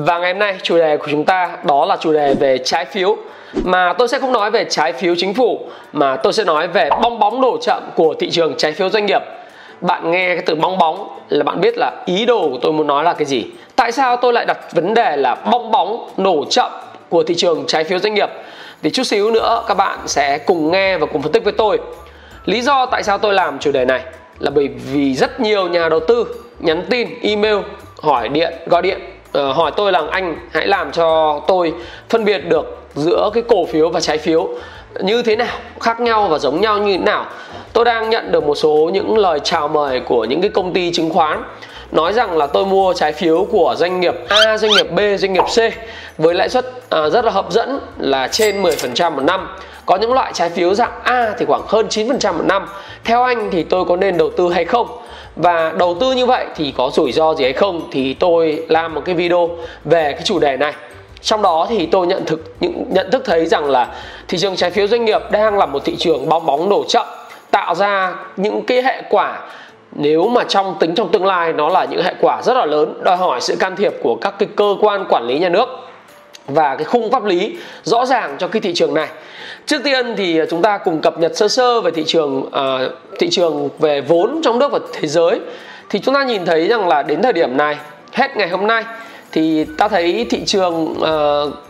Và 0.00 0.18
ngày 0.18 0.32
hôm 0.32 0.38
nay 0.38 0.56
chủ 0.62 0.78
đề 0.78 0.96
của 0.96 1.06
chúng 1.10 1.24
ta 1.24 1.50
đó 1.64 1.84
là 1.84 1.96
chủ 2.00 2.12
đề 2.12 2.34
về 2.34 2.58
trái 2.58 2.84
phiếu 2.84 3.16
mà 3.64 3.92
tôi 3.92 4.08
sẽ 4.08 4.18
không 4.18 4.32
nói 4.32 4.50
về 4.50 4.64
trái 4.64 4.92
phiếu 4.92 5.14
chính 5.18 5.34
phủ 5.34 5.60
mà 5.92 6.16
tôi 6.16 6.32
sẽ 6.32 6.44
nói 6.44 6.68
về 6.68 6.88
bong 7.02 7.18
bóng 7.18 7.40
nổ 7.40 7.58
chậm 7.60 7.82
của 7.94 8.14
thị 8.18 8.30
trường 8.30 8.54
trái 8.56 8.72
phiếu 8.72 8.90
doanh 8.90 9.06
nghiệp. 9.06 9.22
Bạn 9.80 10.10
nghe 10.10 10.34
cái 10.34 10.42
từ 10.46 10.54
bong 10.54 10.78
bóng 10.78 11.08
là 11.28 11.44
bạn 11.44 11.60
biết 11.60 11.74
là 11.78 12.02
ý 12.06 12.26
đồ 12.26 12.48
của 12.48 12.58
tôi 12.62 12.72
muốn 12.72 12.86
nói 12.86 13.04
là 13.04 13.12
cái 13.12 13.24
gì. 13.24 13.44
Tại 13.76 13.92
sao 13.92 14.16
tôi 14.16 14.32
lại 14.32 14.46
đặt 14.46 14.58
vấn 14.72 14.94
đề 14.94 15.16
là 15.16 15.34
bong 15.34 15.70
bóng 15.70 16.08
nổ 16.16 16.44
chậm 16.50 16.72
của 17.08 17.22
thị 17.22 17.34
trường 17.34 17.64
trái 17.66 17.84
phiếu 17.84 17.98
doanh 17.98 18.14
nghiệp? 18.14 18.30
Thì 18.82 18.90
chút 18.90 19.02
xíu 19.02 19.30
nữa 19.30 19.62
các 19.68 19.74
bạn 19.74 19.98
sẽ 20.06 20.38
cùng 20.38 20.72
nghe 20.72 20.98
và 20.98 21.06
cùng 21.06 21.22
phân 21.22 21.32
tích 21.32 21.44
với 21.44 21.52
tôi. 21.52 21.78
Lý 22.44 22.60
do 22.60 22.86
tại 22.86 23.02
sao 23.02 23.18
tôi 23.18 23.34
làm 23.34 23.58
chủ 23.58 23.72
đề 23.72 23.84
này 23.84 24.00
là 24.38 24.50
bởi 24.50 24.68
vì 24.92 25.14
rất 25.14 25.40
nhiều 25.40 25.68
nhà 25.68 25.88
đầu 25.88 26.00
tư 26.00 26.26
nhắn 26.58 26.82
tin, 26.90 27.08
email, 27.22 27.56
hỏi 28.02 28.28
điện, 28.28 28.52
gọi 28.66 28.82
điện 28.82 29.00
uh, 29.38 29.56
hỏi 29.56 29.72
tôi 29.76 29.92
là 29.92 30.02
anh 30.10 30.36
hãy 30.52 30.66
làm 30.66 30.92
cho 30.92 31.40
tôi 31.46 31.72
phân 32.08 32.24
biệt 32.24 32.38
được 32.38 32.78
giữa 32.94 33.30
cái 33.34 33.42
cổ 33.48 33.66
phiếu 33.66 33.88
và 33.88 34.00
trái 34.00 34.18
phiếu 34.18 34.48
như 35.00 35.22
thế 35.22 35.36
nào 35.36 35.56
khác 35.80 36.00
nhau 36.00 36.28
và 36.28 36.38
giống 36.38 36.60
nhau 36.60 36.78
như 36.78 36.92
thế 36.92 37.04
nào 37.04 37.26
tôi 37.72 37.84
đang 37.84 38.10
nhận 38.10 38.32
được 38.32 38.44
một 38.44 38.54
số 38.54 38.90
những 38.92 39.18
lời 39.18 39.40
chào 39.44 39.68
mời 39.68 40.00
của 40.00 40.24
những 40.24 40.40
cái 40.40 40.50
công 40.50 40.72
ty 40.72 40.92
chứng 40.92 41.10
khoán 41.10 41.42
nói 41.92 42.12
rằng 42.12 42.36
là 42.36 42.46
tôi 42.46 42.66
mua 42.66 42.94
trái 42.94 43.12
phiếu 43.12 43.46
của 43.50 43.74
doanh 43.78 44.00
nghiệp 44.00 44.14
A, 44.28 44.58
doanh 44.58 44.72
nghiệp 44.72 44.92
B, 44.92 45.00
doanh 45.18 45.32
nghiệp 45.32 45.44
C 45.44 45.58
với 46.18 46.34
lãi 46.34 46.48
suất 46.48 46.66
à, 46.90 47.08
rất 47.08 47.24
là 47.24 47.30
hấp 47.30 47.52
dẫn 47.52 47.80
là 47.98 48.28
trên 48.28 48.62
10% 48.62 49.12
một 49.12 49.22
năm. 49.22 49.48
Có 49.86 49.96
những 49.96 50.12
loại 50.12 50.32
trái 50.34 50.50
phiếu 50.50 50.74
dạng 50.74 50.92
A 51.02 51.34
thì 51.38 51.44
khoảng 51.44 51.62
hơn 51.68 51.86
9% 51.88 52.32
một 52.32 52.44
năm. 52.44 52.66
Theo 53.04 53.22
anh 53.22 53.50
thì 53.50 53.62
tôi 53.62 53.84
có 53.84 53.96
nên 53.96 54.18
đầu 54.18 54.30
tư 54.36 54.48
hay 54.52 54.64
không? 54.64 54.98
Và 55.38 55.72
đầu 55.78 55.96
tư 56.00 56.12
như 56.12 56.26
vậy 56.26 56.46
thì 56.56 56.74
có 56.76 56.90
rủi 56.94 57.12
ro 57.12 57.34
gì 57.34 57.44
hay 57.44 57.52
không 57.52 57.88
thì 57.90 58.14
tôi 58.14 58.64
làm 58.68 58.94
một 58.94 59.02
cái 59.04 59.14
video 59.14 59.50
về 59.84 60.12
cái 60.12 60.22
chủ 60.24 60.38
đề 60.38 60.56
này. 60.56 60.72
Trong 61.20 61.42
đó 61.42 61.66
thì 61.68 61.86
tôi 61.86 62.06
nhận 62.06 62.24
thức 62.24 62.54
những, 62.60 62.84
nhận 62.88 63.10
thức 63.10 63.22
thấy 63.24 63.46
rằng 63.46 63.70
là 63.70 63.94
thị 64.28 64.38
trường 64.38 64.56
trái 64.56 64.70
phiếu 64.70 64.86
doanh 64.86 65.04
nghiệp 65.04 65.22
đang 65.30 65.58
là 65.58 65.66
một 65.66 65.84
thị 65.84 65.96
trường 65.96 66.28
bong 66.28 66.46
bóng 66.46 66.68
nổ 66.68 66.84
chậm, 66.88 67.06
tạo 67.50 67.74
ra 67.74 68.14
những 68.36 68.64
cái 68.66 68.82
hệ 68.82 69.02
quả 69.10 69.38
nếu 69.92 70.28
mà 70.28 70.44
trong 70.44 70.74
tính 70.80 70.94
trong 70.94 71.08
tương 71.12 71.26
lai 71.26 71.52
nó 71.52 71.68
là 71.68 71.84
những 71.84 72.02
hệ 72.02 72.14
quả 72.20 72.42
rất 72.42 72.54
là 72.56 72.66
lớn, 72.66 73.00
đòi 73.04 73.16
hỏi 73.16 73.40
sự 73.40 73.56
can 73.56 73.76
thiệp 73.76 73.94
của 74.02 74.14
các 74.14 74.34
cái 74.38 74.48
cơ 74.56 74.76
quan 74.80 75.04
quản 75.08 75.26
lý 75.26 75.38
nhà 75.38 75.48
nước 75.48 75.68
và 76.48 76.76
cái 76.76 76.84
khung 76.84 77.10
pháp 77.10 77.24
lý 77.24 77.56
rõ 77.82 78.06
ràng 78.06 78.36
cho 78.38 78.48
cái 78.48 78.60
thị 78.60 78.72
trường 78.74 78.94
này. 78.94 79.08
Trước 79.66 79.78
tiên 79.84 80.14
thì 80.16 80.40
chúng 80.50 80.62
ta 80.62 80.78
cùng 80.78 81.00
cập 81.00 81.18
nhật 81.18 81.36
sơ 81.36 81.48
sơ 81.48 81.80
về 81.80 81.90
thị 81.90 82.04
trường 82.06 82.38
uh, 82.38 82.52
thị 83.18 83.28
trường 83.30 83.68
về 83.78 84.00
vốn 84.00 84.40
trong 84.44 84.58
nước 84.58 84.72
và 84.72 84.78
thế 84.92 85.08
giới. 85.08 85.40
Thì 85.90 85.98
chúng 85.98 86.14
ta 86.14 86.24
nhìn 86.24 86.44
thấy 86.44 86.68
rằng 86.68 86.88
là 86.88 87.02
đến 87.02 87.22
thời 87.22 87.32
điểm 87.32 87.56
này 87.56 87.76
hết 88.12 88.36
ngày 88.36 88.48
hôm 88.48 88.66
nay 88.66 88.84
thì 89.32 89.64
ta 89.64 89.88
thấy 89.88 90.26
thị 90.30 90.44
trường 90.46 90.92
uh, 90.92 90.98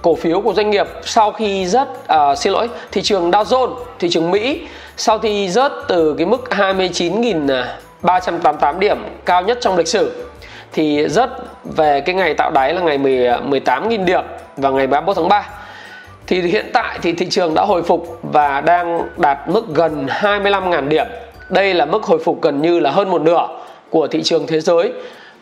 cổ 0.03 0.15
phiếu 0.15 0.41
của 0.41 0.55
doanh 0.55 0.71
nghiệp 0.71 0.87
sau 1.03 1.33
khi 1.33 1.67
rớt 1.67 1.88
uh, 1.88 2.38
xin 2.38 2.53
lỗi 2.53 2.69
thị 2.93 3.03
trường 3.03 3.31
Dow 3.31 3.44
Jones 3.44 3.75
thị 3.99 4.09
trường 4.09 4.31
Mỹ 4.31 4.61
sau 4.97 5.19
khi 5.19 5.49
rớt 5.49 5.72
từ 5.88 6.15
cái 6.19 6.27
mức 6.27 6.44
29.388 6.50 8.78
điểm 8.78 8.99
cao 9.25 9.43
nhất 9.43 9.59
trong 9.61 9.77
lịch 9.77 9.88
sử 9.88 10.28
thì 10.73 11.09
rớt 11.09 11.31
về 11.65 12.01
cái 12.01 12.15
ngày 12.15 12.34
tạo 12.34 12.51
đáy 12.51 12.75
là 12.75 12.81
ngày 12.81 12.99
10, 12.99 13.12
18.000 13.19 14.01
à, 14.01 14.05
điểm 14.05 14.25
vào 14.56 14.73
ngày 14.73 14.87
31 14.87 15.17
tháng 15.17 15.29
3 15.29 15.49
thì 16.27 16.41
hiện 16.41 16.67
tại 16.73 16.99
thì 17.03 17.12
thị 17.12 17.27
trường 17.31 17.55
đã 17.55 17.62
hồi 17.62 17.83
phục 17.83 18.19
và 18.23 18.61
đang 18.61 19.01
đạt 19.17 19.39
mức 19.49 19.69
gần 19.75 20.06
25.000 20.06 20.89
điểm. 20.89 21.06
Đây 21.49 21.75
là 21.75 21.84
mức 21.84 22.03
hồi 22.03 22.19
phục 22.25 22.43
gần 22.43 22.62
như 22.62 22.81
là 22.81 22.91
hơn 22.91 23.11
một 23.11 23.23
nửa 23.23 23.49
của 23.91 24.06
thị 24.06 24.23
trường 24.23 24.47
thế 24.47 24.61
giới. 24.61 24.93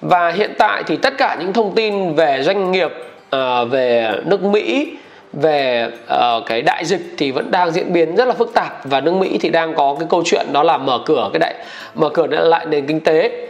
Và 0.00 0.30
hiện 0.30 0.54
tại 0.58 0.82
thì 0.86 0.96
tất 0.96 1.14
cả 1.18 1.36
những 1.40 1.52
thông 1.52 1.74
tin 1.74 2.14
về 2.14 2.42
doanh 2.42 2.72
nghiệp 2.72 2.90
à, 3.30 3.64
về 3.64 4.12
nước 4.24 4.42
Mỹ 4.42 4.96
về 5.32 5.88
uh, 6.14 6.46
cái 6.46 6.62
đại 6.62 6.84
dịch 6.84 7.00
thì 7.18 7.30
vẫn 7.30 7.50
đang 7.50 7.70
diễn 7.70 7.92
biến 7.92 8.16
rất 8.16 8.28
là 8.28 8.34
phức 8.34 8.54
tạp. 8.54 8.84
Và 8.84 9.00
nước 9.00 9.14
Mỹ 9.14 9.38
thì 9.40 9.48
đang 9.48 9.74
có 9.74 9.96
cái 9.98 10.08
câu 10.10 10.22
chuyện 10.24 10.46
đó 10.52 10.62
là 10.62 10.78
mở 10.78 10.98
cửa 11.06 11.30
cái 11.32 11.38
đại 11.38 11.54
mở 11.94 12.08
cửa 12.08 12.26
lại 12.26 12.66
nền 12.66 12.86
kinh 12.86 13.00
tế. 13.00 13.48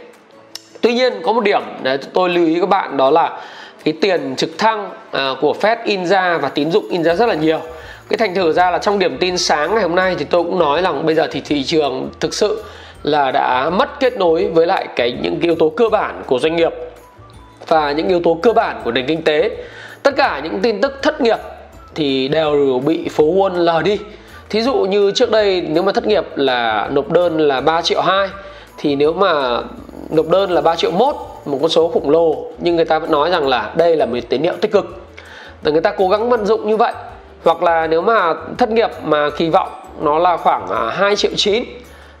Tuy 0.87 0.93
nhiên, 0.93 1.13
có 1.23 1.33
một 1.33 1.43
điểm 1.43 1.61
để 1.83 1.97
tôi 2.13 2.29
lưu 2.29 2.45
ý 2.45 2.59
các 2.59 2.69
bạn, 2.69 2.97
đó 2.97 3.09
là 3.09 3.39
cái 3.83 3.93
tiền 4.01 4.35
trực 4.37 4.57
thăng 4.57 4.89
à, 5.11 5.29
của 5.41 5.55
Fed 5.61 5.75
in 5.83 6.05
ra 6.05 6.37
và 6.37 6.49
tín 6.49 6.71
dụng 6.71 6.89
in 6.89 7.03
ra 7.03 7.15
rất 7.15 7.25
là 7.25 7.35
nhiều. 7.35 7.59
Cái 8.09 8.17
thành 8.17 8.35
thử 8.35 8.53
ra 8.53 8.71
là 8.71 8.77
trong 8.77 8.99
điểm 8.99 9.17
tin 9.17 9.37
sáng 9.37 9.73
ngày 9.73 9.83
hôm 9.83 9.95
nay 9.95 10.15
thì 10.19 10.25
tôi 10.29 10.43
cũng 10.43 10.59
nói 10.59 10.81
rằng 10.81 11.05
bây 11.05 11.15
giờ 11.15 11.27
thì 11.31 11.41
thị 11.45 11.63
trường 11.63 12.09
thực 12.19 12.33
sự 12.33 12.63
là 13.03 13.31
đã 13.31 13.69
mất 13.69 13.99
kết 13.99 14.17
nối 14.17 14.47
với 14.47 14.67
lại 14.67 14.87
cái 14.95 15.11
những 15.11 15.35
cái 15.35 15.43
yếu 15.43 15.55
tố 15.55 15.69
cơ 15.69 15.89
bản 15.89 16.23
của 16.25 16.39
doanh 16.39 16.55
nghiệp 16.55 16.73
và 17.67 17.91
những 17.91 18.07
yếu 18.07 18.21
tố 18.23 18.39
cơ 18.43 18.53
bản 18.53 18.81
của 18.83 18.91
nền 18.91 19.05
kinh 19.07 19.23
tế. 19.23 19.51
Tất 20.03 20.15
cả 20.17 20.41
những 20.43 20.59
tin 20.61 20.81
tức 20.81 20.99
thất 21.03 21.21
nghiệp 21.21 21.39
thì 21.95 22.27
đều 22.27 22.81
bị 22.85 23.09
phố 23.09 23.23
Wall 23.23 23.53
lờ 23.53 23.81
đi. 23.81 23.97
Thí 24.49 24.61
dụ 24.61 24.73
như 24.73 25.11
trước 25.11 25.31
đây 25.31 25.65
nếu 25.69 25.83
mà 25.83 25.91
thất 25.91 26.07
nghiệp 26.07 26.25
là 26.35 26.89
nộp 26.91 27.11
đơn 27.11 27.37
là 27.37 27.61
3 27.61 27.81
triệu 27.81 28.01
2 28.01 28.29
thì 28.77 28.95
nếu 28.95 29.13
mà 29.13 29.61
nộp 30.09 30.27
đơn 30.27 30.51
là 30.51 30.61
3 30.61 30.75
triệu 30.75 30.91
mốt 30.91 31.15
một 31.45 31.57
con 31.61 31.69
số 31.69 31.87
khủng 31.87 32.09
lồ. 32.09 32.45
Nhưng 32.59 32.75
người 32.75 32.85
ta 32.85 32.99
vẫn 32.99 33.11
nói 33.11 33.29
rằng 33.29 33.47
là 33.47 33.73
đây 33.75 33.95
là 33.95 34.05
một 34.05 34.17
tín 34.29 34.43
hiệu 34.43 34.53
tích 34.61 34.71
cực. 34.71 34.85
Và 35.63 35.71
người 35.71 35.81
ta 35.81 35.91
cố 35.97 36.09
gắng 36.09 36.29
vận 36.29 36.45
dụng 36.45 36.67
như 36.67 36.77
vậy. 36.77 36.93
Hoặc 37.43 37.63
là 37.63 37.87
nếu 37.87 38.01
mà 38.01 38.33
thất 38.57 38.69
nghiệp 38.69 38.89
mà 39.03 39.29
kỳ 39.29 39.49
vọng 39.49 39.69
nó 40.01 40.19
là 40.19 40.37
khoảng 40.37 40.67
à, 40.67 40.89
2 40.89 41.15
triệu 41.15 41.31
9 41.35 41.63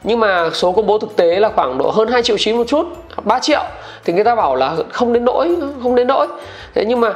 nhưng 0.03 0.19
mà 0.19 0.49
số 0.53 0.71
công 0.71 0.87
bố 0.87 0.97
thực 0.97 1.15
tế 1.15 1.39
là 1.39 1.49
khoảng 1.55 1.77
độ 1.77 1.91
hơn 1.91 2.07
2 2.07 2.23
triệu 2.23 2.37
9 2.37 2.57
một 2.57 2.63
chút 2.67 2.87
3 3.23 3.39
triệu. 3.39 3.63
Thì 4.05 4.13
người 4.13 4.23
ta 4.23 4.35
bảo 4.35 4.55
là 4.55 4.75
không 4.91 5.13
đến 5.13 5.25
nỗi, 5.25 5.55
không 5.83 5.95
đến 5.95 6.07
nỗi. 6.07 6.27
Thế 6.75 6.85
nhưng 6.85 7.01
mà 7.01 7.13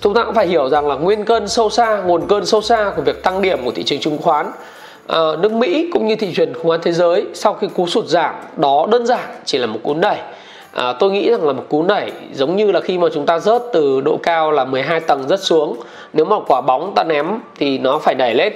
chúng 0.00 0.14
ta 0.14 0.24
cũng 0.24 0.34
phải 0.34 0.46
hiểu 0.46 0.68
rằng 0.68 0.88
là 0.88 0.94
nguyên 0.94 1.24
cơn 1.24 1.48
sâu 1.48 1.70
xa, 1.70 2.02
nguồn 2.06 2.26
cơn 2.28 2.46
sâu 2.46 2.62
xa 2.62 2.92
của 2.96 3.02
việc 3.02 3.22
tăng 3.22 3.42
điểm 3.42 3.64
của 3.64 3.70
thị 3.70 3.82
trường 3.82 4.00
chứng 4.00 4.18
khoán 4.18 4.52
Ờ, 5.12 5.36
nước 5.40 5.52
Mỹ 5.52 5.90
cũng 5.92 6.06
như 6.06 6.16
thị 6.16 6.32
trường 6.34 6.52
chứng 6.54 6.62
khoán 6.62 6.80
thế 6.82 6.92
giới 6.92 7.26
sau 7.34 7.54
khi 7.54 7.66
cú 7.74 7.86
sụt 7.86 8.06
giảm 8.06 8.34
đó 8.56 8.86
đơn 8.90 9.06
giản 9.06 9.20
chỉ 9.44 9.58
là 9.58 9.66
một 9.66 9.78
cú 9.82 9.94
đẩy 9.94 10.16
à, 10.16 10.24
ờ, 10.72 10.96
tôi 11.00 11.10
nghĩ 11.10 11.30
rằng 11.30 11.46
là 11.46 11.52
một 11.52 11.64
cú 11.68 11.82
đẩy 11.82 12.12
giống 12.32 12.56
như 12.56 12.72
là 12.72 12.80
khi 12.80 12.98
mà 12.98 13.08
chúng 13.14 13.26
ta 13.26 13.38
rớt 13.38 13.62
từ 13.72 14.00
độ 14.00 14.18
cao 14.22 14.50
là 14.50 14.64
12 14.64 15.00
tầng 15.00 15.28
rớt 15.28 15.40
xuống. 15.40 15.76
Nếu 16.12 16.24
mà 16.24 16.36
quả 16.48 16.60
bóng 16.60 16.92
ta 16.94 17.04
ném 17.04 17.26
thì 17.58 17.78
nó 17.78 17.98
phải 17.98 18.14
đẩy 18.14 18.34
lên. 18.34 18.52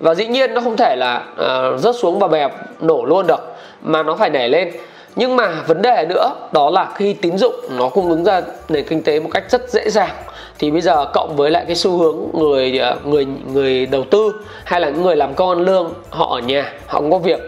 Và 0.00 0.14
dĩ 0.14 0.26
nhiên 0.26 0.54
nó 0.54 0.60
không 0.60 0.76
thể 0.76 0.96
là 0.96 1.24
uh, 1.32 1.80
rớt 1.80 1.96
xuống 1.96 2.18
và 2.18 2.28
bẹp 2.28 2.52
nổ 2.80 3.04
luôn 3.04 3.26
được 3.26 3.40
mà 3.82 4.02
nó 4.02 4.16
phải 4.16 4.30
đẩy 4.30 4.48
lên. 4.48 4.72
Nhưng 5.16 5.36
mà 5.36 5.52
vấn 5.66 5.82
đề 5.82 6.06
nữa 6.08 6.30
đó 6.52 6.70
là 6.70 6.88
khi 6.94 7.14
tín 7.14 7.38
dụng 7.38 7.54
nó 7.78 7.88
cung 7.88 8.10
ứng 8.10 8.24
ra 8.24 8.40
nền 8.68 8.84
kinh 8.88 9.02
tế 9.02 9.20
một 9.20 9.30
cách 9.32 9.44
rất 9.50 9.70
dễ 9.70 9.90
dàng 9.90 10.10
thì 10.58 10.70
bây 10.70 10.80
giờ 10.80 11.04
cộng 11.14 11.36
với 11.36 11.50
lại 11.50 11.64
cái 11.66 11.76
xu 11.76 11.98
hướng 11.98 12.16
người 12.32 12.78
ờ, 12.78 12.96
người 13.04 13.26
người 13.52 13.86
đầu 13.86 14.04
tư 14.10 14.32
hay 14.64 14.80
là 14.80 14.90
những 14.90 15.02
người 15.02 15.16
làm 15.16 15.34
công 15.34 15.48
ăn 15.48 15.60
lương, 15.60 15.92
họ 16.10 16.34
ở 16.36 16.38
nhà, 16.38 16.72
họ 16.86 17.00
không 17.00 17.10
có 17.10 17.18
việc, 17.18 17.40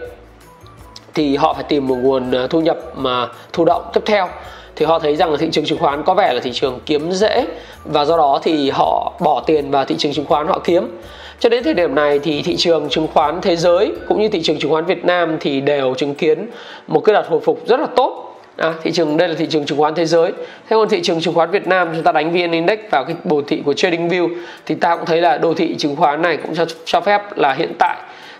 thì 1.13 1.35
họ 1.35 1.53
phải 1.53 1.63
tìm 1.63 1.87
một 1.87 1.95
nguồn 1.95 2.31
ờ, 2.31 2.47
thu 2.47 2.61
nhập 2.61 2.77
mà 2.95 3.27
thụ 3.53 3.65
động 3.65 3.83
tiếp 3.93 4.01
theo. 4.05 4.27
Thì 4.75 4.85
họ 4.85 4.99
thấy 4.99 5.15
rằng 5.15 5.31
là 5.31 5.37
thị 5.37 5.49
trường 5.51 5.65
chứng 5.65 5.79
khoán 5.79 6.03
có 6.03 6.13
vẻ 6.13 6.33
là 6.33 6.39
thị 6.39 6.51
trường 6.53 6.79
kiếm 6.85 7.11
dễ 7.11 7.45
và 7.85 8.05
do 8.05 8.17
đó 8.17 8.39
thì 8.43 8.69
họ 8.69 9.13
bỏ 9.19 9.43
tiền 9.45 9.71
vào 9.71 9.85
thị 9.85 9.95
trường 9.97 10.13
chứng 10.13 10.25
khoán 10.25 10.47
họ 10.47 10.59
kiếm. 10.63 10.99
Cho 11.39 11.49
đến 11.49 11.63
thời 11.63 11.73
điểm 11.73 11.95
này 11.95 12.19
thì 12.19 12.41
thị 12.41 12.55
trường 12.55 12.89
chứng 12.89 13.07
khoán 13.13 13.41
thế 13.41 13.55
giới 13.55 13.91
cũng 14.07 14.21
như 14.21 14.29
thị 14.29 14.41
trường 14.43 14.59
chứng 14.59 14.71
khoán 14.71 14.85
Việt 14.85 15.05
Nam 15.05 15.37
thì 15.39 15.61
đều 15.61 15.93
chứng 15.93 16.15
kiến 16.15 16.49
một 16.87 16.99
cái 16.99 17.13
đợt 17.13 17.27
hồi 17.29 17.39
phục 17.39 17.67
rất 17.67 17.79
là 17.79 17.87
tốt. 17.95 18.26
À, 18.57 18.73
thị 18.83 18.91
trường 18.91 19.17
đây 19.17 19.27
là 19.27 19.35
thị 19.37 19.47
trường 19.49 19.65
chứng 19.65 19.77
khoán 19.77 19.95
thế 19.95 20.05
giới 20.05 20.31
thế 20.69 20.75
còn 20.75 20.89
thị 20.89 21.01
trường 21.03 21.21
chứng 21.21 21.33
khoán 21.33 21.51
Việt 21.51 21.67
Nam 21.67 21.89
chúng 21.93 22.03
ta 22.03 22.11
đánh 22.11 22.31
VN 22.31 22.51
Index 22.51 22.79
vào 22.91 23.05
cái 23.05 23.15
đồ 23.23 23.41
thị 23.47 23.61
của 23.65 23.73
Trading 23.73 24.09
View 24.09 24.29
thì 24.65 24.75
ta 24.75 24.95
cũng 24.95 25.05
thấy 25.05 25.21
là 25.21 25.37
đồ 25.37 25.53
thị 25.53 25.75
chứng 25.77 25.95
khoán 25.95 26.21
này 26.21 26.37
cũng 26.37 26.55
cho, 26.55 26.65
cho 26.85 27.01
phép 27.01 27.21
là 27.37 27.53
hiện 27.53 27.73
tại 27.79 27.97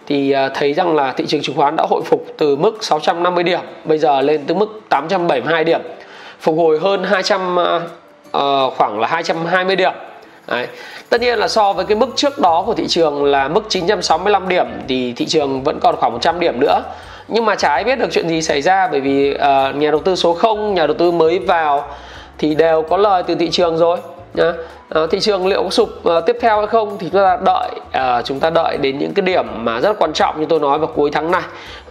thì 0.07 0.31
à, 0.31 0.49
thấy 0.49 0.73
rằng 0.73 0.95
là 0.95 1.11
thị 1.11 1.25
trường 1.27 1.41
chứng 1.41 1.55
khoán 1.55 1.75
đã 1.75 1.85
hồi 1.89 2.01
phục 2.05 2.25
từ 2.37 2.55
mức 2.55 2.77
650 2.81 3.43
điểm 3.43 3.59
bây 3.85 3.97
giờ 3.97 4.21
lên 4.21 4.41
tới 4.47 4.57
mức 4.57 4.81
872 4.89 5.63
điểm 5.63 5.81
phục 6.39 6.57
hồi 6.57 6.79
hơn 6.79 7.03
200 7.03 7.55
uh, 7.55 7.67
à, 7.67 7.79
à, 8.31 8.41
khoảng 8.77 8.99
là 8.99 9.07
220 9.07 9.75
điểm 9.75 9.93
Đấy. 10.47 10.67
Tất 11.09 11.21
nhiên 11.21 11.39
là 11.39 11.47
so 11.47 11.73
với 11.73 11.85
cái 11.85 11.97
mức 11.97 12.09
trước 12.15 12.39
đó 12.39 12.63
của 12.65 12.73
thị 12.73 12.87
trường 12.87 13.23
là 13.23 13.47
mức 13.47 13.65
965 13.69 14.49
điểm 14.49 14.65
thì 14.87 15.13
thị 15.13 15.25
trường 15.25 15.63
vẫn 15.63 15.79
còn 15.81 15.95
khoảng 15.95 16.11
100 16.11 16.39
điểm 16.39 16.59
nữa. 16.59 16.81
Nhưng 17.27 17.45
mà 17.45 17.55
chả 17.55 17.69
ai 17.69 17.83
biết 17.83 17.99
được 17.99 18.07
chuyện 18.11 18.29
gì 18.29 18.41
xảy 18.41 18.61
ra 18.61 18.87
bởi 18.91 19.01
vì 19.01 19.31
uh, 19.31 19.75
nhà 19.75 19.91
đầu 19.91 19.99
tư 19.99 20.15
số 20.15 20.33
0, 20.33 20.73
nhà 20.73 20.87
đầu 20.87 20.95
tư 20.99 21.11
mới 21.11 21.39
vào 21.39 21.87
thì 22.37 22.55
đều 22.55 22.81
có 22.81 22.97
lời 22.97 23.23
từ 23.27 23.35
thị 23.35 23.49
trường 23.49 23.77
rồi 23.77 23.97
nhá. 24.33 24.53
Uh, 25.03 25.11
thị 25.11 25.19
trường 25.19 25.47
liệu 25.47 25.63
có 25.63 25.69
sụp 25.69 25.89
uh, 25.89 26.25
tiếp 26.25 26.37
theo 26.41 26.57
hay 26.57 26.67
không 26.67 26.97
thì 26.99 27.09
chúng 27.11 27.21
ta 27.21 27.37
đợi 27.45 27.69
uh, 28.19 28.25
chúng 28.25 28.39
ta 28.39 28.49
đợi 28.49 28.77
đến 28.77 28.99
những 28.99 29.13
cái 29.13 29.25
điểm 29.25 29.45
mà 29.55 29.79
rất 29.79 29.99
quan 29.99 30.13
trọng 30.13 30.39
như 30.39 30.45
tôi 30.49 30.59
nói 30.59 30.79
vào 30.79 30.89
cuối 30.95 31.09
tháng 31.13 31.31
này 31.31 31.41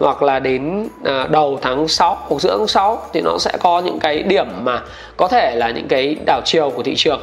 hoặc 0.00 0.22
là 0.22 0.38
đến 0.38 0.82
uh, 0.82 1.30
đầu 1.30 1.58
tháng 1.62 1.88
6 1.88 2.18
hoặc 2.28 2.40
giữa 2.40 2.58
tháng 2.58 2.66
6 2.66 3.02
thì 3.12 3.20
nó 3.20 3.38
sẽ 3.38 3.52
có 3.60 3.80
những 3.80 3.98
cái 3.98 4.22
điểm 4.22 4.46
mà 4.62 4.82
có 5.16 5.28
thể 5.28 5.56
là 5.56 5.70
những 5.70 5.88
cái 5.88 6.16
đảo 6.26 6.40
chiều 6.44 6.70
của 6.70 6.82
thị 6.82 6.94
trường. 6.96 7.20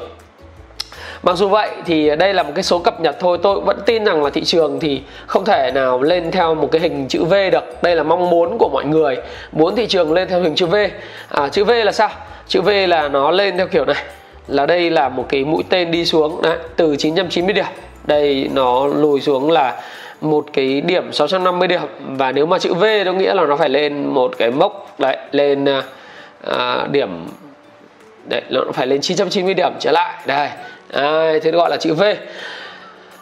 Mặc 1.24 1.38
dù 1.38 1.48
vậy 1.48 1.70
thì 1.86 2.16
đây 2.16 2.34
là 2.34 2.44
một 2.44 2.52
cái 2.56 2.64
số 2.64 2.80
cập 2.80 3.02
nhật 3.02 3.16
thôi. 3.20 3.38
Tôi 3.44 3.62
vẫn 3.62 3.80
tin 3.86 4.04
rằng 4.04 4.24
là 4.24 4.30
thị 4.30 4.44
trường 4.44 4.80
thì 4.80 5.02
không 5.28 5.46
thể 5.46 5.72
nào 5.74 6.02
lên 6.02 6.32
theo 6.32 6.56
một 6.56 6.72
cái 6.72 6.82
hình 6.82 7.08
chữ 7.08 7.24
V 7.24 7.34
được. 7.52 7.64
Đây 7.82 7.96
là 7.96 8.04
mong 8.04 8.30
muốn 8.30 8.58
của 8.58 8.70
mọi 8.74 8.86
người 8.86 9.18
Muốn 9.52 9.76
thị 9.76 9.88
trường 9.88 10.14
lên 10.14 10.28
theo 10.28 10.42
hình 10.42 10.56
chữ 10.56 10.66
V. 10.66 10.76
À, 11.30 11.50
Chữ 11.50 11.64
V 11.64 11.70
là 11.70 11.92
sao? 11.92 12.10
Chữ 12.48 12.62
V 12.62 12.70
là 12.88 13.08
nó 13.08 13.32
lên 13.32 13.58
theo 13.58 13.68
kiểu 13.68 13.86
này 13.86 14.04
Là 14.48 14.66
đây 14.66 14.90
là 14.90 15.10
một 15.10 15.26
cái 15.30 15.46
mũi 15.46 15.64
tên 15.70 15.92
đi 15.92 16.06
xuống. 16.06 16.42
Đấy, 16.42 16.58
Từ 16.76 16.96
990 16.96 17.54
điểm. 17.54 17.66
Đây 18.06 18.50
nó 18.54 18.88
lùi 18.88 19.22
xuống 19.22 19.52
là 19.52 19.82
một 20.22 20.46
cái 20.54 20.82
điểm 20.82 21.14
650 21.14 21.68
điểm. 21.68 21.82
Và 22.00 22.32
nếu 22.32 22.46
mà 22.46 22.60
chữ 22.60 22.74
V 22.74 22.86
nó 23.06 23.14
nghĩa 23.14 23.34
là 23.34 23.46
nó 23.46 23.56
phải 23.56 23.70
lên 23.70 24.06
một 24.06 24.32
cái 24.38 24.52
mốc 24.52 25.00
đấy 25.00 25.18
lên 25.32 25.66
à, 25.66 25.84
à 26.48 26.88
điểm 26.92 27.10
đấy 28.26 28.42
nó 28.50 28.62
phải 28.74 28.88
lên 28.88 29.02
990 29.02 29.54
điểm 29.54 29.72
trở 29.80 29.92
lại. 29.92 30.14
Đây 30.26 30.50
Đấy, 30.94 31.40
thế 31.40 31.52
gọi 31.52 31.70
là 31.70 31.78
chữ 31.78 31.94
V. 31.94 32.04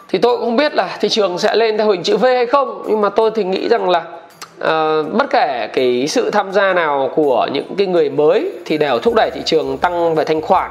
Thì 0.08 0.18
tôi 0.18 0.36
cũng 0.36 0.46
không 0.46 0.56
biết 0.56 0.74
là 0.74 0.96
thị 1.00 1.08
trường 1.08 1.38
sẽ 1.38 1.56
lên 1.56 1.78
theo 1.78 1.90
hình 1.90 2.02
chữ 2.02 2.16
V 2.16 2.24
hay 2.24 2.46
không 2.46 2.82
nhưng 2.88 3.00
mà 3.00 3.08
tôi 3.08 3.30
thì 3.34 3.44
nghĩ 3.44 3.68
rằng 3.68 3.90
là 3.90 3.98
uh, 3.98 5.12
bất 5.12 5.30
kể 5.30 5.68
cái 5.72 6.06
sự 6.08 6.30
tham 6.30 6.52
gia 6.52 6.72
nào 6.72 7.10
của 7.14 7.48
những 7.52 7.74
cái 7.78 7.86
người 7.86 8.10
mới 8.10 8.52
thì 8.64 8.78
đều 8.78 8.98
thúc 8.98 9.14
đẩy 9.14 9.30
thị 9.34 9.40
trường 9.44 9.78
tăng 9.78 10.14
về 10.14 10.24
thanh 10.24 10.40
khoản 10.40 10.70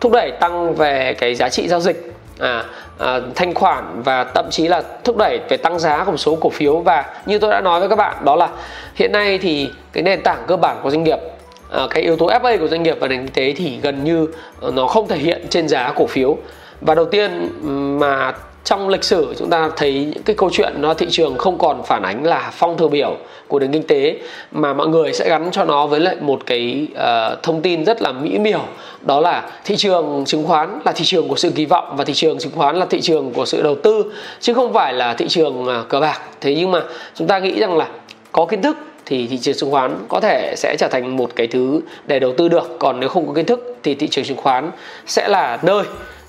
thúc 0.00 0.12
đẩy 0.12 0.30
tăng 0.30 0.74
về 0.74 1.14
cái 1.18 1.34
giá 1.34 1.48
trị 1.48 1.68
giao 1.68 1.80
dịch. 1.80 2.12
À, 2.38 2.64
à, 2.98 3.20
thanh 3.34 3.54
khoản 3.54 4.02
và 4.02 4.24
thậm 4.24 4.46
chí 4.50 4.68
là 4.68 4.82
thúc 5.04 5.16
đẩy 5.16 5.40
về 5.48 5.56
tăng 5.56 5.78
giá 5.78 6.04
của 6.04 6.10
một 6.10 6.16
số 6.16 6.38
cổ 6.40 6.50
phiếu. 6.50 6.80
Và 6.80 7.04
như 7.26 7.38
tôi 7.38 7.50
đã 7.50 7.60
nói 7.60 7.80
với 7.80 7.88
các 7.88 7.96
bạn 7.96 8.16
đó 8.24 8.36
là 8.36 8.48
hiện 8.94 9.12
nay 9.12 9.38
thì 9.38 9.70
cái 9.92 10.02
nền 10.02 10.22
tảng 10.22 10.38
cơ 10.46 10.56
bản 10.56 10.76
của 10.82 10.90
doanh 10.90 11.04
nghiệp 11.04 11.18
Ờ, 11.72 11.88
cái 11.90 12.02
yếu 12.02 12.16
tố 12.16 12.26
FA 12.26 12.58
của 12.58 12.68
doanh 12.68 12.82
nghiệp 12.82 12.96
và 13.00 13.08
nền 13.08 13.18
kinh 13.18 13.34
tế 13.34 13.54
thì 13.56 13.78
gần 13.82 14.04
như 14.04 14.26
ờ, 14.60 14.70
nó 14.74 14.86
không 14.86 15.08
thể 15.08 15.16
hiện 15.16 15.46
trên 15.50 15.68
giá 15.68 15.92
cổ 15.96 16.06
phiếu. 16.06 16.36
Và 16.80 16.94
đầu 16.94 17.04
tiên 17.04 17.48
mà 18.00 18.32
trong 18.64 18.88
lịch 18.88 19.04
sử 19.04 19.34
chúng 19.38 19.50
ta 19.50 19.70
thấy 19.76 19.92
những 20.14 20.22
cái 20.22 20.36
câu 20.36 20.50
chuyện 20.52 20.72
nó 20.76 20.94
thị 20.94 21.06
trường 21.10 21.38
không 21.38 21.58
còn 21.58 21.82
phản 21.82 22.02
ánh 22.02 22.24
là 22.24 22.50
phong 22.52 22.76
thư 22.76 22.88
biểu 22.88 23.16
của 23.48 23.58
nền 23.58 23.72
kinh 23.72 23.82
tế 23.82 24.16
mà 24.52 24.72
mọi 24.72 24.88
người 24.88 25.12
sẽ 25.12 25.28
gắn 25.28 25.48
cho 25.52 25.64
nó 25.64 25.86
với 25.86 26.00
lại 26.00 26.16
một 26.20 26.40
cái 26.46 26.86
uh, 26.92 27.42
thông 27.42 27.62
tin 27.62 27.84
rất 27.84 28.02
là 28.02 28.12
mỹ 28.12 28.38
miều. 28.38 28.60
Đó 29.00 29.20
là 29.20 29.50
thị 29.64 29.76
trường 29.76 30.24
chứng 30.26 30.46
khoán 30.46 30.80
là 30.84 30.92
thị 30.92 31.04
trường 31.04 31.28
của 31.28 31.36
sự 31.36 31.50
kỳ 31.50 31.64
vọng 31.64 31.96
và 31.96 32.04
thị 32.04 32.14
trường 32.14 32.38
chứng 32.38 32.52
khoán 32.56 32.76
là 32.76 32.86
thị 32.86 33.00
trường 33.00 33.32
của 33.32 33.44
sự 33.44 33.62
đầu 33.62 33.74
tư 33.74 34.04
chứ 34.40 34.54
không 34.54 34.72
phải 34.72 34.92
là 34.92 35.14
thị 35.14 35.28
trường 35.28 35.64
uh, 35.64 35.88
cờ 35.88 36.00
bạc. 36.00 36.20
Thế 36.40 36.54
nhưng 36.54 36.70
mà 36.70 36.82
chúng 37.14 37.26
ta 37.26 37.38
nghĩ 37.38 37.60
rằng 37.60 37.76
là 37.76 37.88
có 38.32 38.46
kiến 38.46 38.62
thức 38.62 38.76
thì 39.12 39.26
thị 39.26 39.38
trường 39.38 39.54
chứng 39.54 39.70
khoán 39.70 39.98
có 40.08 40.20
thể 40.20 40.54
sẽ 40.56 40.76
trở 40.78 40.88
thành 40.88 41.16
một 41.16 41.30
cái 41.36 41.46
thứ 41.46 41.80
để 42.06 42.18
đầu 42.18 42.32
tư 42.38 42.48
được. 42.48 42.76
Còn 42.78 43.00
nếu 43.00 43.08
không 43.08 43.26
có 43.26 43.32
kiến 43.34 43.44
thức 43.44 43.76
thì 43.82 43.94
thị 43.94 44.08
trường 44.08 44.24
chứng 44.24 44.36
khoán 44.36 44.70
sẽ 45.06 45.28
là 45.28 45.58
nơi 45.62 45.82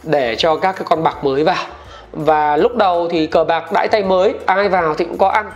để 0.03 0.35
cho 0.35 0.55
các 0.55 0.71
cái 0.71 0.85
con 0.89 1.03
bạc 1.03 1.23
mới 1.23 1.43
vào. 1.43 1.65
Và 2.11 2.57
lúc 2.57 2.75
đầu 2.75 3.07
thì 3.11 3.27
cờ 3.27 3.43
bạc 3.43 3.71
đãi 3.73 3.87
tay 3.87 4.03
mới 4.03 4.33
ai 4.45 4.69
vào 4.69 4.95
thì 4.95 5.05
cũng 5.05 5.17
có 5.17 5.27
ăn. 5.27 5.51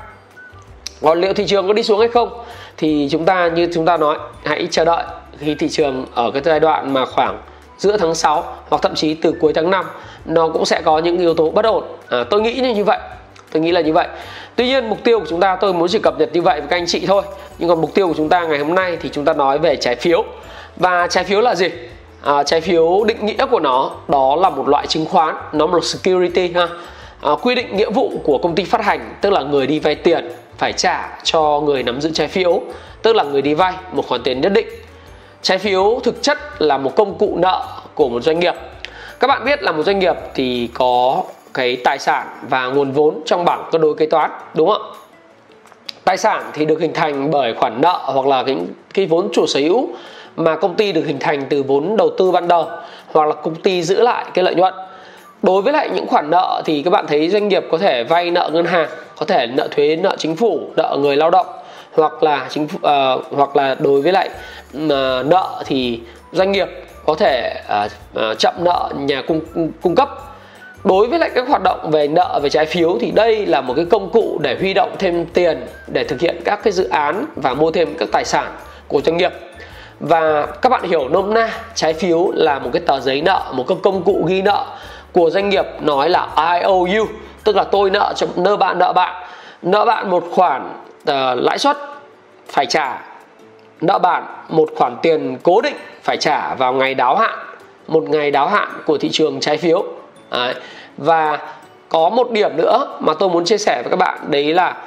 Còn 1.02 1.22
liệu 1.22 1.34
thị 1.34 1.46
trường 1.48 1.68
có 1.68 1.74
đi 1.74 1.84
xuống 1.84 2.00
hay 2.00 2.08
không 2.08 2.30
thì 2.78 3.08
chúng 3.12 3.26
ta 3.26 3.48
như 3.48 3.68
chúng 3.74 3.86
ta 3.86 3.98
nói 3.98 4.18
hãy 4.44 4.68
chờ 4.72 4.86
đợi 4.86 5.04
khi 5.40 5.56
thị 5.56 5.70
trường 5.70 6.06
ở 6.14 6.32
cái 6.32 6.42
giai 6.46 6.60
đoạn 6.60 6.94
mà 6.94 7.06
khoảng 7.06 7.40
giữa 7.78 7.98
tháng 7.98 8.16
6 8.16 8.56
hoặc 8.70 8.82
thậm 8.82 8.96
chí 8.96 9.14
từ 9.14 9.34
cuối 9.40 9.54
tháng 9.54 9.70
5 9.72 9.86
nó 10.26 10.50
cũng 10.50 10.66
sẽ 10.66 10.82
có 10.82 11.00
những 11.00 11.18
yếu 11.18 11.34
tố 11.34 11.50
bất 11.50 11.66
ổn. 11.66 11.84
À, 12.10 12.24
tôi 12.30 12.42
nghĩ 12.42 12.54
như 12.54 12.84
vậy 12.84 13.00
tôi 13.52 13.62
nghĩ 13.62 13.72
là 13.72 13.82
như 13.82 13.94
vậy 13.94 14.08
tuy 14.58 14.66
nhiên 14.66 14.90
mục 14.90 15.04
tiêu 15.04 15.20
của 15.20 15.26
chúng 15.30 15.40
ta 15.40 15.58
tôi 15.62 15.74
muốn 15.74 15.88
chỉ 15.88 16.00
cập 16.00 16.20
nhật 16.20 16.30
như 16.34 16.42
vậy 16.42 16.60
với 16.60 16.70
các 16.70 16.78
anh 16.78 16.88
chị 16.88 17.06
thôi. 17.08 17.24
Nhưng 17.58 17.70
còn 17.70 17.82
mục 17.82 17.94
tiêu 17.94 18.08
của 18.08 18.14
chúng 18.18 18.30
ta 18.30 18.46
ngày 18.46 18.60
hôm 18.60 18.76
nay 18.76 18.98
thì 19.02 19.10
chúng 19.10 19.26
ta 19.26 19.34
nói 19.34 19.60
về 19.60 19.76
trái 19.76 19.96
phiếu. 19.96 20.24
Và 20.76 21.08
trái 21.08 21.24
phiếu 21.24 21.42
là 21.42 21.56
gì? 21.56 21.68
À, 22.22 22.44
trái 22.44 22.62
phiếu 22.62 23.04
định 23.04 23.26
nghĩa 23.26 23.46
của 23.52 23.60
nó 23.60 23.92
đó 24.08 24.36
là 24.36 24.50
một 24.50 24.68
loại 24.68 24.88
chứng 24.88 25.06
khoán 25.06 25.36
nó 25.54 25.66
là 25.66 25.72
một 25.72 25.86
security 25.86 26.52
ha? 26.54 26.68
À, 27.22 27.32
quy 27.42 27.56
định 27.56 27.78
nghĩa 27.78 27.90
vụ 27.90 28.12
của 28.24 28.38
công 28.38 28.56
ty 28.56 28.64
phát 28.64 28.82
hành 28.82 29.16
tức 29.22 29.30
là 29.30 29.42
người 29.42 29.68
đi 29.68 29.80
vay 29.80 29.96
tiền 29.96 30.32
phải 30.58 30.74
trả 30.74 31.20
cho 31.24 31.62
người 31.66 31.84
nắm 31.84 32.02
giữ 32.02 32.12
trái 32.14 32.28
phiếu 32.28 32.62
tức 33.02 33.16
là 33.16 33.24
người 33.24 33.42
đi 33.42 33.54
vay 33.54 33.74
một 33.92 34.08
khoản 34.08 34.24
tiền 34.24 34.42
nhất 34.42 34.54
định. 34.54 34.68
Trái 35.42 35.58
phiếu 35.58 36.00
thực 36.04 36.24
chất 36.24 36.38
là 36.62 36.78
một 36.78 36.96
công 36.96 37.18
cụ 37.18 37.38
nợ 37.38 37.66
của 37.94 38.10
một 38.10 38.24
doanh 38.24 38.40
nghiệp. 38.40 38.54
Các 39.20 39.28
bạn 39.28 39.46
biết 39.46 39.64
là 39.64 39.72
một 39.72 39.84
doanh 39.84 40.00
nghiệp 40.00 40.16
thì 40.34 40.70
có 40.74 41.24
cái 41.58 41.78
tài 41.84 42.00
sản 42.00 42.28
và 42.50 42.66
nguồn 42.66 42.92
vốn 42.92 43.22
trong 43.26 43.46
bảng 43.46 43.70
cân 43.72 43.82
đối 43.82 43.96
kế 43.96 44.06
toán 44.06 44.32
đúng 44.54 44.70
không 44.70 44.82
ạ? 44.82 44.88
Tài 46.04 46.18
sản 46.18 46.44
thì 46.54 46.66
được 46.66 46.80
hình 46.80 46.94
thành 46.94 47.32
bởi 47.32 47.54
khoản 47.54 47.82
nợ 47.82 48.00
hoặc 48.04 48.28
là 48.28 48.44
cái 48.44 48.58
cái 48.94 49.06
vốn 49.06 49.30
chủ 49.34 49.48
sở 49.48 49.60
hữu 49.60 49.90
mà 50.36 50.56
công 50.56 50.76
ty 50.76 50.92
được 50.92 51.04
hình 51.06 51.20
thành 51.20 51.44
từ 51.50 51.64
vốn 51.64 51.98
đầu 51.98 52.10
tư 52.18 52.32
ban 52.32 52.48
đầu 52.48 52.66
hoặc 53.08 53.28
là 53.28 53.36
công 53.36 53.56
ty 53.56 53.84
giữ 53.84 54.02
lại 54.02 54.26
cái 54.34 54.44
lợi 54.46 54.56
nhuận. 54.56 54.74
Đối 55.44 55.62
với 55.62 55.74
lại 55.74 55.90
những 55.96 56.08
khoản 56.08 56.30
nợ 56.30 56.62
thì 56.66 56.84
các 56.84 56.92
bạn 56.92 57.08
thấy 57.08 57.30
doanh 57.30 57.48
nghiệp 57.48 57.64
có 57.72 57.78
thể 57.78 58.04
vay 58.04 58.32
nợ 58.32 58.50
ngân 58.54 58.66
hàng 58.66 58.90
có 59.18 59.26
thể 59.26 59.48
nợ 59.48 59.68
thuế 59.72 59.96
nợ 59.96 60.16
chính 60.20 60.36
phủ 60.36 60.70
nợ 60.76 60.98
người 61.00 61.16
lao 61.16 61.30
động 61.30 61.48
hoặc 61.94 62.24
là 62.24 62.48
chính 62.50 62.68
phủ 62.68 62.78
uh, 62.78 63.24
hoặc 63.32 63.56
là 63.56 63.76
đối 63.80 64.02
với 64.02 64.12
lại 64.12 64.30
uh, 64.78 64.90
nợ 65.26 65.64
thì 65.66 66.00
doanh 66.32 66.52
nghiệp 66.52 66.68
có 67.06 67.16
thể 67.16 67.62
uh, 67.86 67.92
uh, 68.32 68.40
chậm 68.40 68.54
nợ 68.60 68.90
nhà 68.98 69.22
cung 69.28 69.42
cung 69.82 69.96
cấp 69.96 70.27
đối 70.88 71.08
với 71.08 71.20
lại 71.20 71.30
các 71.36 71.48
hoạt 71.48 71.62
động 71.64 71.92
về 71.92 72.08
nợ 72.08 72.40
về 72.44 72.50
trái 72.50 72.66
phiếu 72.66 72.98
thì 73.02 73.12
đây 73.12 73.46
là 73.46 73.62
một 73.62 73.74
cái 73.76 73.86
công 73.86 74.10
cụ 74.10 74.40
để 74.42 74.58
huy 74.60 74.74
động 74.74 74.96
thêm 75.00 75.26
tiền 75.26 75.68
để 75.88 76.04
thực 76.04 76.22
hiện 76.22 76.42
các 76.46 76.60
cái 76.64 76.74
dự 76.74 76.90
án 76.90 77.26
và 77.36 77.54
mua 77.54 77.72
thêm 77.72 77.96
các 77.98 78.10
tài 78.12 78.26
sản 78.26 78.48
của 78.88 79.02
doanh 79.02 79.18
nghiệp. 79.18 79.34
Và 80.00 80.46
các 80.46 80.70
bạn 80.70 80.84
hiểu 80.84 81.10
nôm 81.10 81.34
na 81.34 81.50
trái 81.76 81.94
phiếu 81.94 82.32
là 82.34 82.60
một 82.60 82.70
cái 82.74 82.82
tờ 82.86 83.00
giấy 83.00 83.22
nợ 83.22 83.44
một 83.54 83.68
cái 83.68 83.78
công 83.84 84.04
cụ 84.04 84.26
ghi 84.28 84.42
nợ 84.42 84.66
của 85.12 85.30
doanh 85.30 85.50
nghiệp 85.50 85.66
nói 85.82 86.10
là 86.10 86.28
IOU 86.62 87.06
tức 87.44 87.56
là 87.56 87.64
tôi 87.64 87.90
nợ 87.90 88.14
cho 88.16 88.28
nợ 88.36 88.58
bạn 88.58 88.80
nợ 88.80 88.94
bạn. 88.94 89.24
Nợ 89.62 89.86
bạn 89.86 90.10
một 90.10 90.24
khoản 90.32 90.70
uh, 91.02 91.16
lãi 91.36 91.58
suất 91.58 91.78
phải 92.48 92.66
trả. 92.66 93.02
Nợ 93.82 94.00
bạn 94.00 94.24
một 94.50 94.70
khoản 94.76 94.96
tiền 95.02 95.38
cố 95.44 95.62
định 95.62 95.76
phải 96.04 96.18
trả 96.18 96.56
vào 96.56 96.74
ngày 96.74 96.94
đáo 96.94 97.16
hạn 97.16 97.40
một 97.88 98.04
ngày 98.10 98.32
đáo 98.32 98.48
hạn 98.48 98.68
của 98.86 98.98
thị 98.98 99.10
trường 99.12 99.40
trái 99.40 99.58
phiếu. 99.58 99.84
Đấy 100.32 100.54
và 100.98 101.40
có 101.90 102.10
một 102.10 102.32
điểm 102.32 102.58
nữa 102.58 102.98
mà 103.00 103.14
tôi 103.14 103.30
muốn 103.30 103.46
chia 103.46 103.58
sẻ 103.58 103.82
với 103.84 103.90
các 103.90 103.98
bạn 103.98 104.20
đấy 104.28 104.54
là 104.54 104.78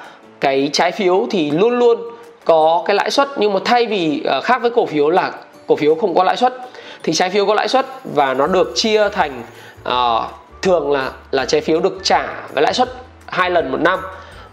cái 0.40 0.70
trái 0.72 0.92
phiếu 0.92 1.26
thì 1.30 1.50
luôn 1.50 1.78
luôn 1.78 2.00
có 2.44 2.82
cái 2.86 2.96
lãi 2.96 3.10
suất 3.10 3.28
nhưng 3.36 3.52
mà 3.52 3.60
thay 3.64 3.86
vì 3.86 4.22
ờ, 4.24 4.40
khác 4.40 4.62
với 4.62 4.70
cổ 4.70 4.86
phiếu 4.86 5.10
là 5.10 5.32
cổ 5.66 5.76
phiếu 5.76 5.94
không 5.94 6.14
có 6.14 6.24
lãi 6.24 6.36
suất 6.36 6.54
thì 7.02 7.12
trái 7.12 7.30
phiếu 7.30 7.46
có 7.46 7.54
lãi 7.54 7.68
suất 7.68 7.86
và 8.04 8.34
nó 8.34 8.46
được 8.46 8.72
chia 8.74 9.08
thành 9.08 9.42
uh, 9.88 10.24
thường 10.62 10.92
là 10.92 11.10
là 11.30 11.44
trái 11.44 11.60
phiếu 11.60 11.80
được 11.80 11.98
trả 12.02 12.26
với 12.54 12.62
lãi 12.62 12.74
suất 12.74 12.88
hai 13.26 13.50
lần 13.50 13.72
một 13.72 13.80
năm 13.80 13.98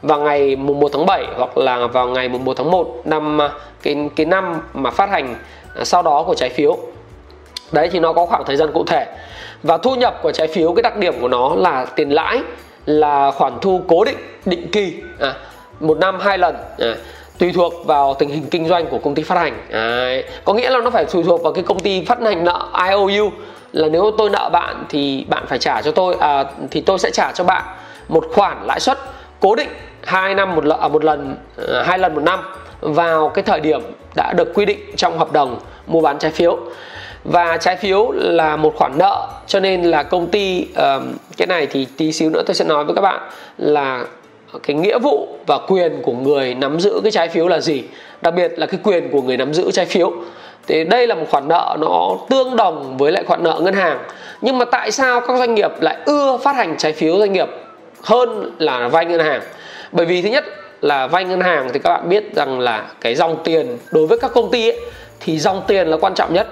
vào 0.01 0.19
ngày 0.19 0.55
mùng 0.55 0.79
1 0.79 0.89
tháng 0.93 1.05
7 1.05 1.25
hoặc 1.37 1.57
là 1.57 1.87
vào 1.87 2.07
ngày 2.07 2.29
mùng 2.29 2.45
1 2.45 2.53
tháng 2.57 2.71
1 2.71 3.01
năm 3.05 3.37
ờ, 3.37 3.51
cái 3.83 4.09
cái 4.15 4.25
năm 4.25 4.61
mà 4.73 4.91
phát 4.91 5.09
hành 5.09 5.35
sau 5.83 6.01
đó 6.01 6.23
của 6.23 6.35
trái 6.35 6.49
phiếu. 6.49 6.77
Đấy 7.71 7.89
thì 7.91 7.99
nó 7.99 8.13
có 8.13 8.25
khoảng 8.25 8.43
thời 8.45 8.55
gian 8.55 8.71
cụ 8.73 8.83
thể 8.83 9.05
và 9.63 9.77
thu 9.77 9.95
nhập 9.95 10.19
của 10.21 10.31
trái 10.31 10.47
phiếu 10.47 10.73
cái 10.73 10.83
đặc 10.83 10.97
điểm 10.97 11.21
của 11.21 11.27
nó 11.27 11.55
là 11.55 11.85
tiền 11.85 12.09
lãi 12.09 12.41
là 12.85 13.31
khoản 13.31 13.53
thu 13.61 13.81
cố 13.87 14.03
định 14.03 14.17
định 14.45 14.71
kỳ 14.71 14.93
à, 15.19 15.33
một 15.79 15.97
năm 15.97 16.19
hai 16.19 16.37
lần 16.37 16.55
à, 16.79 16.95
tùy 17.37 17.51
thuộc 17.55 17.73
vào 17.85 18.13
tình 18.19 18.29
hình 18.29 18.45
kinh 18.51 18.67
doanh 18.67 18.85
của 18.85 18.97
công 18.97 19.15
ty 19.15 19.23
phát 19.23 19.35
hành. 19.35 19.53
À, 19.71 20.15
có 20.45 20.53
nghĩa 20.53 20.69
là 20.69 20.79
nó 20.79 20.89
phải 20.89 21.05
tùy 21.05 21.23
thuộc 21.23 21.43
vào 21.43 21.53
cái 21.53 21.63
công 21.63 21.79
ty 21.79 22.05
phát 22.05 22.21
hành 22.21 22.45
nợ 22.45 22.67
IOU 22.89 23.31
là 23.71 23.87
nếu 23.87 24.11
tôi 24.17 24.29
nợ 24.29 24.49
bạn 24.53 24.83
thì 24.89 25.25
bạn 25.29 25.43
phải 25.47 25.59
trả 25.59 25.81
cho 25.81 25.91
tôi 25.91 26.15
à, 26.19 26.43
thì 26.71 26.81
tôi 26.81 26.99
sẽ 26.99 27.11
trả 27.11 27.31
cho 27.31 27.43
bạn 27.43 27.63
một 28.07 28.25
khoản 28.33 28.57
lãi 28.65 28.79
suất 28.79 28.97
cố 29.39 29.55
định 29.55 29.69
hai 30.03 30.35
năm 30.35 30.55
một 30.55 30.65
lần 30.65 30.79
à, 30.79 30.87
một 30.87 31.03
lần 31.03 31.35
à, 31.73 31.83
hai 31.85 31.99
lần 31.99 32.15
một 32.15 32.23
năm 32.23 32.39
vào 32.81 33.29
cái 33.29 33.43
thời 33.43 33.59
điểm 33.59 33.81
đã 34.15 34.33
được 34.33 34.53
quy 34.53 34.65
định 34.65 34.79
trong 34.95 35.17
hợp 35.17 35.31
đồng 35.31 35.59
mua 35.87 36.01
bán 36.01 36.19
trái 36.19 36.31
phiếu 36.31 36.57
và 37.27 37.57
trái 37.57 37.75
phiếu 37.75 38.12
là 38.12 38.55
một 38.55 38.74
khoản 38.75 38.98
nợ 38.98 39.27
cho 39.48 39.60
nên 39.60 39.84
là 39.84 40.03
công 40.03 40.27
ty 40.27 40.67
um, 40.75 41.13
cái 41.38 41.48
này 41.48 41.65
thì 41.65 41.88
tí 41.98 42.12
xíu 42.12 42.29
nữa 42.29 42.43
tôi 42.46 42.55
sẽ 42.55 42.65
nói 42.65 42.84
với 42.84 42.96
các 42.96 43.01
bạn 43.01 43.22
là 43.57 44.05
cái 44.63 44.75
nghĩa 44.75 45.00
vụ 45.00 45.27
và 45.48 45.57
quyền 45.67 46.01
của 46.01 46.13
người 46.13 46.55
nắm 46.55 46.79
giữ 46.79 47.00
cái 47.03 47.12
trái 47.12 47.29
phiếu 47.29 47.48
là 47.48 47.60
gì 47.60 47.84
đặc 48.22 48.34
biệt 48.34 48.60
là 48.60 48.65
cái 48.65 48.79
quyền 48.84 49.12
của 49.12 49.22
người 49.22 49.38
nắm 49.38 49.53
giữ 49.53 49.72
trái 49.72 49.86
phiếu. 49.86 50.13
Thì 50.67 50.84
đây 50.84 51.07
là 51.07 51.15
một 51.15 51.25
khoản 51.31 51.48
nợ 51.48 51.77
nó 51.79 52.17
tương 52.29 52.55
đồng 52.55 52.98
với 52.98 53.12
lại 53.12 53.24
khoản 53.24 53.43
nợ 53.43 53.60
ngân 53.63 53.74
hàng. 53.74 54.00
Nhưng 54.41 54.57
mà 54.57 54.65
tại 54.65 54.91
sao 54.91 55.22
các 55.22 55.38
doanh 55.38 55.55
nghiệp 55.55 55.72
lại 55.81 55.98
ưa 56.05 56.38
phát 56.43 56.55
hành 56.55 56.75
trái 56.77 56.93
phiếu 56.93 57.19
doanh 57.19 57.34
nghiệp 57.34 57.50
hơn 58.03 58.51
là 58.60 58.88
vay 58.88 59.05
ngân 59.05 59.19
hàng? 59.19 59.41
Bởi 59.91 60.05
vì 60.05 60.22
thứ 60.22 60.29
nhất 60.29 60.46
là 60.81 61.07
vay 61.07 61.25
ngân 61.25 61.41
hàng 61.41 61.69
thì 61.74 61.79
các 61.79 61.89
bạn 61.89 62.10
biết 62.10 62.36
rằng 62.36 62.60
là 62.60 62.86
cái 63.01 63.15
dòng 63.15 63.38
tiền 63.43 63.77
đối 63.91 64.07
với 64.07 64.19
các 64.19 64.31
công 64.34 64.51
ty 64.51 64.69
ấy, 64.69 64.79
thì 65.19 65.39
dòng 65.39 65.62
tiền 65.67 65.88
là 65.88 65.98
quan 65.98 66.13
trọng 66.15 66.34
nhất 66.34 66.48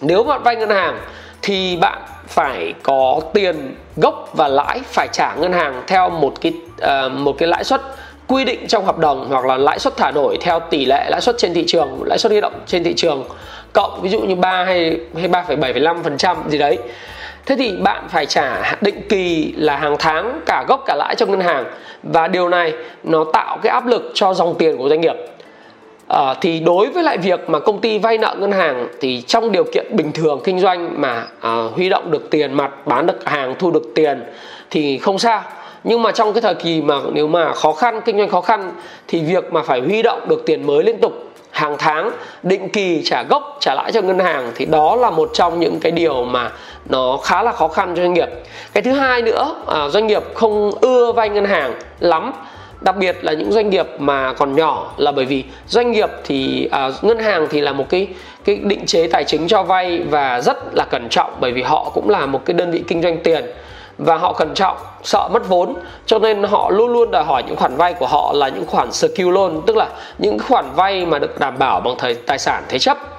nếu 0.00 0.22
bạn 0.22 0.42
vay 0.42 0.56
ngân 0.56 0.70
hàng 0.70 0.98
thì 1.42 1.76
bạn 1.76 1.98
phải 2.28 2.74
có 2.82 3.20
tiền 3.34 3.74
gốc 3.96 4.30
và 4.32 4.48
lãi 4.48 4.80
phải 4.84 5.08
trả 5.12 5.34
ngân 5.34 5.52
hàng 5.52 5.82
theo 5.86 6.10
một 6.10 6.34
cái 6.40 6.52
uh, 6.82 7.12
một 7.12 7.34
cái 7.38 7.48
lãi 7.48 7.64
suất 7.64 7.80
quy 8.26 8.44
định 8.44 8.66
trong 8.68 8.84
hợp 8.84 8.98
đồng 8.98 9.28
hoặc 9.28 9.44
là 9.44 9.56
lãi 9.56 9.78
suất 9.78 9.96
thả 9.96 10.10
nổi 10.10 10.38
theo 10.40 10.60
tỷ 10.60 10.84
lệ 10.84 11.06
lãi 11.10 11.20
suất 11.20 11.38
trên 11.38 11.54
thị 11.54 11.64
trường 11.66 12.02
lãi 12.04 12.18
suất 12.18 12.32
huy 12.32 12.40
động 12.40 12.60
trên 12.66 12.84
thị 12.84 12.94
trường 12.96 13.24
cộng 13.72 14.02
ví 14.02 14.10
dụ 14.10 14.20
như 14.20 14.34
3 14.34 14.64
hay 14.64 15.00
hay 15.16 15.28
3,75% 15.28 16.36
gì 16.48 16.58
đấy. 16.58 16.78
Thế 17.46 17.56
thì 17.58 17.76
bạn 17.76 18.08
phải 18.08 18.26
trả 18.26 18.76
định 18.80 19.02
kỳ 19.08 19.52
là 19.56 19.76
hàng 19.76 19.96
tháng 19.98 20.40
cả 20.46 20.64
gốc 20.68 20.82
cả 20.86 20.94
lãi 20.94 21.14
cho 21.14 21.26
ngân 21.26 21.40
hàng 21.40 21.64
và 22.02 22.28
điều 22.28 22.48
này 22.48 22.72
nó 23.02 23.24
tạo 23.32 23.58
cái 23.62 23.72
áp 23.72 23.86
lực 23.86 24.10
cho 24.14 24.34
dòng 24.34 24.54
tiền 24.58 24.76
của 24.76 24.88
doanh 24.88 25.00
nghiệp 25.00 25.16
à, 26.08 26.34
thì 26.40 26.60
đối 26.60 26.88
với 26.88 27.02
lại 27.02 27.18
việc 27.18 27.50
mà 27.50 27.58
công 27.58 27.80
ty 27.80 27.98
vay 27.98 28.18
nợ 28.18 28.36
ngân 28.38 28.52
hàng 28.52 28.88
thì 29.00 29.22
trong 29.26 29.52
điều 29.52 29.64
kiện 29.64 29.96
bình 29.96 30.12
thường 30.12 30.40
kinh 30.44 30.60
doanh 30.60 31.00
mà 31.00 31.26
à, 31.40 31.64
huy 31.74 31.88
động 31.88 32.10
được 32.10 32.30
tiền 32.30 32.52
mặt 32.52 32.86
bán 32.86 33.06
được 33.06 33.24
hàng 33.24 33.54
thu 33.58 33.70
được 33.70 33.92
tiền 33.94 34.24
thì 34.70 34.98
không 34.98 35.18
sao. 35.18 35.42
Nhưng 35.84 36.02
mà 36.02 36.12
trong 36.12 36.32
cái 36.32 36.40
thời 36.40 36.54
kỳ 36.54 36.82
mà 36.82 36.94
nếu 37.12 37.28
mà 37.28 37.52
khó 37.54 37.72
khăn 37.72 38.00
kinh 38.04 38.18
doanh 38.18 38.28
khó 38.28 38.40
khăn 38.40 38.72
thì 39.08 39.20
việc 39.20 39.52
mà 39.52 39.62
phải 39.62 39.80
huy 39.80 40.02
động 40.02 40.28
được 40.28 40.42
tiền 40.46 40.66
mới 40.66 40.84
liên 40.84 40.98
tục 41.00 41.12
hàng 41.50 41.76
tháng 41.78 42.10
định 42.42 42.68
kỳ 42.68 43.02
trả 43.04 43.22
gốc 43.22 43.56
trả 43.60 43.74
lãi 43.74 43.92
cho 43.92 44.00
ngân 44.00 44.18
hàng 44.18 44.52
thì 44.54 44.66
đó 44.66 44.96
là 44.96 45.10
một 45.10 45.30
trong 45.32 45.60
những 45.60 45.80
cái 45.80 45.92
điều 45.92 46.24
mà 46.24 46.50
nó 46.88 47.18
khá 47.22 47.42
là 47.42 47.52
khó 47.52 47.68
khăn 47.68 47.92
cho 47.96 48.02
doanh 48.02 48.14
nghiệp. 48.14 48.28
Cái 48.72 48.82
thứ 48.82 48.92
hai 48.92 49.22
nữa 49.22 49.54
à, 49.66 49.88
doanh 49.88 50.06
nghiệp 50.06 50.22
không 50.34 50.70
ưa 50.80 51.12
vay 51.12 51.28
ngân 51.28 51.44
hàng 51.44 51.74
lắm 52.00 52.32
đặc 52.80 52.96
biệt 52.96 53.16
là 53.22 53.32
những 53.32 53.52
doanh 53.52 53.70
nghiệp 53.70 53.86
mà 53.98 54.32
còn 54.32 54.56
nhỏ 54.56 54.92
là 54.96 55.12
bởi 55.12 55.24
vì 55.24 55.44
doanh 55.66 55.92
nghiệp 55.92 56.10
thì 56.24 56.68
à, 56.70 56.90
ngân 57.02 57.18
hàng 57.18 57.46
thì 57.50 57.60
là 57.60 57.72
một 57.72 57.86
cái 57.88 58.08
cái 58.44 58.56
định 58.56 58.86
chế 58.86 59.06
tài 59.06 59.24
chính 59.24 59.48
cho 59.48 59.62
vay 59.62 59.98
và 59.98 60.40
rất 60.40 60.74
là 60.74 60.84
cẩn 60.84 61.08
trọng 61.08 61.36
bởi 61.40 61.52
vì 61.52 61.62
họ 61.62 61.90
cũng 61.94 62.08
là 62.10 62.26
một 62.26 62.44
cái 62.44 62.54
đơn 62.54 62.70
vị 62.70 62.82
kinh 62.88 63.02
doanh 63.02 63.18
tiền 63.18 63.44
và 63.98 64.16
họ 64.16 64.32
cẩn 64.32 64.54
trọng 64.54 64.76
sợ 65.02 65.28
mất 65.32 65.48
vốn. 65.48 65.74
Cho 66.06 66.18
nên 66.18 66.42
họ 66.42 66.70
luôn 66.70 66.92
luôn 66.92 67.10
đòi 67.10 67.24
hỏi 67.24 67.42
những 67.46 67.56
khoản 67.56 67.76
vay 67.76 67.94
của 67.94 68.06
họ 68.06 68.32
là 68.32 68.48
những 68.48 68.66
khoản 68.66 68.92
secure 68.92 69.30
loan 69.30 69.60
tức 69.66 69.76
là 69.76 69.88
những 70.18 70.38
khoản 70.38 70.64
vay 70.74 71.06
mà 71.06 71.18
được 71.18 71.38
đảm 71.38 71.58
bảo 71.58 71.80
bằng 71.80 71.94
thời 71.98 72.14
tài 72.14 72.38
sản 72.38 72.62
thế 72.68 72.78
chấp 72.78 73.17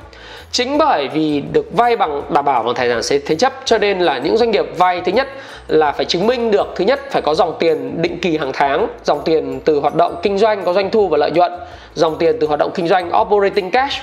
chính 0.52 0.78
bởi 0.78 1.08
vì 1.08 1.44
được 1.54 1.66
vay 1.72 1.96
bằng 1.96 2.22
đảm 2.30 2.46
bảo 2.46 2.64
bằng 2.64 2.76
tài 2.76 3.04
sản 3.04 3.20
thế 3.26 3.36
chấp, 3.36 3.54
cho 3.66 3.78
nên 3.78 4.00
là 4.00 4.18
những 4.18 4.38
doanh 4.38 4.52
nghiệp 4.52 4.66
vay 4.78 5.02
thứ 5.02 5.12
nhất 5.12 5.28
là 5.68 5.92
phải 5.92 6.06
chứng 6.06 6.28
minh 6.28 6.52
được, 6.52 6.68
thứ 6.76 6.86
nhất 6.86 7.00
phải 7.12 7.22
có 7.22 7.36
dòng 7.36 7.56
tiền 7.60 8.02
định 8.02 8.20
kỳ 8.20 8.38
hàng 8.38 8.52
tháng, 8.54 8.88
dòng 9.04 9.22
tiền 9.26 9.60
từ 9.66 9.80
hoạt 9.80 9.96
động 9.96 10.16
kinh 10.24 10.38
doanh 10.38 10.64
có 10.66 10.74
doanh 10.74 10.90
thu 10.90 11.08
và 11.08 11.18
lợi 11.18 11.32
nhuận, 11.32 11.52
dòng 11.94 12.18
tiền 12.20 12.38
từ 12.40 12.48
hoạt 12.48 12.60
động 12.60 12.72
kinh 12.76 12.88
doanh 12.88 13.12
operating 13.22 13.72
cash. 13.72 14.02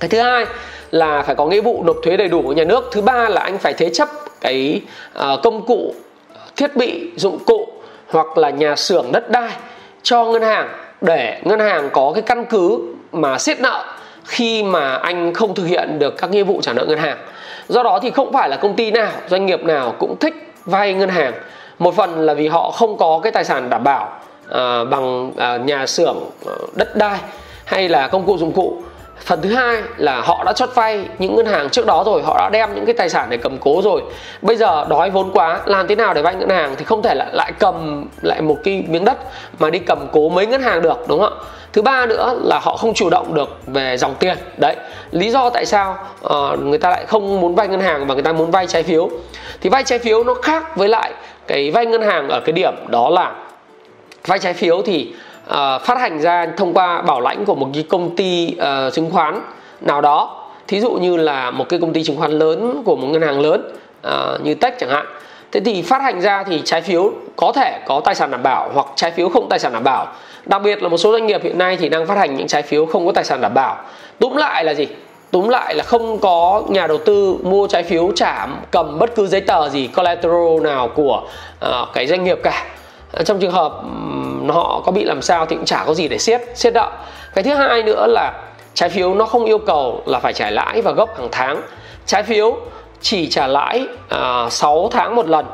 Cái 0.00 0.08
thứ 0.08 0.20
hai 0.20 0.46
là 0.90 1.22
phải 1.22 1.34
có 1.34 1.46
nghĩa 1.46 1.60
vụ 1.60 1.82
nộp 1.82 1.96
thuế 2.02 2.16
đầy 2.16 2.28
đủ 2.28 2.42
của 2.42 2.52
nhà 2.52 2.64
nước. 2.64 2.90
Thứ 2.92 3.02
ba 3.02 3.28
là 3.28 3.40
anh 3.40 3.58
phải 3.58 3.72
thế 3.72 3.90
chấp 3.92 4.08
cái 4.40 4.80
ờ, 5.12 5.40
công 5.42 5.66
cụ, 5.66 5.94
thiết 6.56 6.76
bị, 6.76 7.10
dụng 7.16 7.38
cụ 7.46 7.68
hoặc 8.08 8.38
là 8.38 8.50
nhà 8.50 8.76
xưởng 8.76 9.12
đất 9.12 9.30
đai 9.30 9.50
cho 10.02 10.24
ngân 10.24 10.42
hàng, 10.42 10.68
để 11.00 11.40
ngân 11.44 11.60
hàng 11.60 11.90
có 11.92 12.12
cái 12.14 12.22
căn 12.22 12.44
cứ 12.44 12.78
mà 13.12 13.38
siết 13.38 13.60
nợ 13.60 13.84
khi 14.26 14.62
mà 14.62 14.94
anh 14.94 15.34
không 15.34 15.54
thực 15.54 15.64
hiện 15.64 15.98
được 15.98 16.14
các 16.18 16.30
nghĩa 16.30 16.42
vụ 16.42 16.60
trả 16.62 16.72
nợ 16.72 16.84
ngân 16.88 16.98
hàng. 16.98 17.18
Do 17.68 17.82
đó 17.82 17.98
thì 18.02 18.10
không 18.10 18.32
phải 18.32 18.48
là 18.48 18.56
công 18.56 18.74
ty 18.74 18.90
nào 18.90 19.12
doanh 19.28 19.46
nghiệp 19.46 19.64
nào 19.64 19.94
cũng 19.98 20.16
thích 20.20 20.34
vay 20.64 20.94
ngân 20.94 21.08
hàng. 21.08 21.32
Một 21.78 21.96
phần 21.96 22.20
là 22.20 22.34
vì 22.34 22.48
họ 22.48 22.70
không 22.70 22.96
có 22.96 23.20
cái 23.22 23.32
tài 23.32 23.44
sản 23.44 23.70
đảm 23.70 23.84
bảo 23.84 24.08
à, 24.50 24.84
bằng 24.84 25.32
à, 25.36 25.56
nhà 25.56 25.86
xưởng 25.86 26.16
ờ, 26.46 26.56
đất 26.74 26.96
đai 26.96 27.18
hay 27.64 27.88
là 27.88 28.08
công 28.08 28.26
cụ 28.26 28.38
dụng 28.38 28.52
cụ 28.52 28.82
phần 29.20 29.42
thứ 29.42 29.54
hai 29.54 29.82
là 29.96 30.20
họ 30.20 30.44
đã 30.44 30.52
chót 30.52 30.74
vay 30.74 31.04
những 31.18 31.36
ngân 31.36 31.46
hàng 31.46 31.70
trước 31.70 31.86
đó 31.86 32.02
rồi 32.06 32.22
họ 32.22 32.36
đã 32.38 32.48
đem 32.52 32.74
những 32.74 32.86
cái 32.86 32.94
tài 32.94 33.08
sản 33.08 33.26
để 33.30 33.36
cầm 33.36 33.58
cố 33.58 33.80
rồi. 33.84 34.02
Bây 34.42 34.56
giờ 34.56 34.86
đói 34.88 35.10
vốn 35.10 35.30
quá 35.32 35.60
làm 35.64 35.86
thế 35.86 35.94
nào 35.94 36.14
để 36.14 36.22
vay 36.22 36.34
ngân 36.34 36.48
hàng 36.48 36.74
thì 36.78 36.84
không 36.84 37.02
thể 37.02 37.14
lại 37.14 37.28
lại 37.32 37.52
cầm 37.58 38.06
lại 38.22 38.40
một 38.40 38.56
cái 38.64 38.84
miếng 38.88 39.04
đất 39.04 39.18
mà 39.58 39.70
đi 39.70 39.78
cầm 39.78 40.08
cố 40.12 40.28
mấy 40.28 40.46
ngân 40.46 40.62
hàng 40.62 40.82
được 40.82 40.98
đúng 41.08 41.20
không 41.20 41.38
ạ? 41.38 41.44
Thứ 41.72 41.82
ba 41.82 42.06
nữa 42.06 42.38
là 42.44 42.58
họ 42.62 42.76
không 42.76 42.94
chủ 42.94 43.10
động 43.10 43.34
được 43.34 43.58
về 43.66 43.96
dòng 43.96 44.14
tiền. 44.14 44.36
Đấy 44.56 44.76
lý 45.10 45.30
do 45.30 45.50
tại 45.50 45.66
sao 45.66 45.98
uh, 46.26 46.58
người 46.58 46.78
ta 46.78 46.90
lại 46.90 47.04
không 47.06 47.40
muốn 47.40 47.54
vay 47.54 47.68
ngân 47.68 47.80
hàng 47.80 48.06
mà 48.06 48.14
người 48.14 48.22
ta 48.22 48.32
muốn 48.32 48.50
vay 48.50 48.66
trái 48.66 48.82
phiếu. 48.82 49.10
Thì 49.60 49.70
vay 49.70 49.84
trái 49.84 49.98
phiếu 49.98 50.24
nó 50.24 50.34
khác 50.34 50.76
với 50.76 50.88
lại 50.88 51.12
cái 51.46 51.70
vay 51.70 51.86
ngân 51.86 52.02
hàng 52.02 52.28
ở 52.28 52.40
cái 52.40 52.52
điểm 52.52 52.74
đó 52.88 53.10
là 53.10 53.32
vay 54.26 54.38
trái 54.38 54.54
phiếu 54.54 54.82
thì 54.82 55.12
uh, 55.50 55.82
phát 55.82 55.98
hành 55.98 56.20
ra 56.20 56.46
thông 56.56 56.74
qua 56.74 57.02
bảo 57.02 57.20
lãnh 57.20 57.44
của 57.44 57.54
một 57.54 57.68
cái 57.74 57.84
công 57.88 58.16
ty 58.16 58.56
uh, 58.58 58.92
chứng 58.92 59.10
khoán 59.10 59.40
nào 59.80 60.00
đó. 60.00 60.42
Thí 60.68 60.80
dụ 60.80 60.90
như 60.90 61.16
là 61.16 61.50
một 61.50 61.68
cái 61.68 61.80
công 61.80 61.92
ty 61.92 62.04
chứng 62.04 62.16
khoán 62.16 62.32
lớn 62.32 62.82
của 62.84 62.96
một 62.96 63.06
ngân 63.06 63.22
hàng 63.22 63.40
lớn 63.40 63.72
uh, 64.06 64.44
như 64.44 64.54
tech 64.54 64.78
chẳng 64.78 64.90
hạn. 64.90 65.06
Thế 65.52 65.60
thì 65.60 65.82
phát 65.82 66.02
hành 66.02 66.20
ra 66.20 66.42
thì 66.42 66.62
trái 66.64 66.80
phiếu 66.80 67.12
có 67.36 67.52
thể 67.52 67.80
có 67.86 68.00
tài 68.00 68.14
sản 68.14 68.30
đảm 68.30 68.42
bảo 68.42 68.70
hoặc 68.74 68.86
trái 68.94 69.10
phiếu 69.10 69.28
không 69.28 69.48
tài 69.48 69.58
sản 69.58 69.72
đảm 69.72 69.84
bảo. 69.84 70.06
Đặc 70.46 70.62
biệt 70.62 70.82
là 70.82 70.88
một 70.88 70.96
số 70.96 71.12
doanh 71.12 71.26
nghiệp 71.26 71.42
hiện 71.42 71.58
nay 71.58 71.76
thì 71.76 71.88
đang 71.88 72.06
phát 72.06 72.18
hành 72.18 72.36
những 72.36 72.46
trái 72.46 72.62
phiếu 72.62 72.86
không 72.86 73.06
có 73.06 73.12
tài 73.12 73.24
sản 73.24 73.40
đảm 73.40 73.54
bảo. 73.54 73.76
Túm 74.18 74.36
lại 74.36 74.64
là 74.64 74.74
gì? 74.74 74.86
Túm 75.30 75.48
lại 75.48 75.74
là 75.74 75.84
không 75.84 76.18
có 76.18 76.62
nhà 76.68 76.86
đầu 76.86 76.98
tư 76.98 77.36
mua 77.42 77.66
trái 77.66 77.82
phiếu 77.82 78.12
trả 78.16 78.46
cầm 78.70 78.98
bất 78.98 79.14
cứ 79.14 79.26
giấy 79.26 79.40
tờ 79.40 79.68
gì 79.68 79.86
collateral 79.86 80.60
nào 80.62 80.88
của 80.88 81.22
uh, 81.66 81.88
cái 81.94 82.06
doanh 82.06 82.24
nghiệp 82.24 82.38
cả. 82.42 82.64
Ờ, 83.16 83.24
trong 83.24 83.38
trường 83.38 83.52
hợp 83.52 83.72
họ 84.48 84.82
có 84.84 84.92
bị 84.92 85.04
làm 85.04 85.22
sao 85.22 85.46
thì 85.46 85.56
cũng 85.56 85.64
chả 85.64 85.84
có 85.86 85.94
gì 85.94 86.08
để 86.08 86.18
siết 86.18 86.42
siết 86.54 86.74
nợ 86.74 86.92
cái 87.34 87.44
thứ 87.44 87.54
hai 87.54 87.82
nữa 87.82 88.06
là 88.08 88.32
trái 88.74 88.88
phiếu 88.88 89.14
nó 89.14 89.26
không 89.26 89.44
yêu 89.44 89.58
cầu 89.58 90.02
là 90.06 90.18
phải 90.18 90.32
trả 90.32 90.50
lãi 90.50 90.82
và 90.82 90.92
gốc 90.92 91.18
hàng 91.18 91.28
tháng. 91.32 91.62
Trái 92.06 92.22
phiếu 92.22 92.56
chỉ 93.00 93.28
trả 93.28 93.46
lãi 93.46 93.86
à, 94.08 94.42
uh, 94.46 94.52
6 94.52 94.88
tháng 94.92 95.16
một 95.16 95.28
lần 95.28 95.46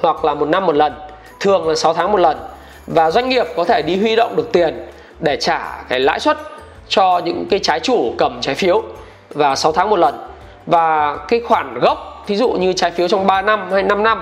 hoặc 0.00 0.24
là 0.24 0.34
một 0.34 0.48
năm 0.48 0.66
một 0.66 0.74
lần 0.76 0.94
thường 1.40 1.68
là 1.68 1.74
6 1.74 1.94
tháng 1.94 2.12
một 2.12 2.18
lần. 2.18 2.36
Và 2.86 3.10
doanh 3.10 3.28
nghiệp 3.28 3.46
có 3.56 3.64
thể 3.64 3.82
đi 3.82 3.96
huy 3.96 4.16
động 4.16 4.36
được 4.36 4.52
tiền 4.52 4.88
để 5.20 5.36
trả 5.36 5.84
cái 5.88 6.00
lãi 6.00 6.20
suất 6.20 6.38
cho 6.88 7.18
những 7.24 7.46
cái 7.50 7.58
trái 7.58 7.80
chủ 7.80 8.14
cầm 8.18 8.40
trái 8.40 8.54
phiếu 8.54 8.82
và 9.34 9.56
6 9.56 9.72
tháng 9.72 9.90
một 9.90 9.98
lần. 9.98 10.14
Và 10.66 11.16
cái 11.28 11.40
khoản 11.40 11.78
gốc 11.78 12.24
thí 12.26 12.36
dụ 12.36 12.50
như 12.50 12.72
trái 12.72 12.90
phiếu 12.90 13.08
trong 13.08 13.26
3 13.26 13.42
năm 13.42 13.72
hay 13.72 13.82
5 13.82 14.02
năm 14.02 14.20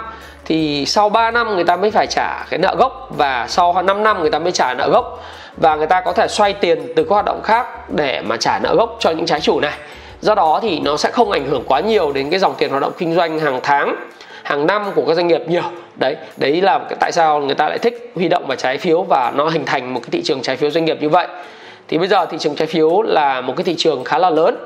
thì 0.50 0.86
sau 0.86 1.08
3 1.08 1.30
năm 1.30 1.54
người 1.54 1.64
ta 1.64 1.76
mới 1.76 1.90
phải 1.90 2.06
trả 2.06 2.46
cái 2.50 2.58
nợ 2.58 2.74
gốc 2.78 3.08
và 3.16 3.46
sau 3.48 3.82
5 3.82 4.02
năm 4.02 4.20
người 4.20 4.30
ta 4.30 4.38
mới 4.38 4.52
trả 4.52 4.74
nợ 4.74 4.88
gốc. 4.90 5.24
Và 5.56 5.76
người 5.76 5.86
ta 5.86 6.00
có 6.00 6.12
thể 6.12 6.28
xoay 6.28 6.52
tiền 6.52 6.92
từ 6.96 7.04
các 7.04 7.10
hoạt 7.10 7.24
động 7.24 7.40
khác 7.42 7.90
để 7.90 8.22
mà 8.26 8.36
trả 8.36 8.58
nợ 8.58 8.74
gốc 8.74 8.96
cho 9.00 9.10
những 9.10 9.26
trái 9.26 9.40
chủ 9.40 9.60
này. 9.60 9.72
Do 10.20 10.34
đó 10.34 10.58
thì 10.62 10.80
nó 10.80 10.96
sẽ 10.96 11.10
không 11.10 11.30
ảnh 11.30 11.46
hưởng 11.50 11.64
quá 11.66 11.80
nhiều 11.80 12.12
đến 12.12 12.30
cái 12.30 12.38
dòng 12.38 12.54
tiền 12.58 12.70
hoạt 12.70 12.82
động 12.82 12.92
kinh 12.98 13.14
doanh 13.14 13.38
hàng 13.38 13.60
tháng 13.62 13.96
hàng 14.42 14.66
năm 14.66 14.84
của 14.94 15.04
các 15.06 15.14
doanh 15.14 15.26
nghiệp 15.26 15.42
nhiều. 15.48 15.62
Đấy 15.96 16.16
đấy 16.36 16.60
là 16.60 16.80
tại 17.00 17.12
sao 17.12 17.40
người 17.40 17.54
ta 17.54 17.68
lại 17.68 17.78
thích 17.78 18.12
huy 18.14 18.28
động 18.28 18.46
vào 18.46 18.56
trái 18.56 18.78
phiếu 18.78 19.02
và 19.02 19.32
nó 19.36 19.48
hình 19.48 19.64
thành 19.64 19.94
một 19.94 20.00
cái 20.02 20.08
thị 20.10 20.22
trường 20.22 20.42
trái 20.42 20.56
phiếu 20.56 20.70
doanh 20.70 20.84
nghiệp 20.84 20.98
như 21.00 21.08
vậy. 21.08 21.26
Thì 21.88 21.98
bây 21.98 22.08
giờ 22.08 22.26
thị 22.26 22.38
trường 22.38 22.56
trái 22.56 22.66
phiếu 22.66 23.02
là 23.02 23.40
một 23.40 23.54
cái 23.56 23.64
thị 23.64 23.74
trường 23.78 24.04
khá 24.04 24.18
là 24.18 24.30
lớn 24.30 24.56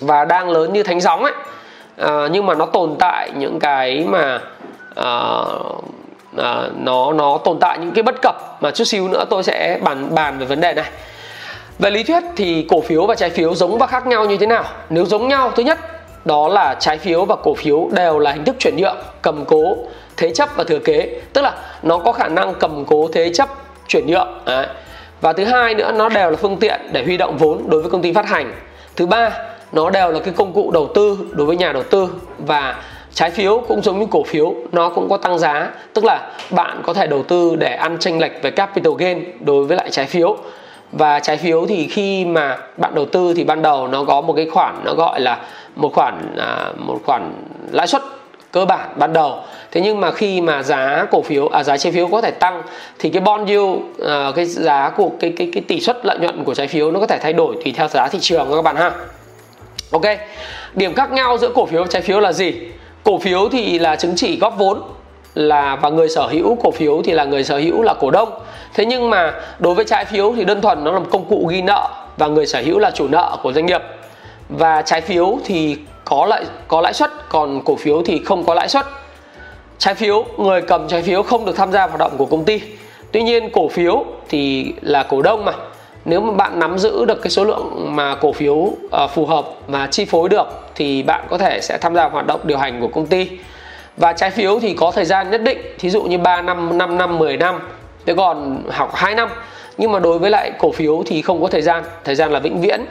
và 0.00 0.24
đang 0.24 0.50
lớn 0.50 0.72
như 0.72 0.82
thánh 0.82 1.00
gióng 1.00 1.22
ấy. 1.22 1.32
À, 1.96 2.28
nhưng 2.32 2.46
mà 2.46 2.54
nó 2.54 2.66
tồn 2.66 2.96
tại 2.98 3.30
những 3.36 3.58
cái 3.58 4.04
mà 4.08 4.40
à, 4.96 5.34
à, 6.36 6.68
nó 6.76 7.12
nó 7.12 7.38
tồn 7.44 7.58
tại 7.60 7.78
những 7.78 7.92
cái 7.94 8.02
bất 8.02 8.22
cập 8.22 8.62
mà 8.62 8.70
chút 8.70 8.84
xíu 8.84 9.08
nữa 9.08 9.24
tôi 9.30 9.42
sẽ 9.42 9.78
bàn 9.82 10.14
bàn 10.14 10.38
về 10.38 10.46
vấn 10.46 10.60
đề 10.60 10.74
này. 10.74 10.90
Về 11.78 11.90
lý 11.90 12.02
thuyết 12.02 12.22
thì 12.36 12.66
cổ 12.68 12.80
phiếu 12.80 13.06
và 13.06 13.14
trái 13.14 13.30
phiếu 13.30 13.54
giống 13.54 13.78
và 13.78 13.86
khác 13.86 14.06
nhau 14.06 14.24
như 14.24 14.36
thế 14.36 14.46
nào? 14.46 14.64
Nếu 14.90 15.06
giống 15.06 15.28
nhau 15.28 15.52
thứ 15.56 15.62
nhất 15.62 15.78
đó 16.24 16.48
là 16.48 16.74
trái 16.80 16.98
phiếu 16.98 17.24
và 17.24 17.36
cổ 17.36 17.54
phiếu 17.54 17.88
đều 17.92 18.18
là 18.18 18.32
hình 18.32 18.44
thức 18.44 18.56
chuyển 18.58 18.76
nhượng 18.76 18.96
cầm 19.22 19.44
cố 19.44 19.76
thế 20.16 20.30
chấp 20.34 20.48
và 20.56 20.64
thừa 20.64 20.78
kế. 20.78 21.20
Tức 21.32 21.42
là 21.42 21.54
nó 21.82 21.98
có 21.98 22.12
khả 22.12 22.28
năng 22.28 22.54
cầm 22.54 22.84
cố 22.84 23.08
thế 23.12 23.32
chấp 23.34 23.48
chuyển 23.88 24.06
nhượng 24.06 24.28
Đấy. 24.46 24.66
và 25.20 25.32
thứ 25.32 25.44
hai 25.44 25.74
nữa 25.74 25.92
nó 25.92 26.08
đều 26.08 26.30
là 26.30 26.36
phương 26.36 26.56
tiện 26.56 26.80
để 26.92 27.04
huy 27.04 27.16
động 27.16 27.38
vốn 27.38 27.64
đối 27.68 27.82
với 27.82 27.90
công 27.90 28.02
ty 28.02 28.12
phát 28.12 28.26
hành. 28.26 28.54
Thứ 28.96 29.06
ba 29.06 29.30
nó 29.72 29.90
đều 29.90 30.12
là 30.12 30.20
cái 30.20 30.34
công 30.36 30.52
cụ 30.52 30.70
đầu 30.70 30.88
tư 30.94 31.18
đối 31.30 31.46
với 31.46 31.56
nhà 31.56 31.72
đầu 31.72 31.82
tư. 31.82 32.08
Và 32.38 32.82
trái 33.14 33.30
phiếu 33.30 33.64
cũng 33.68 33.82
giống 33.82 34.00
như 34.00 34.06
cổ 34.10 34.22
phiếu 34.22 34.54
nó 34.72 34.88
cũng 34.88 35.08
có 35.08 35.16
tăng 35.16 35.38
giá. 35.38 35.70
Tức 35.94 36.04
là 36.04 36.30
bạn 36.50 36.82
có 36.84 36.94
thể 36.94 37.06
đầu 37.06 37.22
tư 37.22 37.56
để 37.58 37.74
ăn 37.74 37.98
tranh 37.98 38.20
lệch 38.20 38.42
về 38.42 38.50
capital 38.50 38.92
gain 38.98 39.24
đối 39.40 39.64
với 39.64 39.76
lại 39.76 39.90
trái 39.90 40.06
phiếu. 40.06 40.36
Và 40.92 41.20
trái 41.20 41.36
phiếu 41.36 41.66
thì 41.66 41.88
khi 41.88 42.24
mà 42.24 42.58
bạn 42.76 42.94
đầu 42.94 43.06
tư 43.06 43.34
thì 43.36 43.44
ban 43.44 43.62
đầu 43.62 43.88
nó 43.88 44.04
có 44.04 44.20
một 44.20 44.32
cái 44.36 44.46
khoản 44.46 44.80
nó 44.84 44.94
gọi 44.94 45.20
là 45.20 45.38
một 45.76 45.94
khoản 45.94 46.34
à, 46.38 46.72
một 46.76 47.00
khoản 47.04 47.32
lãi 47.70 47.86
suất 47.86 48.02
cơ 48.52 48.64
bản 48.64 48.88
ban 48.96 49.12
đầu. 49.12 49.40
Thế 49.70 49.80
nhưng 49.80 50.00
mà 50.00 50.10
khi 50.10 50.40
mà 50.40 50.62
giá 50.62 51.06
cổ 51.10 51.22
phiếu 51.22 51.48
à 51.48 51.64
giá 51.64 51.76
trái 51.76 51.92
phiếu 51.92 52.08
có 52.08 52.20
thể 52.20 52.30
tăng 52.30 52.62
thì 52.98 53.10
cái 53.10 53.20
bond 53.20 53.48
yield 53.48 53.80
à, 54.08 54.32
cái 54.36 54.44
giá 54.44 54.90
của 54.96 55.10
cái 55.20 55.32
cái 55.36 55.50
cái 55.54 55.62
tỷ 55.68 55.80
suất 55.80 56.06
lợi 56.06 56.18
nhuận 56.18 56.44
của 56.44 56.54
trái 56.54 56.68
phiếu 56.68 56.90
nó 56.90 57.00
có 57.00 57.06
thể 57.06 57.18
thay 57.18 57.32
đổi 57.32 57.56
tùy 57.64 57.74
theo 57.76 57.88
giá 57.88 58.08
thị 58.08 58.18
trường 58.22 58.52
các 58.54 58.62
bạn 58.62 58.76
ha. 58.76 58.90
Ok 59.90 60.04
điểm 60.74 60.94
khác 60.94 61.12
nhau 61.12 61.38
giữa 61.38 61.50
cổ 61.54 61.66
phiếu 61.66 61.82
và 61.82 61.88
trái 61.90 62.02
phiếu 62.02 62.20
là 62.20 62.32
gì? 62.32 62.54
Cổ 63.04 63.18
phiếu 63.18 63.48
thì 63.48 63.78
là 63.78 63.96
chứng 63.96 64.16
chỉ 64.16 64.38
góp 64.38 64.58
vốn 64.58 64.82
là, 65.34 65.76
và 65.76 65.88
người 65.88 66.08
sở 66.08 66.26
hữu 66.26 66.56
cổ 66.62 66.70
phiếu 66.70 67.02
thì 67.04 67.12
là 67.12 67.24
người 67.24 67.44
sở 67.44 67.58
hữu 67.58 67.82
là 67.82 67.94
cổ 67.94 68.10
đông. 68.10 68.28
Thế 68.74 68.84
nhưng 68.84 69.10
mà 69.10 69.34
đối 69.58 69.74
với 69.74 69.84
trái 69.84 70.04
phiếu 70.04 70.32
thì 70.36 70.44
đơn 70.44 70.60
thuần 70.60 70.84
nó 70.84 70.92
là 70.92 70.98
một 70.98 71.06
công 71.10 71.24
cụ 71.24 71.46
ghi 71.50 71.62
nợ 71.62 71.88
và 72.16 72.26
người 72.26 72.46
sở 72.46 72.62
hữu 72.64 72.78
là 72.78 72.90
chủ 72.90 73.08
nợ 73.08 73.36
của 73.42 73.52
doanh 73.52 73.66
nghiệp. 73.66 73.82
Và 74.48 74.82
trái 74.82 75.00
phiếu 75.00 75.38
thì 75.44 75.76
có 76.04 76.26
lãi 76.26 76.44
có 76.68 76.80
lãi 76.80 76.92
suất, 76.92 77.10
còn 77.28 77.60
cổ 77.64 77.76
phiếu 77.76 78.02
thì 78.02 78.20
không 78.24 78.44
có 78.44 78.54
lãi 78.54 78.68
suất. 78.68 78.86
Trái 79.78 79.94
phiếu, 79.94 80.24
người 80.36 80.62
cầm 80.62 80.88
trái 80.88 81.02
phiếu 81.02 81.22
không 81.22 81.44
được 81.44 81.56
tham 81.56 81.72
gia 81.72 81.86
hoạt 81.86 81.98
động 81.98 82.12
của 82.18 82.26
công 82.26 82.44
ty. 82.44 82.60
Tuy 83.12 83.22
nhiên 83.22 83.50
cổ 83.52 83.68
phiếu 83.68 84.04
thì 84.28 84.72
là 84.80 85.02
cổ 85.02 85.22
đông 85.22 85.44
mà 85.44 85.52
nếu 86.04 86.20
mà 86.20 86.32
bạn 86.32 86.58
nắm 86.58 86.78
giữ 86.78 87.04
được 87.04 87.22
cái 87.22 87.30
số 87.30 87.44
lượng 87.44 87.96
mà 87.96 88.14
cổ 88.14 88.32
phiếu 88.32 88.54
uh, 88.54 88.76
phù 89.14 89.26
hợp 89.26 89.46
và 89.66 89.86
chi 89.86 90.04
phối 90.04 90.28
được 90.28 90.46
thì 90.74 91.02
bạn 91.02 91.26
có 91.30 91.38
thể 91.38 91.60
sẽ 91.60 91.78
tham 91.78 91.94
gia 91.94 92.08
hoạt 92.08 92.26
động 92.26 92.40
điều 92.44 92.58
hành 92.58 92.80
của 92.80 92.88
công 92.88 93.06
ty. 93.06 93.28
Và 93.96 94.12
trái 94.12 94.30
phiếu 94.30 94.60
thì 94.60 94.74
có 94.74 94.90
thời 94.90 95.04
gian 95.04 95.30
nhất 95.30 95.42
định 95.42 95.58
thí 95.78 95.90
dụ 95.90 96.02
như 96.02 96.18
3 96.18 96.42
năm 96.42 96.78
5 96.78 96.98
năm 96.98 97.18
10 97.18 97.36
năm 97.36 97.60
thế 98.06 98.14
còn 98.16 98.62
học 98.70 98.94
2 98.94 99.14
năm. 99.14 99.28
Nhưng 99.78 99.92
mà 99.92 99.98
đối 99.98 100.18
với 100.18 100.30
lại 100.30 100.52
cổ 100.58 100.72
phiếu 100.72 101.02
thì 101.06 101.22
không 101.22 101.42
có 101.42 101.48
thời 101.48 101.62
gian 101.62 101.84
thời 102.04 102.14
gian 102.14 102.32
là 102.32 102.40
vĩnh 102.40 102.60
viễn. 102.60 102.84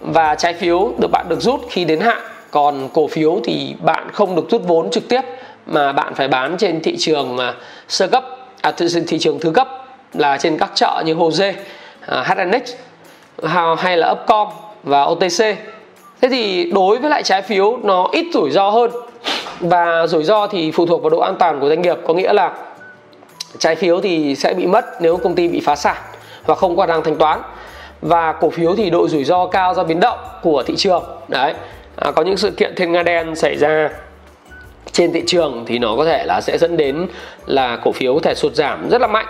Và 0.00 0.34
trái 0.34 0.54
phiếu 0.54 0.92
được 0.98 1.08
bạn 1.10 1.28
được 1.28 1.40
rút 1.40 1.60
khi 1.70 1.84
đến 1.84 2.00
hạn 2.00 2.18
còn 2.50 2.88
cổ 2.92 3.06
phiếu 3.06 3.40
thì 3.44 3.74
bạn 3.82 4.08
không 4.12 4.36
được 4.36 4.50
rút 4.50 4.62
vốn 4.66 4.90
trực 4.90 5.08
tiếp 5.08 5.20
mà 5.66 5.92
bạn 5.92 6.14
phải 6.14 6.28
bán 6.28 6.56
trên 6.58 6.82
thị 6.82 6.96
trường 6.98 7.38
à, 7.38 7.54
sơ 7.88 8.06
cấp 8.06 8.24
à, 8.60 8.72
thị, 9.08 9.18
trường 9.18 9.38
thứ 9.40 9.50
cấp 9.50 9.68
là 10.14 10.36
trên 10.36 10.58
các 10.58 10.70
chợ 10.74 11.02
như 11.06 11.14
hồ 11.14 11.30
dê. 11.30 11.54
À, 12.06 12.24
HNX 12.24 12.72
hay 13.78 13.96
là 13.96 14.10
Upcom 14.10 14.48
và 14.82 15.02
OTC 15.02 15.44
thế 16.20 16.28
thì 16.28 16.70
đối 16.74 16.98
với 16.98 17.10
lại 17.10 17.22
trái 17.22 17.42
phiếu 17.42 17.78
nó 17.82 18.08
ít 18.12 18.26
rủi 18.32 18.50
ro 18.50 18.70
hơn. 18.70 18.90
Và 19.60 20.06
rủi 20.06 20.24
ro 20.24 20.46
thì 20.46 20.70
phụ 20.70 20.86
thuộc 20.86 21.02
vào 21.02 21.10
độ 21.10 21.18
an 21.18 21.36
toàn 21.38 21.60
của 21.60 21.68
doanh 21.68 21.82
nghiệp. 21.82 21.96
Có 22.06 22.14
nghĩa 22.14 22.32
là 22.32 22.52
trái 23.58 23.76
phiếu 23.76 24.00
thì 24.00 24.34
sẽ 24.34 24.54
bị 24.54 24.66
mất 24.66 24.84
nếu 25.00 25.16
công 25.16 25.34
ty 25.34 25.48
bị 25.48 25.60
phá 25.60 25.76
sản 25.76 25.96
hoặc 26.44 26.58
không 26.58 26.76
qua 26.76 26.86
đang 26.86 27.04
thanh 27.04 27.16
toán. 27.16 27.40
Và 28.00 28.32
cổ 28.32 28.50
phiếu 28.50 28.74
thì 28.76 28.90
độ 28.90 29.08
rủi 29.08 29.24
ro 29.24 29.46
cao 29.46 29.74
do 29.74 29.84
biến 29.84 30.00
động 30.00 30.18
của 30.42 30.62
thị 30.66 30.74
trường. 30.76 31.04
Đấy. 31.28 31.54
À, 31.96 32.10
có 32.10 32.22
những 32.22 32.36
sự 32.36 32.50
kiện 32.50 32.74
thiên 32.76 32.92
nga 32.92 33.02
đen 33.02 33.36
xảy 33.36 33.56
ra 33.56 33.90
trên 34.92 35.12
thị 35.12 35.22
trường 35.26 35.64
thì 35.66 35.78
nó 35.78 35.94
có 35.96 36.04
thể 36.04 36.24
là 36.24 36.40
sẽ 36.40 36.58
dẫn 36.58 36.76
đến 36.76 37.06
là 37.46 37.78
cổ 37.84 37.92
phiếu 37.92 38.14
có 38.14 38.20
thể 38.22 38.34
sụt 38.34 38.54
giảm 38.54 38.88
rất 38.90 39.00
là 39.00 39.06
mạnh 39.06 39.26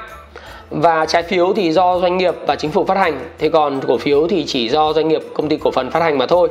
và 0.71 1.07
trái 1.07 1.23
phiếu 1.23 1.53
thì 1.53 1.73
do 1.73 1.99
doanh 1.99 2.17
nghiệp 2.17 2.35
và 2.47 2.57
chính 2.57 2.71
phủ 2.71 2.85
phát 2.85 2.97
hành. 2.97 3.21
Thế 3.39 3.49
còn 3.49 3.81
cổ 3.89 3.99
phiếu 3.99 4.29
thì 4.29 4.45
chỉ 4.47 4.69
do 4.69 4.93
doanh 4.93 5.09
nghiệp 5.09 5.23
công 5.35 5.49
ty 5.49 5.57
cổ 5.57 5.71
phần 5.71 5.91
phát 5.91 6.03
hành 6.03 6.19
mà 6.19 6.27
thôi. 6.27 6.49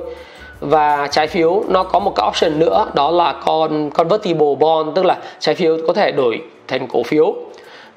Và 0.60 1.08
trái 1.12 1.28
phiếu 1.28 1.64
nó 1.68 1.84
có 1.84 2.00
một 2.00 2.14
cái 2.16 2.28
option 2.28 2.60
nữa 2.60 2.88
đó 2.94 3.12
là 3.12 3.36
con 3.46 3.90
convertible 3.90 4.56
bond 4.60 4.90
tức 4.96 5.06
là 5.06 5.18
trái 5.40 5.56
phiếu 5.56 5.78
có 5.88 5.94
thể 5.94 6.12
đổi 6.12 6.42
thành 6.68 6.88
cổ 6.88 7.04
phiếu. 7.04 7.34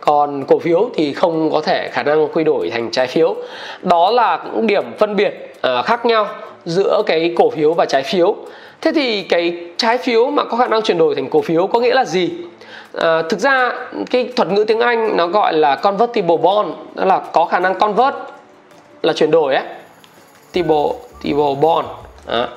Còn 0.00 0.44
cổ 0.44 0.58
phiếu 0.58 0.90
thì 0.94 1.12
không 1.12 1.50
có 1.50 1.60
thể 1.60 1.88
khả 1.92 2.02
năng 2.02 2.28
quy 2.28 2.44
đổi 2.44 2.70
thành 2.70 2.90
trái 2.90 3.06
phiếu. 3.06 3.34
Đó 3.82 4.10
là 4.10 4.36
cũng 4.36 4.66
điểm 4.66 4.84
phân 4.98 5.16
biệt 5.16 5.54
uh, 5.56 5.84
khác 5.84 6.06
nhau 6.06 6.26
giữa 6.64 7.02
cái 7.06 7.34
cổ 7.36 7.50
phiếu 7.50 7.74
và 7.74 7.84
trái 7.86 8.02
phiếu. 8.02 8.36
Thế 8.80 8.92
thì 8.94 9.22
cái 9.22 9.56
trái 9.76 9.98
phiếu 9.98 10.30
mà 10.30 10.44
có 10.44 10.56
khả 10.56 10.66
năng 10.68 10.82
chuyển 10.82 10.98
đổi 10.98 11.14
thành 11.14 11.30
cổ 11.30 11.40
phiếu 11.40 11.66
có 11.66 11.80
nghĩa 11.80 11.94
là 11.94 12.04
gì? 12.04 12.30
À, 12.94 13.22
thực 13.22 13.40
ra 13.40 13.72
cái 14.10 14.32
thuật 14.36 14.48
ngữ 14.48 14.64
tiếng 14.64 14.80
anh 14.80 15.16
nó 15.16 15.26
gọi 15.26 15.52
là 15.52 15.76
convertible 15.76 16.36
bond 16.36 16.68
đó 16.94 17.04
là 17.04 17.20
có 17.32 17.44
khả 17.44 17.60
năng 17.60 17.78
convert 17.78 18.14
là 19.02 19.12
chuyển 19.12 19.30
đổi 19.30 19.54
ấy 19.54 19.64
convertible 20.54 21.54
bond 21.60 21.86
đó. 22.26 22.48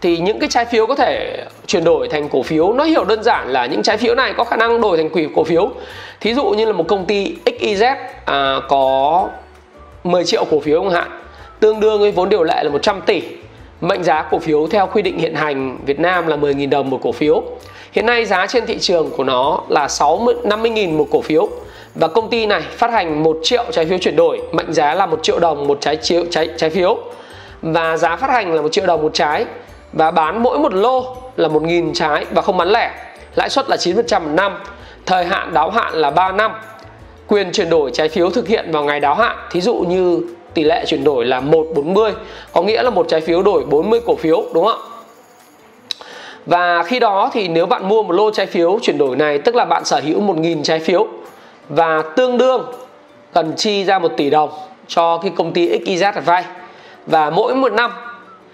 thì 0.00 0.18
những 0.18 0.38
cái 0.38 0.48
trái 0.48 0.64
phiếu 0.64 0.86
có 0.86 0.94
thể 0.94 1.44
chuyển 1.66 1.84
đổi 1.84 2.08
thành 2.08 2.28
cổ 2.28 2.42
phiếu 2.42 2.72
nó 2.72 2.84
hiểu 2.84 3.04
đơn 3.04 3.22
giản 3.22 3.48
là 3.48 3.66
những 3.66 3.82
trái 3.82 3.96
phiếu 3.96 4.14
này 4.14 4.34
có 4.36 4.44
khả 4.44 4.56
năng 4.56 4.80
đổi 4.80 4.96
thành 4.96 5.10
quỹ 5.10 5.28
cổ 5.34 5.44
phiếu. 5.44 5.70
Thí 6.20 6.34
dụ 6.34 6.44
như 6.44 6.64
là 6.64 6.72
một 6.72 6.84
công 6.88 7.04
ty 7.04 7.36
XYZ 7.44 7.96
à, 8.24 8.56
có 8.68 9.28
10 10.04 10.24
triệu 10.24 10.44
cổ 10.50 10.60
phiếu 10.60 10.82
chẳng 10.82 10.92
hạn 10.92 11.20
tương 11.60 11.80
đương 11.80 12.00
với 12.00 12.12
vốn 12.12 12.28
điều 12.28 12.42
lệ 12.42 12.62
là 12.64 12.70
100 12.70 13.00
tỷ 13.00 13.22
mệnh 13.80 14.04
giá 14.04 14.22
cổ 14.30 14.38
phiếu 14.38 14.66
theo 14.66 14.86
quy 14.86 15.02
định 15.02 15.18
hiện 15.18 15.34
hành 15.34 15.78
Việt 15.86 16.00
Nam 16.00 16.26
là 16.26 16.36
10.000 16.36 16.68
đồng 16.68 16.90
một 16.90 17.00
cổ 17.02 17.12
phiếu 17.12 17.42
hiện 17.96 18.06
nay 18.06 18.24
giá 18.24 18.46
trên 18.46 18.66
thị 18.66 18.78
trường 18.78 19.10
của 19.16 19.24
nó 19.24 19.60
là 19.68 19.88
60 19.88 20.34
50.000 20.44 20.96
một 20.96 21.06
cổ 21.10 21.20
phiếu. 21.20 21.48
Và 21.94 22.08
công 22.08 22.30
ty 22.30 22.46
này 22.46 22.62
phát 22.70 22.90
hành 22.90 23.22
1 23.22 23.38
triệu 23.42 23.64
trái 23.72 23.86
phiếu 23.86 23.98
chuyển 23.98 24.16
đổi, 24.16 24.40
mệnh 24.52 24.72
giá 24.72 24.94
là 24.94 25.06
1 25.06 25.22
triệu 25.22 25.38
đồng 25.38 25.66
một 25.66 25.78
trái 25.80 25.96
chiếu, 25.96 26.24
trái 26.30 26.48
trái 26.56 26.70
phiếu. 26.70 26.98
Và 27.62 27.96
giá 27.96 28.16
phát 28.16 28.30
hành 28.30 28.54
là 28.54 28.62
1 28.62 28.68
triệu 28.72 28.86
đồng 28.86 29.02
một 29.02 29.14
trái. 29.14 29.44
Và 29.92 30.10
bán 30.10 30.42
mỗi 30.42 30.58
một 30.58 30.74
lô 30.74 31.16
là 31.36 31.48
1.000 31.48 31.94
trái 31.94 32.24
và 32.30 32.42
không 32.42 32.56
bán 32.56 32.68
lẻ. 32.68 32.90
Lãi 33.34 33.50
suất 33.50 33.68
là 33.68 33.76
9% 33.76 34.20
một 34.20 34.30
năm, 34.34 34.58
thời 35.06 35.24
hạn 35.24 35.54
đáo 35.54 35.70
hạn 35.70 35.94
là 35.94 36.10
3 36.10 36.32
năm. 36.32 36.52
Quyền 37.28 37.52
chuyển 37.52 37.70
đổi 37.70 37.90
trái 37.94 38.08
phiếu 38.08 38.30
thực 38.30 38.48
hiện 38.48 38.72
vào 38.72 38.84
ngày 38.84 39.00
đáo 39.00 39.14
hạn, 39.14 39.36
thí 39.50 39.60
dụ 39.60 39.74
như 39.74 40.20
tỷ 40.54 40.64
lệ 40.64 40.84
chuyển 40.86 41.04
đổi 41.04 41.24
là 41.24 41.40
140 41.40 42.12
có 42.52 42.62
nghĩa 42.62 42.82
là 42.82 42.90
một 42.90 43.06
trái 43.08 43.20
phiếu 43.20 43.42
đổi 43.42 43.64
40 43.64 44.00
cổ 44.06 44.16
phiếu, 44.16 44.44
đúng 44.54 44.64
không 44.64 44.78
ạ? 44.90 44.95
Và 46.46 46.82
khi 46.82 46.98
đó 46.98 47.30
thì 47.32 47.48
nếu 47.48 47.66
bạn 47.66 47.88
mua 47.88 48.02
một 48.02 48.12
lô 48.12 48.30
trái 48.30 48.46
phiếu 48.46 48.78
chuyển 48.82 48.98
đổi 48.98 49.16
này 49.16 49.38
tức 49.38 49.54
là 49.54 49.64
bạn 49.64 49.84
sở 49.84 50.00
hữu 50.04 50.20
1.000 50.20 50.62
trái 50.62 50.78
phiếu 50.78 51.06
và 51.68 52.02
tương 52.16 52.38
đương 52.38 52.72
cần 53.32 53.52
chi 53.56 53.84
ra 53.84 53.98
1 53.98 54.12
tỷ 54.16 54.30
đồng 54.30 54.50
cho 54.88 55.18
cái 55.18 55.32
công 55.36 55.52
ty 55.52 55.78
XYZ 55.78 56.12
vay 56.20 56.44
và 57.06 57.30
mỗi 57.30 57.54
một 57.54 57.72
năm 57.72 57.90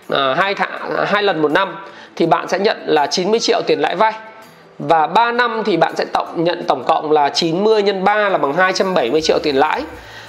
à, 0.08 0.34
hai 0.34 0.54
tháng 0.54 0.70
hai 1.06 1.22
lần 1.22 1.42
một 1.42 1.50
năm 1.50 1.76
thì 2.16 2.26
bạn 2.26 2.48
sẽ 2.48 2.58
nhận 2.58 2.76
là 2.86 3.06
90 3.06 3.40
triệu 3.40 3.60
tiền 3.66 3.80
lãi 3.80 3.96
vay. 3.96 4.12
Và 4.78 5.06
3 5.06 5.32
năm 5.32 5.62
thì 5.66 5.76
bạn 5.76 5.96
sẽ 5.96 6.04
tổng 6.04 6.44
nhận 6.44 6.64
tổng 6.68 6.84
cộng 6.84 7.10
là 7.10 7.28
90 7.28 7.82
nhân 7.82 8.04
3 8.04 8.28
là 8.28 8.38
bằng 8.38 8.54
270 8.54 9.20
triệu 9.20 9.38
tiền 9.42 9.56
lãi. 9.56 9.82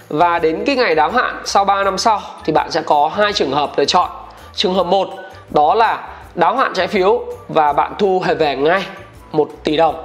Và 0.09 0.39
đến 0.39 0.63
cái 0.65 0.75
ngày 0.75 0.95
đáo 0.95 1.11
hạn 1.11 1.41
sau 1.45 1.65
3 1.65 1.83
năm 1.83 1.97
sau 1.97 2.21
thì 2.45 2.53
bạn 2.53 2.71
sẽ 2.71 2.81
có 2.81 3.11
hai 3.15 3.33
trường 3.33 3.51
hợp 3.51 3.71
lựa 3.77 3.85
chọn. 3.85 4.09
Trường 4.55 4.73
hợp 4.73 4.85
1 4.85 5.09
đó 5.49 5.75
là 5.75 6.07
đáo 6.35 6.55
hạn 6.55 6.71
trái 6.75 6.87
phiếu 6.87 7.23
và 7.47 7.73
bạn 7.73 7.93
thu 7.99 8.23
về 8.39 8.55
ngay 8.55 8.83
1 9.31 9.49
tỷ 9.63 9.77
đồng 9.77 9.95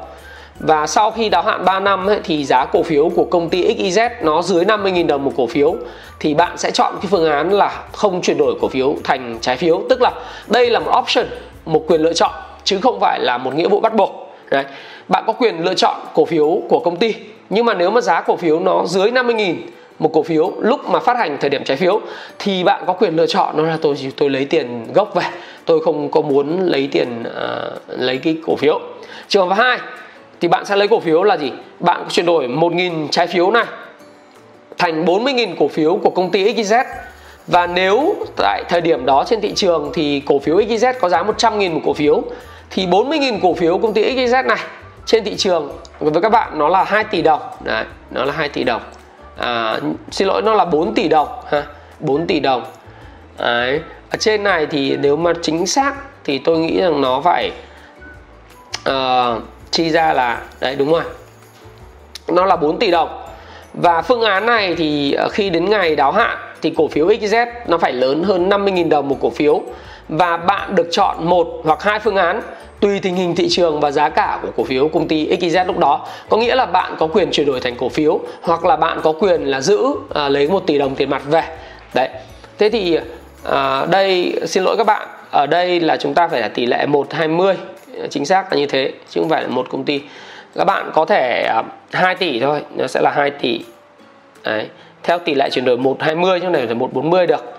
và 0.60 0.86
sau 0.86 1.10
khi 1.10 1.28
đáo 1.28 1.42
hạn 1.42 1.64
3 1.64 1.80
năm 1.80 2.06
ấy, 2.06 2.20
thì 2.24 2.44
giá 2.44 2.64
cổ 2.64 2.82
phiếu 2.82 3.08
của 3.08 3.24
công 3.24 3.48
ty 3.48 3.74
XYZ 3.74 4.10
nó 4.22 4.42
dưới 4.42 4.64
50.000 4.64 5.06
đồng 5.06 5.24
một 5.24 5.32
cổ 5.36 5.46
phiếu 5.46 5.76
thì 6.20 6.34
bạn 6.34 6.58
sẽ 6.58 6.70
chọn 6.70 6.94
cái 7.02 7.06
phương 7.10 7.30
án 7.30 7.50
là 7.50 7.82
không 7.92 8.22
chuyển 8.22 8.38
đổi 8.38 8.54
cổ 8.60 8.68
phiếu 8.68 8.94
thành 9.04 9.38
trái 9.40 9.56
phiếu 9.56 9.82
tức 9.88 10.02
là 10.02 10.10
đây 10.46 10.70
là 10.70 10.80
một 10.80 10.92
option 10.98 11.26
một 11.66 11.84
quyền 11.86 12.00
lựa 12.00 12.12
chọn 12.12 12.30
chứ 12.64 12.78
không 12.82 13.00
phải 13.00 13.20
là 13.20 13.38
một 13.38 13.54
nghĩa 13.54 13.68
vụ 13.68 13.80
bắt 13.80 13.94
buộc 13.94 14.34
Đấy. 14.50 14.64
bạn 15.08 15.24
có 15.26 15.32
quyền 15.32 15.64
lựa 15.64 15.74
chọn 15.74 15.96
cổ 16.14 16.24
phiếu 16.24 16.60
của 16.68 16.78
công 16.78 16.96
ty 16.96 17.14
nhưng 17.50 17.64
mà 17.64 17.74
nếu 17.74 17.90
mà 17.90 18.00
giá 18.00 18.20
cổ 18.20 18.36
phiếu 18.36 18.60
nó 18.60 18.84
dưới 18.86 19.10
50.000 19.10 19.54
một 19.98 20.10
cổ 20.12 20.22
phiếu 20.22 20.52
lúc 20.60 20.90
mà 20.90 20.98
phát 20.98 21.16
hành 21.16 21.36
thời 21.40 21.50
điểm 21.50 21.64
trái 21.64 21.76
phiếu 21.76 22.00
thì 22.38 22.64
bạn 22.64 22.84
có 22.86 22.92
quyền 22.92 23.16
lựa 23.16 23.26
chọn 23.26 23.56
nó 23.56 23.62
là 23.62 23.78
tôi 23.82 23.96
tôi 24.16 24.30
lấy 24.30 24.44
tiền 24.44 24.86
gốc 24.94 25.14
về 25.14 25.24
tôi 25.64 25.80
không 25.84 26.10
có 26.10 26.20
muốn 26.20 26.60
lấy 26.60 26.88
tiền 26.92 27.22
uh, 27.22 27.82
lấy 27.88 28.16
cái 28.18 28.36
cổ 28.46 28.56
phiếu. 28.56 28.80
Trường 29.28 29.48
hợp 29.48 29.54
hai 29.54 29.78
thì 30.40 30.48
bạn 30.48 30.64
sẽ 30.64 30.76
lấy 30.76 30.88
cổ 30.88 31.00
phiếu 31.00 31.22
là 31.22 31.36
gì? 31.36 31.52
Bạn 31.80 32.04
chuyển 32.10 32.26
đổi 32.26 32.48
1.000 32.48 33.08
trái 33.08 33.26
phiếu 33.26 33.50
này 33.50 33.64
thành 34.78 35.04
40.000 35.04 35.54
cổ 35.58 35.68
phiếu 35.68 35.96
của 36.02 36.10
công 36.10 36.30
ty 36.30 36.54
XYZ 36.54 36.84
và 37.46 37.66
nếu 37.66 38.14
tại 38.36 38.64
thời 38.68 38.80
điểm 38.80 39.06
đó 39.06 39.24
trên 39.26 39.40
thị 39.40 39.52
trường 39.54 39.90
thì 39.94 40.22
cổ 40.26 40.38
phiếu 40.38 40.56
XYZ 40.56 40.94
có 41.00 41.08
giá 41.08 41.22
100.000 41.22 41.72
một 41.74 41.80
cổ 41.84 41.92
phiếu 41.92 42.22
thì 42.70 42.86
40.000 42.86 43.38
cổ 43.42 43.54
phiếu 43.54 43.78
công 43.78 43.94
ty 43.94 44.16
XYZ 44.16 44.46
này 44.46 44.58
trên 45.06 45.24
thị 45.24 45.36
trường 45.36 45.72
với 45.98 46.22
các 46.22 46.28
bạn 46.28 46.58
nó 46.58 46.68
là 46.68 46.84
2 46.84 47.04
tỷ 47.04 47.22
đồng. 47.22 47.40
Đấy 47.64 47.84
nó 48.10 48.24
là 48.24 48.32
2 48.32 48.48
tỷ 48.48 48.64
đồng 48.64 48.82
à, 49.38 49.80
xin 50.10 50.28
lỗi 50.28 50.42
nó 50.42 50.54
là 50.54 50.64
4 50.64 50.94
tỷ 50.94 51.08
đồng 51.08 51.28
ha 51.46 51.62
4 52.00 52.26
tỷ 52.26 52.40
đồng. 52.40 52.64
Đấy 53.38 53.80
ở 54.10 54.16
trên 54.18 54.42
này 54.42 54.66
thì 54.66 54.96
nếu 54.96 55.16
mà 55.16 55.32
chính 55.42 55.66
xác 55.66 55.94
thì 56.24 56.38
tôi 56.38 56.58
nghĩ 56.58 56.80
rằng 56.80 57.00
nó 57.00 57.20
phải 57.20 57.52
uh, 58.88 59.42
chi 59.70 59.90
ra 59.90 60.12
là 60.12 60.42
đấy 60.60 60.76
đúng 60.76 60.92
rồi. 60.92 61.02
Nó 62.28 62.44
là 62.44 62.56
4 62.56 62.78
tỷ 62.78 62.90
đồng. 62.90 63.24
Và 63.74 64.02
phương 64.02 64.22
án 64.22 64.46
này 64.46 64.74
thì 64.74 65.12
ờ, 65.12 65.28
khi 65.28 65.50
đến 65.50 65.70
ngày 65.70 65.96
đáo 65.96 66.12
hạn 66.12 66.38
thì 66.62 66.74
cổ 66.76 66.88
phiếu 66.88 67.08
XZ 67.08 67.46
nó 67.66 67.78
phải 67.78 67.92
lớn 67.92 68.22
hơn 68.22 68.48
50.000 68.48 68.88
đồng 68.88 69.08
một 69.08 69.16
cổ 69.20 69.30
phiếu. 69.30 69.62
Và 70.08 70.36
bạn 70.36 70.74
được 70.74 70.88
chọn 70.90 71.28
một 71.28 71.48
hoặc 71.64 71.82
hai 71.82 71.98
phương 71.98 72.16
án 72.16 72.42
tùy 72.80 73.00
tình 73.00 73.16
hình 73.16 73.34
thị 73.34 73.48
trường 73.48 73.80
và 73.80 73.90
giá 73.90 74.08
cả 74.08 74.38
của 74.42 74.48
cổ 74.56 74.64
phiếu 74.64 74.88
công 74.88 75.08
ty 75.08 75.28
XYZ 75.28 75.66
lúc 75.66 75.78
đó 75.78 76.06
có 76.28 76.36
nghĩa 76.36 76.54
là 76.54 76.66
bạn 76.66 76.94
có 76.98 77.06
quyền 77.06 77.30
chuyển 77.30 77.46
đổi 77.46 77.60
thành 77.60 77.76
cổ 77.76 77.88
phiếu 77.88 78.20
hoặc 78.42 78.64
là 78.64 78.76
bạn 78.76 79.00
có 79.02 79.12
quyền 79.12 79.42
là 79.42 79.60
giữ 79.60 79.86
à, 80.14 80.28
lấy 80.28 80.48
một 80.48 80.66
tỷ 80.66 80.78
đồng 80.78 80.94
tiền 80.94 81.10
mặt 81.10 81.22
về. 81.26 81.42
Đấy. 81.94 82.08
Thế 82.58 82.70
thì 82.70 82.98
à, 83.44 83.86
đây 83.90 84.40
xin 84.46 84.64
lỗi 84.64 84.76
các 84.76 84.86
bạn 84.86 85.08
ở 85.30 85.46
đây 85.46 85.80
là 85.80 85.96
chúng 85.96 86.14
ta 86.14 86.28
phải 86.28 86.40
là 86.40 86.48
tỷ 86.48 86.66
lệ 86.66 86.86
120 86.86 87.54
chính 88.10 88.26
xác 88.26 88.52
là 88.52 88.58
như 88.58 88.66
thế 88.66 88.92
chứ 89.10 89.20
không 89.20 89.30
phải 89.30 89.42
là 89.42 89.48
một 89.48 89.66
công 89.70 89.84
ty. 89.84 90.00
Các 90.54 90.64
bạn 90.64 90.90
có 90.94 91.04
thể 91.04 91.42
à, 91.42 91.62
2 91.92 92.14
tỷ 92.14 92.40
thôi 92.40 92.60
nó 92.76 92.86
sẽ 92.86 93.00
là 93.00 93.10
2 93.10 93.30
tỷ. 93.30 93.60
Đấy. 94.44 94.66
Theo 95.02 95.18
tỷ 95.18 95.34
lệ 95.34 95.50
chuyển 95.50 95.64
đổi 95.64 95.76
120 95.76 96.40
chứ 96.40 96.46
không 96.46 96.54
phải 96.54 96.74
140 96.74 97.26
được. 97.26 97.54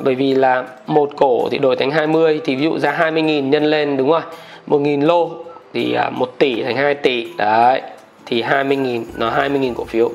Bởi 0.00 0.14
vì 0.14 0.34
là 0.34 0.64
một 0.86 1.10
cổ 1.16 1.48
thì 1.50 1.58
đổi 1.58 1.76
thành 1.76 1.90
20 1.90 2.40
thì 2.44 2.56
ví 2.56 2.64
dụ 2.64 2.78
ra 2.78 2.96
20.000 3.00 3.48
nhân 3.48 3.64
lên 3.64 3.96
đúng 3.96 4.10
rồi. 4.10 4.20
1.000 4.70 5.06
lô 5.06 5.30
thì 5.72 5.94
à, 5.94 6.10
1 6.10 6.38
tỷ 6.38 6.62
thành 6.62 6.76
2 6.76 6.94
tỷ. 6.94 7.32
Đấy 7.36 7.82
thì 8.26 8.42
20.000 8.42 9.04
nó 9.16 9.30
20.000 9.30 9.74
cổ 9.74 9.84
phiếu. 9.84 10.10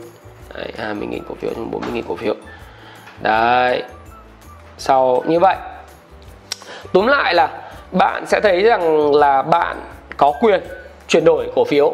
Đấy, 0.56 0.72
20.000 0.78 1.20
cổ 1.30 1.36
phiếu 1.36 1.52
trong 1.56 1.72
40.000 1.72 2.02
cổ 2.08 2.16
phiếu. 2.16 2.36
Đấy 3.22 3.84
sau 4.78 5.24
như 5.28 5.40
vậy. 5.40 5.56
Túm 6.94 7.08
lại 7.08 7.34
là 7.34 7.50
bạn 7.92 8.26
sẽ 8.26 8.40
thấy 8.42 8.64
rằng 8.64 9.16
là 9.16 9.42
bạn 9.42 9.78
có 10.18 10.34
quyền 10.42 10.62
chuyển 11.08 11.26
đổi 11.26 11.48
cổ 11.56 11.64
phiếu 11.64 11.94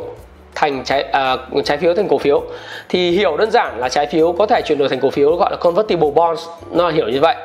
thành 0.56 0.84
trái 0.84 1.04
à, 1.04 1.38
trái 1.66 1.78
phiếu 1.78 1.94
thành 1.94 2.08
cổ 2.08 2.18
phiếu. 2.18 2.44
Thì 2.90 3.12
hiểu 3.12 3.38
đơn 3.38 3.52
giản 3.52 3.80
là 3.80 3.90
trái 3.90 4.08
phiếu 4.08 4.32
có 4.32 4.46
thể 4.46 4.62
chuyển 4.66 4.78
đổi 4.78 4.90
thành 4.90 5.00
cổ 5.00 5.10
phiếu 5.10 5.36
gọi 5.36 5.52
là 5.52 5.58
convertible 5.58 6.12
bonds 6.16 6.48
nó 6.72 6.90
hiểu 6.90 7.10
như 7.10 7.20
vậy. 7.22 7.36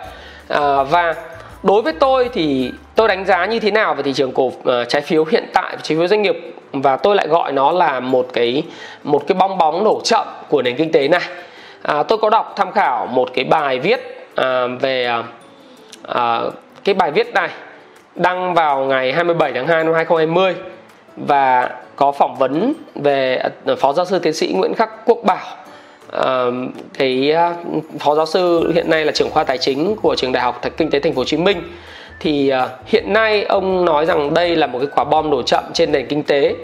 À, 0.48 0.82
và 0.82 1.14
đối 1.62 1.82
với 1.82 1.92
tôi 1.92 2.30
thì 2.32 2.72
tôi 2.94 3.08
đánh 3.08 3.24
giá 3.24 3.46
như 3.46 3.60
thế 3.60 3.70
nào 3.70 3.94
về 3.94 4.02
thị 4.02 4.12
trường 4.12 4.32
cổ 4.32 4.42
uh, 4.44 4.54
trái 4.88 5.02
phiếu 5.02 5.24
hiện 5.24 5.44
tại 5.52 5.76
trái 5.82 5.98
phiếu 5.98 6.06
doanh 6.06 6.22
nghiệp? 6.22 6.54
Và 6.72 6.96
tôi 6.96 7.16
lại 7.16 7.26
gọi 7.26 7.52
nó 7.52 7.72
là 7.72 8.00
một 8.00 8.28
cái 8.32 8.62
một 9.04 9.22
cái 9.26 9.36
bong 9.38 9.58
bóng 9.58 9.84
nổ 9.84 10.00
chậm 10.04 10.26
của 10.48 10.62
nền 10.62 10.76
kinh 10.76 10.92
tế 10.92 11.08
này. 11.08 11.22
À, 11.82 12.02
tôi 12.02 12.18
có 12.18 12.30
đọc 12.30 12.52
tham 12.56 12.72
khảo 12.72 13.06
một 13.06 13.28
cái 13.34 13.44
bài 13.44 13.78
viết 13.78 14.28
à, 14.34 14.66
về 14.80 15.22
à, 16.02 16.40
cái 16.84 16.94
bài 16.94 17.10
viết 17.10 17.34
này 17.34 17.48
đăng 18.14 18.54
vào 18.54 18.84
ngày 18.84 19.12
27 19.12 19.52
tháng 19.52 19.66
2 19.66 19.84
năm 19.84 19.94
2020 19.94 20.54
và 21.16 21.70
có 21.96 22.12
phỏng 22.12 22.36
vấn 22.36 22.72
về 22.94 23.36
à, 23.36 23.74
phó 23.78 23.92
giáo 23.92 24.06
sư 24.06 24.18
tiến 24.18 24.32
sĩ 24.32 24.52
Nguyễn 24.56 24.74
Khắc 24.74 24.90
Quốc 25.04 25.18
Bảo 25.24 25.65
à, 26.12 26.44
cái 26.98 27.34
phó 27.98 28.14
giáo 28.14 28.26
sư 28.26 28.72
hiện 28.74 28.90
nay 28.90 29.04
là 29.04 29.12
trưởng 29.12 29.30
khoa 29.30 29.44
tài 29.44 29.58
chính 29.58 29.96
của 29.96 30.14
trường 30.14 30.32
đại 30.32 30.42
học 30.42 30.60
kinh 30.76 30.90
tế 30.90 31.00
thành 31.00 31.14
phố 31.14 31.20
Hồ 31.20 31.24
Chí 31.24 31.36
Minh. 31.36 31.62
Thì 32.20 32.52
uh, 32.64 32.70
hiện 32.86 33.12
nay 33.12 33.42
ông 33.42 33.84
nói 33.84 34.06
rằng 34.06 34.34
đây 34.34 34.56
là 34.56 34.66
một 34.66 34.78
cái 34.78 34.88
quả 34.94 35.04
bom 35.04 35.30
nổ 35.30 35.42
chậm 35.42 35.64
trên 35.72 35.92
nền 35.92 36.06
kinh 36.06 36.22
tế 36.22 36.54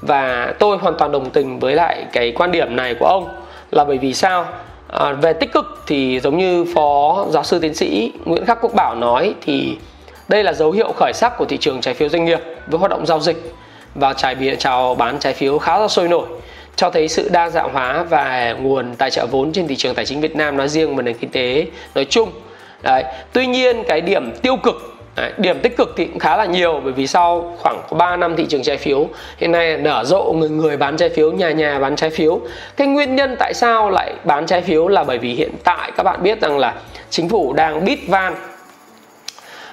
và 0.00 0.54
tôi 0.58 0.76
hoàn 0.76 0.94
toàn 0.98 1.12
đồng 1.12 1.30
tình 1.30 1.58
với 1.58 1.74
lại 1.74 2.04
cái 2.12 2.32
quan 2.32 2.52
điểm 2.52 2.76
này 2.76 2.94
của 2.94 3.06
ông 3.06 3.28
là 3.70 3.84
bởi 3.84 3.98
vì 3.98 4.14
sao? 4.14 4.46
À, 4.88 5.12
về 5.12 5.32
tích 5.32 5.52
cực 5.52 5.82
thì 5.86 6.20
giống 6.20 6.38
như 6.38 6.64
phó 6.74 7.26
giáo 7.30 7.44
sư 7.44 7.58
tiến 7.58 7.74
sĩ 7.74 8.12
Nguyễn 8.24 8.46
Khắc 8.46 8.58
Quốc 8.60 8.74
Bảo 8.74 8.94
nói 8.94 9.34
thì 9.40 9.76
đây 10.28 10.44
là 10.44 10.52
dấu 10.52 10.70
hiệu 10.70 10.92
khởi 10.96 11.12
sắc 11.12 11.38
của 11.38 11.44
thị 11.44 11.56
trường 11.56 11.80
trái 11.80 11.94
phiếu 11.94 12.08
doanh 12.08 12.24
nghiệp 12.24 12.40
với 12.66 12.78
hoạt 12.78 12.90
động 12.90 13.06
giao 13.06 13.20
dịch 13.20 13.52
và 13.94 14.12
trái 14.12 14.34
biến 14.34 14.58
chào 14.58 14.94
bán 14.94 15.18
trái 15.18 15.32
phiếu 15.32 15.58
khá 15.58 15.78
là 15.78 15.88
sôi 15.88 16.08
nổi 16.08 16.26
cho 16.78 16.90
thấy 16.90 17.08
sự 17.08 17.28
đa 17.28 17.50
dạng 17.50 17.72
hóa 17.72 18.02
và 18.10 18.56
nguồn 18.60 18.94
tài 18.94 19.10
trợ 19.10 19.26
vốn 19.26 19.52
trên 19.52 19.66
thị 19.66 19.76
trường 19.76 19.94
tài 19.94 20.06
chính 20.06 20.20
Việt 20.20 20.36
Nam 20.36 20.56
nói 20.56 20.68
riêng 20.68 20.96
và 20.96 21.02
nền 21.02 21.18
kinh 21.18 21.30
tế 21.30 21.66
nói 21.94 22.06
chung. 22.10 22.30
Đấy. 22.82 23.04
Tuy 23.32 23.46
nhiên 23.46 23.84
cái 23.88 24.00
điểm 24.00 24.32
tiêu 24.42 24.56
cực 24.56 24.98
Đấy, 25.16 25.32
điểm 25.38 25.60
tích 25.60 25.76
cực 25.76 25.94
thì 25.96 26.04
cũng 26.04 26.18
khá 26.18 26.36
là 26.36 26.44
nhiều 26.44 26.80
bởi 26.84 26.92
vì 26.92 27.06
sau 27.06 27.56
khoảng 27.58 27.82
3 27.98 28.16
năm 28.16 28.36
thị 28.36 28.46
trường 28.48 28.62
trái 28.62 28.76
phiếu 28.76 29.08
hiện 29.38 29.52
nay 29.52 29.76
nở 29.76 30.04
rộ 30.04 30.32
người 30.32 30.48
người 30.48 30.76
bán 30.76 30.96
trái 30.96 31.08
phiếu 31.08 31.32
nhà 31.32 31.50
nhà 31.50 31.78
bán 31.78 31.96
trái 31.96 32.10
phiếu 32.10 32.40
cái 32.76 32.86
nguyên 32.86 33.16
nhân 33.16 33.36
tại 33.38 33.54
sao 33.54 33.90
lại 33.90 34.14
bán 34.24 34.46
trái 34.46 34.60
phiếu 34.60 34.88
là 34.88 35.04
bởi 35.04 35.18
vì 35.18 35.34
hiện 35.34 35.50
tại 35.64 35.92
các 35.96 36.02
bạn 36.02 36.22
biết 36.22 36.40
rằng 36.40 36.58
là 36.58 36.74
chính 37.10 37.28
phủ 37.28 37.52
đang 37.52 37.84
bít 37.84 37.98
van 38.08 38.34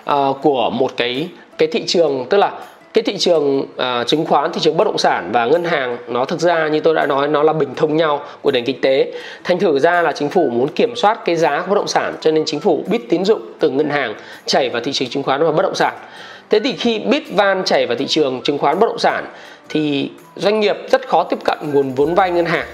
uh, 0.09 0.37
của 0.41 0.69
một 0.69 0.91
cái 0.97 1.29
cái 1.57 1.67
thị 1.71 1.83
trường 1.87 2.25
tức 2.29 2.37
là 2.37 2.51
cái 2.95 3.03
thị 3.03 3.17
trường 3.17 3.59
uh, 3.61 4.07
chứng 4.07 4.25
khoán 4.25 4.51
thị 4.51 4.61
trường 4.63 4.77
bất 4.77 4.83
động 4.83 4.97
sản 4.97 5.29
và 5.31 5.45
ngân 5.45 5.63
hàng 5.63 5.97
nó 6.07 6.25
thực 6.25 6.39
ra 6.39 6.67
như 6.67 6.79
tôi 6.79 6.95
đã 6.95 7.05
nói 7.05 7.27
nó 7.27 7.43
là 7.43 7.53
bình 7.53 7.75
thông 7.75 7.97
nhau 7.97 8.21
của 8.41 8.51
nền 8.51 8.65
kinh 8.65 8.81
tế. 8.81 9.11
Thành 9.43 9.59
thử 9.59 9.79
ra 9.79 10.01
là 10.01 10.11
chính 10.11 10.29
phủ 10.29 10.49
muốn 10.49 10.67
kiểm 10.67 10.95
soát 10.95 11.25
cái 11.25 11.35
giá 11.35 11.63
bất 11.69 11.75
động 11.75 11.87
sản 11.87 12.15
cho 12.21 12.31
nên 12.31 12.43
chính 12.45 12.59
phủ 12.59 12.83
biết 12.87 13.09
tín 13.09 13.25
dụng 13.25 13.41
từ 13.59 13.69
ngân 13.69 13.89
hàng 13.89 14.13
chảy 14.45 14.69
vào 14.69 14.81
thị 14.81 14.91
trường 14.93 15.09
chứng 15.09 15.23
khoán 15.23 15.43
và 15.43 15.51
bất 15.51 15.61
động 15.63 15.75
sản. 15.75 15.93
Thế 16.49 16.59
thì 16.59 16.73
khi 16.73 16.99
bít 16.99 17.23
van 17.31 17.63
chảy 17.63 17.85
vào 17.85 17.97
thị 17.97 18.05
trường 18.07 18.41
chứng 18.43 18.57
khoán 18.57 18.79
bất 18.79 18.87
động 18.87 18.99
sản 18.99 19.25
thì 19.69 20.11
doanh 20.35 20.59
nghiệp 20.59 20.77
rất 20.91 21.07
khó 21.07 21.23
tiếp 21.23 21.39
cận 21.43 21.57
nguồn 21.73 21.93
vốn 21.93 22.15
vay 22.15 22.31
ngân 22.31 22.45
hàng 22.45 22.67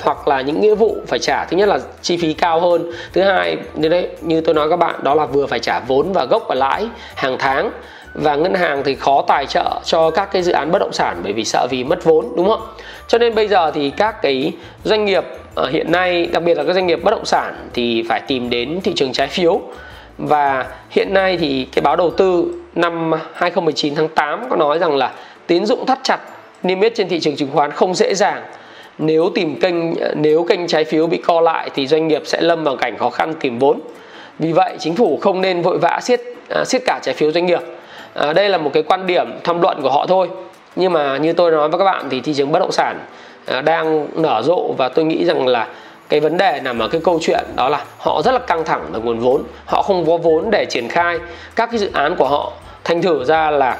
hoặc 0.00 0.28
là 0.28 0.40
những 0.40 0.60
nghĩa 0.60 0.74
vụ 0.74 0.96
phải 1.06 1.18
trả. 1.18 1.44
Thứ 1.44 1.56
nhất 1.56 1.68
là 1.68 1.78
chi 2.02 2.16
phí 2.16 2.32
cao 2.32 2.60
hơn. 2.60 2.92
Thứ 3.12 3.22
hai 3.22 3.56
như 3.74 3.88
đấy 3.88 4.08
như 4.20 4.40
tôi 4.40 4.54
nói 4.54 4.70
các 4.70 4.76
bạn 4.76 4.94
đó 5.02 5.14
là 5.14 5.26
vừa 5.26 5.46
phải 5.46 5.58
trả 5.58 5.80
vốn 5.80 6.12
và 6.12 6.24
gốc 6.24 6.44
và 6.48 6.54
lãi 6.54 6.86
hàng 7.14 7.36
tháng 7.38 7.70
và 8.14 8.36
ngân 8.36 8.54
hàng 8.54 8.82
thì 8.84 8.94
khó 8.94 9.24
tài 9.28 9.46
trợ 9.46 9.80
cho 9.84 10.10
các 10.10 10.32
cái 10.32 10.42
dự 10.42 10.52
án 10.52 10.70
bất 10.70 10.78
động 10.78 10.92
sản 10.92 11.20
bởi 11.22 11.32
vì 11.32 11.44
sợ 11.44 11.66
vì 11.70 11.84
mất 11.84 12.04
vốn, 12.04 12.32
đúng 12.36 12.48
không? 12.48 12.60
Cho 13.08 13.18
nên 13.18 13.34
bây 13.34 13.48
giờ 13.48 13.70
thì 13.70 13.90
các 13.90 14.22
cái 14.22 14.52
doanh 14.84 15.04
nghiệp 15.04 15.24
ờ, 15.54 15.68
hiện 15.68 15.92
nay, 15.92 16.26
đặc 16.26 16.42
biệt 16.42 16.56
là 16.56 16.64
các 16.64 16.72
doanh 16.72 16.86
nghiệp 16.86 17.00
bất 17.04 17.10
động 17.10 17.24
sản 17.24 17.54
thì 17.74 18.04
phải 18.08 18.20
tìm 18.20 18.50
đến 18.50 18.80
thị 18.84 18.92
trường 18.96 19.12
trái 19.12 19.26
phiếu. 19.26 19.60
Và 20.18 20.66
hiện 20.90 21.14
nay 21.14 21.36
thì 21.36 21.66
cái 21.72 21.82
báo 21.82 21.96
đầu 21.96 22.10
tư 22.10 22.54
năm 22.74 23.12
2019 23.34 23.94
tháng 23.94 24.08
8 24.08 24.44
có 24.50 24.56
nói 24.56 24.78
rằng 24.78 24.96
là 24.96 25.12
tín 25.46 25.66
dụng 25.66 25.86
thắt 25.86 25.98
chặt, 26.02 26.20
niêm 26.62 26.80
yết 26.80 26.94
trên 26.94 27.08
thị 27.08 27.20
trường 27.20 27.36
chứng 27.36 27.50
khoán 27.52 27.70
không 27.70 27.94
dễ 27.94 28.14
dàng. 28.14 28.42
Nếu 28.98 29.30
tìm 29.34 29.60
kênh 29.60 29.94
ờ, 29.94 30.14
nếu 30.16 30.44
kênh 30.44 30.66
trái 30.66 30.84
phiếu 30.84 31.06
bị 31.06 31.16
co 31.26 31.40
lại 31.40 31.70
thì 31.74 31.86
doanh 31.86 32.08
nghiệp 32.08 32.22
sẽ 32.24 32.40
lâm 32.40 32.64
vào 32.64 32.76
cảnh 32.76 32.98
khó 32.98 33.10
khăn 33.10 33.34
tìm 33.40 33.58
vốn. 33.58 33.80
Vì 34.38 34.52
vậy, 34.52 34.76
chính 34.78 34.96
phủ 34.96 35.18
không 35.22 35.40
nên 35.40 35.62
vội 35.62 35.78
vã 35.78 36.00
siết 36.02 36.20
à, 36.50 36.64
siết 36.64 36.82
cả 36.86 37.00
trái 37.02 37.14
phiếu 37.14 37.32
doanh 37.32 37.46
nghiệp 37.46 37.60
à, 38.14 38.32
đây 38.32 38.48
là 38.48 38.58
một 38.58 38.70
cái 38.72 38.82
quan 38.82 39.06
điểm 39.06 39.26
tham 39.44 39.60
luận 39.60 39.82
của 39.82 39.90
họ 39.90 40.06
thôi. 40.06 40.28
Nhưng 40.76 40.92
mà 40.92 41.16
như 41.16 41.32
tôi 41.32 41.50
nói 41.50 41.68
với 41.68 41.78
các 41.78 41.84
bạn 41.84 42.06
thì 42.10 42.20
thị 42.20 42.34
trường 42.34 42.52
bất 42.52 42.58
động 42.58 42.72
sản 42.72 43.00
à, 43.46 43.60
đang 43.60 44.06
nở 44.22 44.42
rộ 44.44 44.72
và 44.78 44.88
tôi 44.88 45.04
nghĩ 45.04 45.24
rằng 45.24 45.46
là 45.46 45.68
cái 46.08 46.20
vấn 46.20 46.36
đề 46.36 46.60
nằm 46.64 46.78
ở 46.78 46.88
cái 46.88 47.00
câu 47.04 47.18
chuyện 47.22 47.44
đó 47.56 47.68
là 47.68 47.84
họ 47.98 48.22
rất 48.22 48.32
là 48.32 48.38
căng 48.38 48.64
thẳng 48.64 48.84
về 48.92 49.00
nguồn 49.00 49.18
vốn. 49.18 49.42
Họ 49.66 49.82
không 49.82 50.06
có 50.06 50.16
vốn 50.16 50.50
để 50.50 50.66
triển 50.70 50.88
khai 50.88 51.18
các 51.56 51.70
cái 51.70 51.78
dự 51.78 51.90
án 51.92 52.16
của 52.16 52.28
họ. 52.28 52.52
Thành 52.84 53.02
thử 53.02 53.24
ra 53.24 53.50
là 53.50 53.76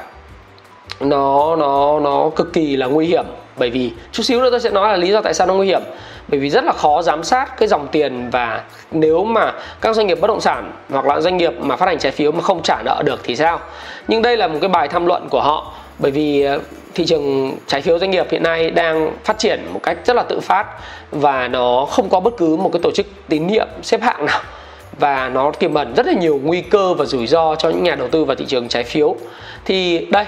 nó 0.99 1.55
nó 1.55 1.99
nó 1.99 2.29
cực 2.35 2.53
kỳ 2.53 2.75
là 2.75 2.87
nguy 2.87 3.05
hiểm. 3.05 3.25
Bởi 3.57 3.69
vì 3.69 3.91
chút 4.11 4.23
xíu 4.23 4.41
nữa 4.41 4.49
tôi 4.49 4.59
sẽ 4.59 4.69
nói 4.69 4.89
là 4.89 4.97
lý 4.97 5.11
do 5.11 5.21
tại 5.21 5.33
sao 5.33 5.47
nó 5.47 5.53
nguy 5.53 5.67
hiểm 5.67 5.81
bởi 6.27 6.39
vì 6.39 6.49
rất 6.49 6.63
là 6.63 6.71
khó 6.71 7.01
giám 7.01 7.23
sát 7.23 7.57
cái 7.57 7.67
dòng 7.67 7.87
tiền 7.91 8.29
và 8.29 8.63
nếu 8.91 9.23
mà 9.23 9.53
các 9.81 9.95
doanh 9.95 10.07
nghiệp 10.07 10.21
bất 10.21 10.27
động 10.27 10.41
sản 10.41 10.71
hoặc 10.89 11.05
là 11.05 11.21
doanh 11.21 11.37
nghiệp 11.37 11.53
mà 11.59 11.75
phát 11.75 11.85
hành 11.85 11.99
trái 11.99 12.11
phiếu 12.11 12.31
mà 12.31 12.41
không 12.41 12.63
trả 12.63 12.81
nợ 12.85 13.01
được 13.05 13.19
thì 13.23 13.35
sao? 13.35 13.59
Nhưng 14.07 14.21
đây 14.21 14.37
là 14.37 14.47
một 14.47 14.57
cái 14.61 14.69
bài 14.69 14.87
tham 14.87 15.05
luận 15.05 15.27
của 15.29 15.41
họ, 15.41 15.73
bởi 15.99 16.11
vì 16.11 16.41
ờ, 16.41 16.59
thị 16.93 17.05
trường 17.05 17.55
trái 17.67 17.81
phiếu 17.81 17.99
doanh 17.99 18.11
nghiệp 18.11 18.27
hiện 18.31 18.43
nay 18.43 18.71
đang 18.71 19.11
phát 19.23 19.37
triển 19.37 19.65
một 19.73 19.79
cách 19.83 19.97
rất 20.05 20.15
là 20.15 20.23
tự 20.23 20.39
phát 20.39 20.65
và 21.11 21.47
nó 21.47 21.85
không 21.89 22.09
có 22.09 22.19
bất 22.19 22.33
cứ 22.37 22.55
một 22.55 22.69
cái 22.73 22.79
tổ 22.83 22.91
chức 22.91 23.05
tín 23.29 23.47
nhiệm 23.47 23.67
xếp 23.81 24.01
hạng 24.01 24.25
nào 24.25 24.41
và 24.99 25.29
nó 25.29 25.51
tiềm 25.51 25.73
ẩn 25.73 25.93
rất 25.95 26.07
là 26.07 26.13
nhiều 26.13 26.39
nguy 26.43 26.61
cơ 26.61 26.93
và 26.93 27.05
rủi 27.05 27.27
ro 27.27 27.55
cho 27.55 27.69
những 27.69 27.83
nhà 27.83 27.95
đầu 27.95 28.07
tư 28.07 28.25
vào 28.25 28.35
thị 28.35 28.45
trường 28.45 28.67
trái 28.67 28.83
phiếu. 28.83 29.15
Thì 29.65 30.07
đây 30.09 30.25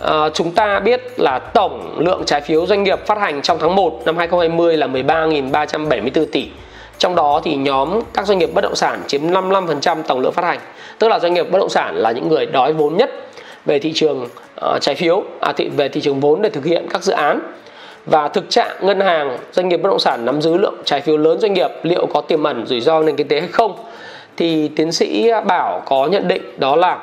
À, 0.00 0.28
chúng 0.34 0.52
ta 0.52 0.80
biết 0.80 1.00
là 1.16 1.38
tổng 1.38 1.96
lượng 1.98 2.22
trái 2.26 2.40
phiếu 2.40 2.66
doanh 2.66 2.82
nghiệp 2.82 3.06
phát 3.06 3.18
hành 3.18 3.42
trong 3.42 3.58
tháng 3.60 3.74
1 3.76 4.00
năm 4.04 4.16
2020 4.16 4.76
là 4.76 4.86
13.374 4.86 6.26
tỷ. 6.32 6.48
Trong 6.98 7.14
đó 7.14 7.40
thì 7.44 7.56
nhóm 7.56 8.00
các 8.14 8.26
doanh 8.26 8.38
nghiệp 8.38 8.50
bất 8.54 8.60
động 8.60 8.76
sản 8.76 9.00
chiếm 9.06 9.22
55% 9.22 10.02
tổng 10.02 10.20
lượng 10.20 10.32
phát 10.32 10.44
hành. 10.44 10.58
Tức 10.98 11.08
là 11.08 11.18
doanh 11.18 11.34
nghiệp 11.34 11.50
bất 11.50 11.58
động 11.58 11.68
sản 11.68 11.96
là 11.96 12.12
những 12.12 12.28
người 12.28 12.46
đói 12.46 12.72
vốn 12.72 12.96
nhất 12.96 13.10
về 13.64 13.78
thị 13.78 13.92
trường 13.94 14.22
uh, 14.22 14.80
trái 14.80 14.94
phiếu, 14.94 15.22
à, 15.40 15.52
thị, 15.52 15.68
về 15.68 15.88
thị 15.88 16.00
trường 16.00 16.20
vốn 16.20 16.42
để 16.42 16.50
thực 16.50 16.64
hiện 16.64 16.86
các 16.90 17.02
dự 17.02 17.12
án. 17.12 17.40
Và 18.06 18.28
thực 18.28 18.50
trạng 18.50 18.76
ngân 18.80 19.00
hàng, 19.00 19.38
doanh 19.52 19.68
nghiệp 19.68 19.76
bất 19.76 19.88
động 19.90 19.98
sản 19.98 20.24
nắm 20.24 20.42
giữ 20.42 20.56
lượng 20.56 20.74
trái 20.84 21.00
phiếu 21.00 21.16
lớn 21.16 21.38
doanh 21.40 21.54
nghiệp 21.54 21.70
liệu 21.82 22.06
có 22.06 22.20
tiềm 22.20 22.42
ẩn 22.42 22.66
rủi 22.66 22.80
ro 22.80 23.02
nền 23.02 23.16
kinh 23.16 23.28
tế 23.28 23.40
hay 23.40 23.48
không? 23.48 23.76
Thì 24.36 24.68
tiến 24.68 24.92
sĩ 24.92 25.30
Bảo 25.46 25.82
có 25.86 26.06
nhận 26.06 26.28
định 26.28 26.42
đó 26.56 26.76
là 26.76 26.98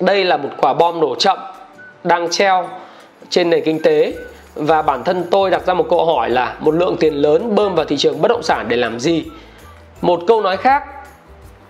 đây 0.00 0.24
là 0.24 0.36
một 0.36 0.48
quả 0.58 0.74
bom 0.74 1.00
nổ 1.00 1.14
chậm 1.14 1.38
đang 2.04 2.30
treo 2.30 2.68
trên 3.30 3.50
nền 3.50 3.64
kinh 3.64 3.82
tế. 3.82 4.14
Và 4.54 4.82
bản 4.82 5.04
thân 5.04 5.24
tôi 5.30 5.50
đặt 5.50 5.66
ra 5.66 5.74
một 5.74 5.86
câu 5.90 6.04
hỏi 6.04 6.30
là 6.30 6.54
một 6.60 6.74
lượng 6.74 6.96
tiền 7.00 7.14
lớn 7.14 7.54
bơm 7.54 7.74
vào 7.74 7.84
thị 7.84 7.96
trường 7.96 8.22
bất 8.22 8.28
động 8.28 8.42
sản 8.42 8.66
để 8.68 8.76
làm 8.76 9.00
gì? 9.00 9.24
Một 10.00 10.20
câu 10.26 10.42
nói 10.42 10.56
khác, 10.56 10.82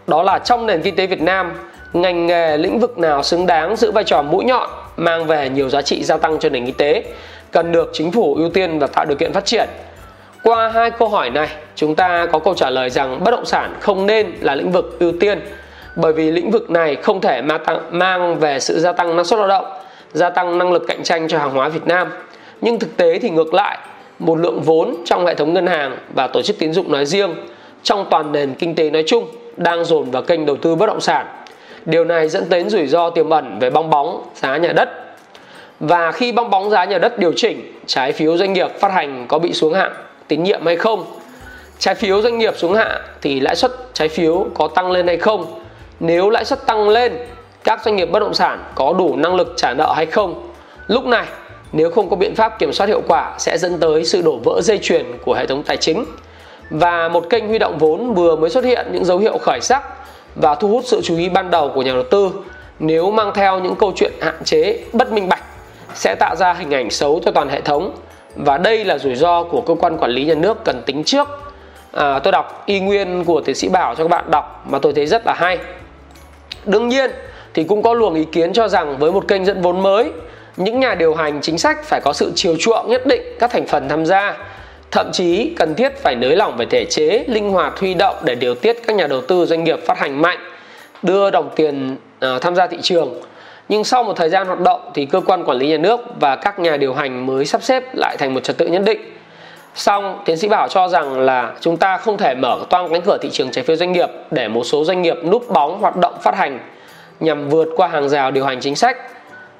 đó 0.06 0.22
là 0.22 0.38
trong 0.38 0.66
nền 0.66 0.82
kinh 0.82 0.96
tế 0.96 1.06
Việt 1.06 1.20
Nam, 1.20 1.52
ngành 1.92 2.26
nghề, 2.26 2.56
lĩnh 2.56 2.80
vực 2.80 2.98
nào 2.98 3.22
xứng 3.22 3.46
đáng 3.46 3.76
giữ 3.76 3.90
vai 3.90 4.04
trò 4.04 4.22
mũi 4.22 4.44
nhọn, 4.44 4.70
mang 4.96 5.26
về 5.26 5.48
nhiều 5.48 5.68
giá 5.68 5.82
trị 5.82 6.04
gia 6.04 6.16
tăng 6.16 6.38
cho 6.38 6.48
nền 6.48 6.66
kinh 6.66 6.74
tế, 6.74 7.04
cần 7.50 7.72
được 7.72 7.90
chính 7.92 8.12
phủ 8.12 8.34
ưu 8.34 8.50
tiên 8.50 8.78
và 8.78 8.86
tạo 8.86 9.04
điều 9.04 9.16
kiện 9.16 9.32
phát 9.32 9.44
triển? 9.44 9.68
Qua 10.42 10.68
hai 10.68 10.90
câu 10.90 11.08
hỏi 11.08 11.30
này, 11.30 11.48
chúng 11.74 11.94
ta 11.94 12.26
có 12.32 12.38
câu 12.38 12.54
trả 12.54 12.70
lời 12.70 12.90
rằng 12.90 13.24
bất 13.24 13.30
động 13.30 13.44
sản 13.44 13.76
không 13.80 14.06
nên 14.06 14.32
là 14.40 14.54
lĩnh 14.54 14.72
vực 14.72 14.96
ưu 14.98 15.12
tiên, 15.20 15.40
bởi 15.96 16.12
vì 16.12 16.30
lĩnh 16.30 16.50
vực 16.50 16.70
này 16.70 16.96
không 16.96 17.20
thể 17.20 17.42
mang 17.90 18.38
về 18.38 18.60
sự 18.60 18.80
gia 18.80 18.92
tăng 18.92 19.16
năng 19.16 19.24
suất 19.24 19.38
lao 19.38 19.48
động 19.48 19.64
gia 20.12 20.30
tăng 20.30 20.58
năng 20.58 20.72
lực 20.72 20.82
cạnh 20.88 21.02
tranh 21.02 21.28
cho 21.28 21.38
hàng 21.38 21.50
hóa 21.50 21.68
Việt 21.68 21.86
Nam. 21.86 22.08
Nhưng 22.60 22.78
thực 22.78 22.96
tế 22.96 23.18
thì 23.18 23.30
ngược 23.30 23.54
lại, 23.54 23.78
một 24.18 24.38
lượng 24.38 24.60
vốn 24.62 24.96
trong 25.04 25.26
hệ 25.26 25.34
thống 25.34 25.54
ngân 25.54 25.66
hàng 25.66 25.96
và 26.14 26.26
tổ 26.26 26.42
chức 26.42 26.58
tín 26.58 26.72
dụng 26.72 26.92
nói 26.92 27.06
riêng 27.06 27.34
trong 27.82 28.06
toàn 28.10 28.32
nền 28.32 28.54
kinh 28.54 28.74
tế 28.74 28.90
nói 28.90 29.04
chung 29.06 29.28
đang 29.56 29.84
dồn 29.84 30.10
vào 30.10 30.22
kênh 30.22 30.46
đầu 30.46 30.56
tư 30.56 30.74
bất 30.74 30.86
động 30.86 31.00
sản. 31.00 31.26
Điều 31.84 32.04
này 32.04 32.28
dẫn 32.28 32.48
đến 32.48 32.70
rủi 32.70 32.86
ro 32.86 33.10
tiềm 33.10 33.30
ẩn 33.30 33.58
về 33.58 33.70
bong 33.70 33.90
bóng 33.90 34.24
giá 34.34 34.56
nhà 34.56 34.72
đất. 34.72 34.88
Và 35.80 36.12
khi 36.12 36.32
bong 36.32 36.50
bóng 36.50 36.70
giá 36.70 36.84
nhà 36.84 36.98
đất 36.98 37.18
điều 37.18 37.32
chỉnh, 37.36 37.72
trái 37.86 38.12
phiếu 38.12 38.36
doanh 38.36 38.52
nghiệp 38.52 38.70
phát 38.80 38.92
hành 38.92 39.26
có 39.28 39.38
bị 39.38 39.52
xuống 39.52 39.74
hạng 39.74 39.92
tín 40.28 40.42
nhiệm 40.42 40.66
hay 40.66 40.76
không? 40.76 41.04
Trái 41.78 41.94
phiếu 41.94 42.22
doanh 42.22 42.38
nghiệp 42.38 42.54
xuống 42.56 42.74
hạng 42.74 43.00
thì 43.22 43.40
lãi 43.40 43.56
suất 43.56 43.72
trái 43.92 44.08
phiếu 44.08 44.46
có 44.54 44.68
tăng 44.68 44.90
lên 44.90 45.06
hay 45.06 45.16
không? 45.16 45.60
Nếu 46.00 46.30
lãi 46.30 46.44
suất 46.44 46.66
tăng 46.66 46.88
lên 46.88 47.12
các 47.64 47.84
doanh 47.84 47.96
nghiệp 47.96 48.08
bất 48.12 48.20
động 48.20 48.34
sản 48.34 48.64
có 48.74 48.94
đủ 48.98 49.16
năng 49.16 49.34
lực 49.34 49.54
trả 49.56 49.74
nợ 49.74 49.92
hay 49.96 50.06
không. 50.06 50.50
Lúc 50.86 51.04
này, 51.04 51.26
nếu 51.72 51.90
không 51.90 52.10
có 52.10 52.16
biện 52.16 52.34
pháp 52.34 52.58
kiểm 52.58 52.72
soát 52.72 52.86
hiệu 52.86 53.02
quả 53.08 53.34
sẽ 53.38 53.58
dẫn 53.58 53.80
tới 53.80 54.04
sự 54.04 54.22
đổ 54.22 54.38
vỡ 54.44 54.60
dây 54.62 54.78
chuyền 54.78 55.06
của 55.24 55.34
hệ 55.34 55.46
thống 55.46 55.62
tài 55.62 55.76
chính. 55.76 56.04
Và 56.70 57.08
một 57.08 57.30
kênh 57.30 57.48
huy 57.48 57.58
động 57.58 57.78
vốn 57.78 58.14
vừa 58.14 58.36
mới 58.36 58.50
xuất 58.50 58.64
hiện 58.64 58.86
những 58.92 59.04
dấu 59.04 59.18
hiệu 59.18 59.38
khởi 59.38 59.60
sắc 59.60 59.82
và 60.34 60.54
thu 60.54 60.68
hút 60.68 60.84
sự 60.86 61.00
chú 61.04 61.16
ý 61.16 61.28
ban 61.28 61.50
đầu 61.50 61.70
của 61.74 61.82
nhà 61.82 61.92
đầu 61.92 62.02
tư 62.10 62.30
nếu 62.78 63.10
mang 63.10 63.32
theo 63.34 63.60
những 63.60 63.74
câu 63.74 63.92
chuyện 63.96 64.12
hạn 64.20 64.44
chế 64.44 64.78
bất 64.92 65.12
minh 65.12 65.28
bạch 65.28 65.42
sẽ 65.94 66.14
tạo 66.14 66.36
ra 66.36 66.52
hình 66.52 66.74
ảnh 66.74 66.90
xấu 66.90 67.20
cho 67.24 67.30
toàn 67.30 67.48
hệ 67.48 67.60
thống 67.60 67.96
và 68.36 68.58
đây 68.58 68.84
là 68.84 68.98
rủi 68.98 69.14
ro 69.14 69.42
của 69.42 69.60
cơ 69.60 69.74
quan 69.74 69.98
quản 69.98 70.10
lý 70.10 70.24
nhà 70.24 70.34
nước 70.34 70.64
cần 70.64 70.82
tính 70.86 71.04
trước 71.04 71.28
à, 71.92 72.18
tôi 72.18 72.32
đọc 72.32 72.62
y 72.66 72.80
nguyên 72.80 73.24
của 73.24 73.40
tiến 73.40 73.54
sĩ 73.54 73.68
bảo 73.68 73.94
cho 73.94 74.04
các 74.04 74.08
bạn 74.08 74.30
đọc 74.30 74.64
mà 74.68 74.78
tôi 74.78 74.92
thấy 74.92 75.06
rất 75.06 75.22
là 75.26 75.34
hay 75.36 75.58
đương 76.64 76.88
nhiên 76.88 77.10
thì 77.54 77.64
cũng 77.64 77.82
có 77.82 77.94
luồng 77.94 78.14
ý 78.14 78.24
kiến 78.24 78.52
cho 78.52 78.68
rằng 78.68 78.98
với 78.98 79.12
một 79.12 79.28
kênh 79.28 79.44
dẫn 79.44 79.62
vốn 79.62 79.82
mới 79.82 80.10
những 80.56 80.80
nhà 80.80 80.94
điều 80.94 81.14
hành 81.14 81.40
chính 81.40 81.58
sách 81.58 81.84
phải 81.84 82.00
có 82.00 82.12
sự 82.12 82.32
chiều 82.34 82.56
chuộng 82.60 82.90
nhất 82.90 83.06
định 83.06 83.22
các 83.38 83.50
thành 83.50 83.66
phần 83.66 83.88
tham 83.88 84.06
gia. 84.06 84.38
Thậm 84.90 85.10
chí 85.12 85.52
cần 85.56 85.74
thiết 85.74 85.96
phải 85.98 86.14
nới 86.14 86.36
lỏng 86.36 86.56
về 86.56 86.66
thể 86.66 86.84
chế 86.84 87.24
linh 87.28 87.50
hoạt 87.50 87.80
huy 87.80 87.94
động 87.94 88.16
để 88.24 88.34
điều 88.34 88.54
tiết 88.54 88.76
các 88.86 88.96
nhà 88.96 89.06
đầu 89.06 89.20
tư 89.20 89.46
doanh 89.46 89.64
nghiệp 89.64 89.78
phát 89.86 89.98
hành 89.98 90.22
mạnh 90.22 90.38
đưa 91.02 91.30
đồng 91.30 91.50
tiền 91.56 91.96
uh, 92.34 92.42
tham 92.42 92.54
gia 92.54 92.66
thị 92.66 92.76
trường. 92.82 93.20
Nhưng 93.68 93.84
sau 93.84 94.04
một 94.04 94.12
thời 94.16 94.28
gian 94.28 94.46
hoạt 94.46 94.60
động 94.60 94.90
thì 94.94 95.06
cơ 95.06 95.20
quan 95.20 95.44
quản 95.44 95.58
lý 95.58 95.68
nhà 95.68 95.76
nước 95.76 96.00
và 96.20 96.36
các 96.36 96.58
nhà 96.58 96.76
điều 96.76 96.94
hành 96.94 97.26
mới 97.26 97.46
sắp 97.46 97.62
xếp 97.62 97.84
lại 97.94 98.16
thành 98.18 98.34
một 98.34 98.44
trật 98.44 98.58
tự 98.58 98.66
nhất 98.66 98.82
định. 98.84 99.00
Xong, 99.74 100.22
tiến 100.24 100.36
sĩ 100.36 100.48
Bảo 100.48 100.68
cho 100.68 100.88
rằng 100.88 101.20
là 101.20 101.52
chúng 101.60 101.76
ta 101.76 101.96
không 101.96 102.18
thể 102.18 102.34
mở 102.34 102.58
toang 102.70 102.92
cánh 102.92 103.02
cửa 103.02 103.18
thị 103.22 103.30
trường 103.32 103.50
trái 103.50 103.64
phiếu 103.64 103.76
doanh 103.76 103.92
nghiệp 103.92 104.08
để 104.30 104.48
một 104.48 104.64
số 104.64 104.84
doanh 104.84 105.02
nghiệp 105.02 105.16
núp 105.24 105.48
bóng 105.48 105.80
hoạt 105.80 105.96
động 105.96 106.14
phát 106.22 106.36
hành 106.36 106.58
nhằm 107.22 107.48
vượt 107.48 107.68
qua 107.76 107.88
hàng 107.88 108.08
rào 108.08 108.30
điều 108.30 108.44
hành 108.44 108.60
chính 108.60 108.76
sách. 108.76 108.96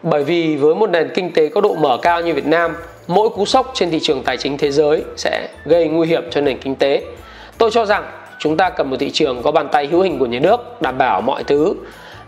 Bởi 0.03 0.25
vì 0.25 0.57
với 0.57 0.75
một 0.75 0.91
nền 0.91 1.11
kinh 1.15 1.33
tế 1.33 1.49
có 1.49 1.61
độ 1.61 1.75
mở 1.75 1.99
cao 2.03 2.21
như 2.21 2.35
Việt 2.35 2.47
Nam, 2.47 2.77
mỗi 3.07 3.29
cú 3.29 3.45
sốc 3.47 3.71
trên 3.75 3.91
thị 3.91 4.01
trường 4.03 4.23
tài 4.23 4.37
chính 4.37 4.59
thế 4.59 4.71
giới 4.71 5.05
sẽ 5.17 5.49
gây 5.65 5.89
nguy 5.89 6.09
hiểm 6.09 6.31
cho 6.31 6.41
nền 6.41 6.59
kinh 6.59 6.77
tế. 6.77 7.03
Tôi 7.59 7.71
cho 7.71 7.87
rằng 7.87 8.05
chúng 8.39 8.57
ta 8.57 8.71
cần 8.71 8.91
một 8.91 8.97
thị 9.01 9.11
trường 9.11 9.43
có 9.43 9.53
bàn 9.53 9.69
tay 9.73 9.87
hữu 9.87 10.03
hình 10.03 10.19
của 10.19 10.27
nhà 10.27 10.39
nước 10.39 10.83
đảm 10.83 10.99
bảo 10.99 11.21
mọi 11.21 11.45
thứ 11.45 11.75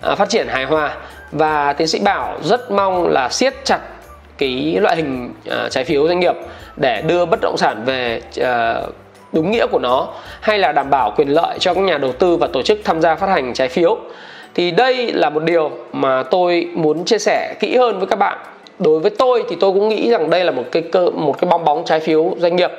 à, 0.01 0.15
phát 0.15 0.29
triển 0.29 0.47
hài 0.49 0.65
hòa 0.65 0.97
và 1.33 1.73
tiến 1.73 1.89
sĩ 1.89 2.01
Bảo 2.01 2.39
rất 2.43 2.71
mong 2.71 3.09
là 3.09 3.29
siết 3.29 3.55
chặt 3.65 3.81
cái 4.39 4.77
loại 4.81 4.97
hình 4.97 5.35
uh, 5.49 5.71
trái 5.71 5.85
phiếu 5.85 6.09
doanh 6.09 6.21
nghiệp 6.21 6.35
để 6.77 7.03
đưa 7.07 7.25
bất 7.27 7.41
động 7.43 7.57
sản 7.59 7.83
về 7.87 8.21
uh, 8.41 8.95
đúng 9.33 9.51
nghĩa 9.51 9.67
của 9.67 9.79
nó 9.79 10.09
hay 10.41 10.59
là 10.59 10.73
đảm 10.73 10.91
bảo 10.91 11.13
quyền 11.17 11.29
lợi 11.29 11.59
cho 11.59 11.75
các 11.75 11.81
nhà 11.81 11.99
đầu 11.99 12.13
tư 12.13 12.37
và 12.37 12.47
tổ 12.53 12.63
chức 12.63 12.79
tham 12.85 13.01
gia 13.01 13.15
phát 13.15 13.29
hành 13.29 13.55
trái 13.55 13.69
phiếu 13.69 13.99
thì 14.55 14.71
đây 14.71 15.13
là 15.13 15.31
một 15.31 15.43
điều 15.43 15.71
mà 15.93 16.23
tôi 16.23 16.69
muốn 16.75 17.05
chia 17.05 17.19
sẻ 17.19 17.55
kỹ 17.61 17.77
hơn 17.77 17.99
với 17.99 18.07
các 18.07 18.19
bạn. 18.19 18.39
Đối 18.79 19.01
với 19.01 19.11
tôi 19.11 19.45
thì 19.49 19.57
tôi 19.61 19.73
cũng 19.73 19.89
nghĩ 19.89 20.11
rằng 20.11 20.31
đây 20.31 20.45
là 20.45 20.51
một 20.51 20.65
cái 20.73 20.83
cơ, 20.83 21.11
một 21.11 21.39
cái 21.41 21.51
bong 21.51 21.65
bóng 21.65 21.85
trái 21.85 22.01
phiếu 22.01 22.35
doanh 22.39 22.57
nghiệp. 22.57 22.71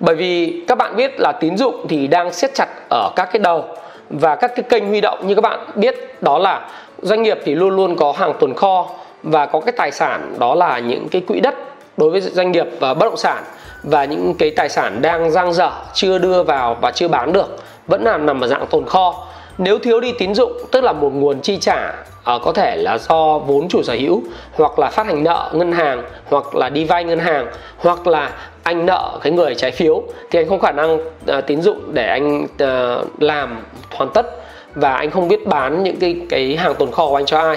Bởi 0.00 0.14
vì 0.14 0.62
các 0.68 0.78
bạn 0.78 0.96
biết 0.96 1.20
là 1.20 1.32
tín 1.32 1.56
dụng 1.56 1.86
thì 1.88 2.06
đang 2.06 2.32
siết 2.32 2.54
chặt 2.54 2.68
ở 2.90 3.10
các 3.16 3.28
cái 3.32 3.40
đầu 3.40 3.64
và 4.10 4.36
các 4.36 4.52
cái 4.56 4.62
kênh 4.62 4.88
huy 4.88 5.00
động. 5.00 5.18
Như 5.26 5.34
các 5.34 5.40
bạn 5.40 5.58
biết, 5.74 6.22
đó 6.22 6.38
là 6.38 6.68
doanh 7.02 7.22
nghiệp 7.22 7.38
thì 7.44 7.54
luôn 7.54 7.76
luôn 7.76 7.96
có 7.96 8.12
hàng 8.12 8.32
tồn 8.40 8.54
kho 8.54 8.90
và 9.22 9.46
có 9.46 9.60
cái 9.60 9.72
tài 9.72 9.90
sản, 9.90 10.34
đó 10.38 10.54
là 10.54 10.78
những 10.78 11.08
cái 11.08 11.22
quỹ 11.28 11.40
đất 11.40 11.54
đối 11.96 12.10
với 12.10 12.20
doanh 12.20 12.52
nghiệp 12.52 12.66
và 12.80 12.94
bất 12.94 13.04
động 13.06 13.16
sản. 13.16 13.44
Và 13.82 14.04
những 14.04 14.34
cái 14.38 14.50
tài 14.50 14.68
sản 14.68 15.02
đang 15.02 15.30
giang 15.30 15.52
dở, 15.52 15.70
chưa 15.94 16.18
đưa 16.18 16.42
vào 16.42 16.76
và 16.80 16.90
chưa 16.90 17.08
bán 17.08 17.32
được, 17.32 17.56
vẫn 17.86 18.04
là 18.04 18.18
nằm 18.18 18.40
ở 18.40 18.46
dạng 18.46 18.66
tồn 18.66 18.86
kho 18.86 19.26
nếu 19.58 19.78
thiếu 19.78 20.00
đi 20.00 20.12
tín 20.12 20.34
dụng 20.34 20.52
tức 20.70 20.84
là 20.84 20.92
một 20.92 21.10
nguồn 21.14 21.40
chi 21.40 21.58
trả 21.60 21.88
uh, 22.34 22.42
có 22.42 22.52
thể 22.54 22.76
là 22.76 22.98
do 22.98 23.38
vốn 23.38 23.68
chủ 23.68 23.82
sở 23.82 23.94
hữu 23.94 24.22
hoặc 24.52 24.78
là 24.78 24.90
phát 24.90 25.06
hành 25.06 25.24
nợ 25.24 25.50
ngân 25.54 25.72
hàng 25.72 26.02
hoặc 26.30 26.56
là 26.56 26.68
đi 26.68 26.84
vay 26.84 27.04
ngân 27.04 27.18
hàng 27.18 27.46
hoặc 27.76 28.06
là 28.06 28.30
anh 28.62 28.86
nợ 28.86 29.18
cái 29.22 29.32
người 29.32 29.54
trái 29.54 29.70
phiếu 29.70 30.02
thì 30.30 30.38
anh 30.38 30.48
không 30.48 30.60
khả 30.60 30.72
năng 30.72 30.94
uh, 30.96 31.46
tín 31.46 31.62
dụng 31.62 31.94
để 31.94 32.06
anh 32.06 32.44
uh, 32.44 33.22
làm 33.22 33.64
hoàn 33.90 34.10
tất 34.14 34.26
và 34.74 34.94
anh 34.94 35.10
không 35.10 35.28
biết 35.28 35.46
bán 35.46 35.82
những 35.82 35.96
cái 35.96 36.16
cái 36.30 36.56
hàng 36.56 36.74
tồn 36.74 36.90
kho 36.90 37.08
của 37.08 37.16
anh 37.16 37.26
cho 37.26 37.38
ai. 37.38 37.56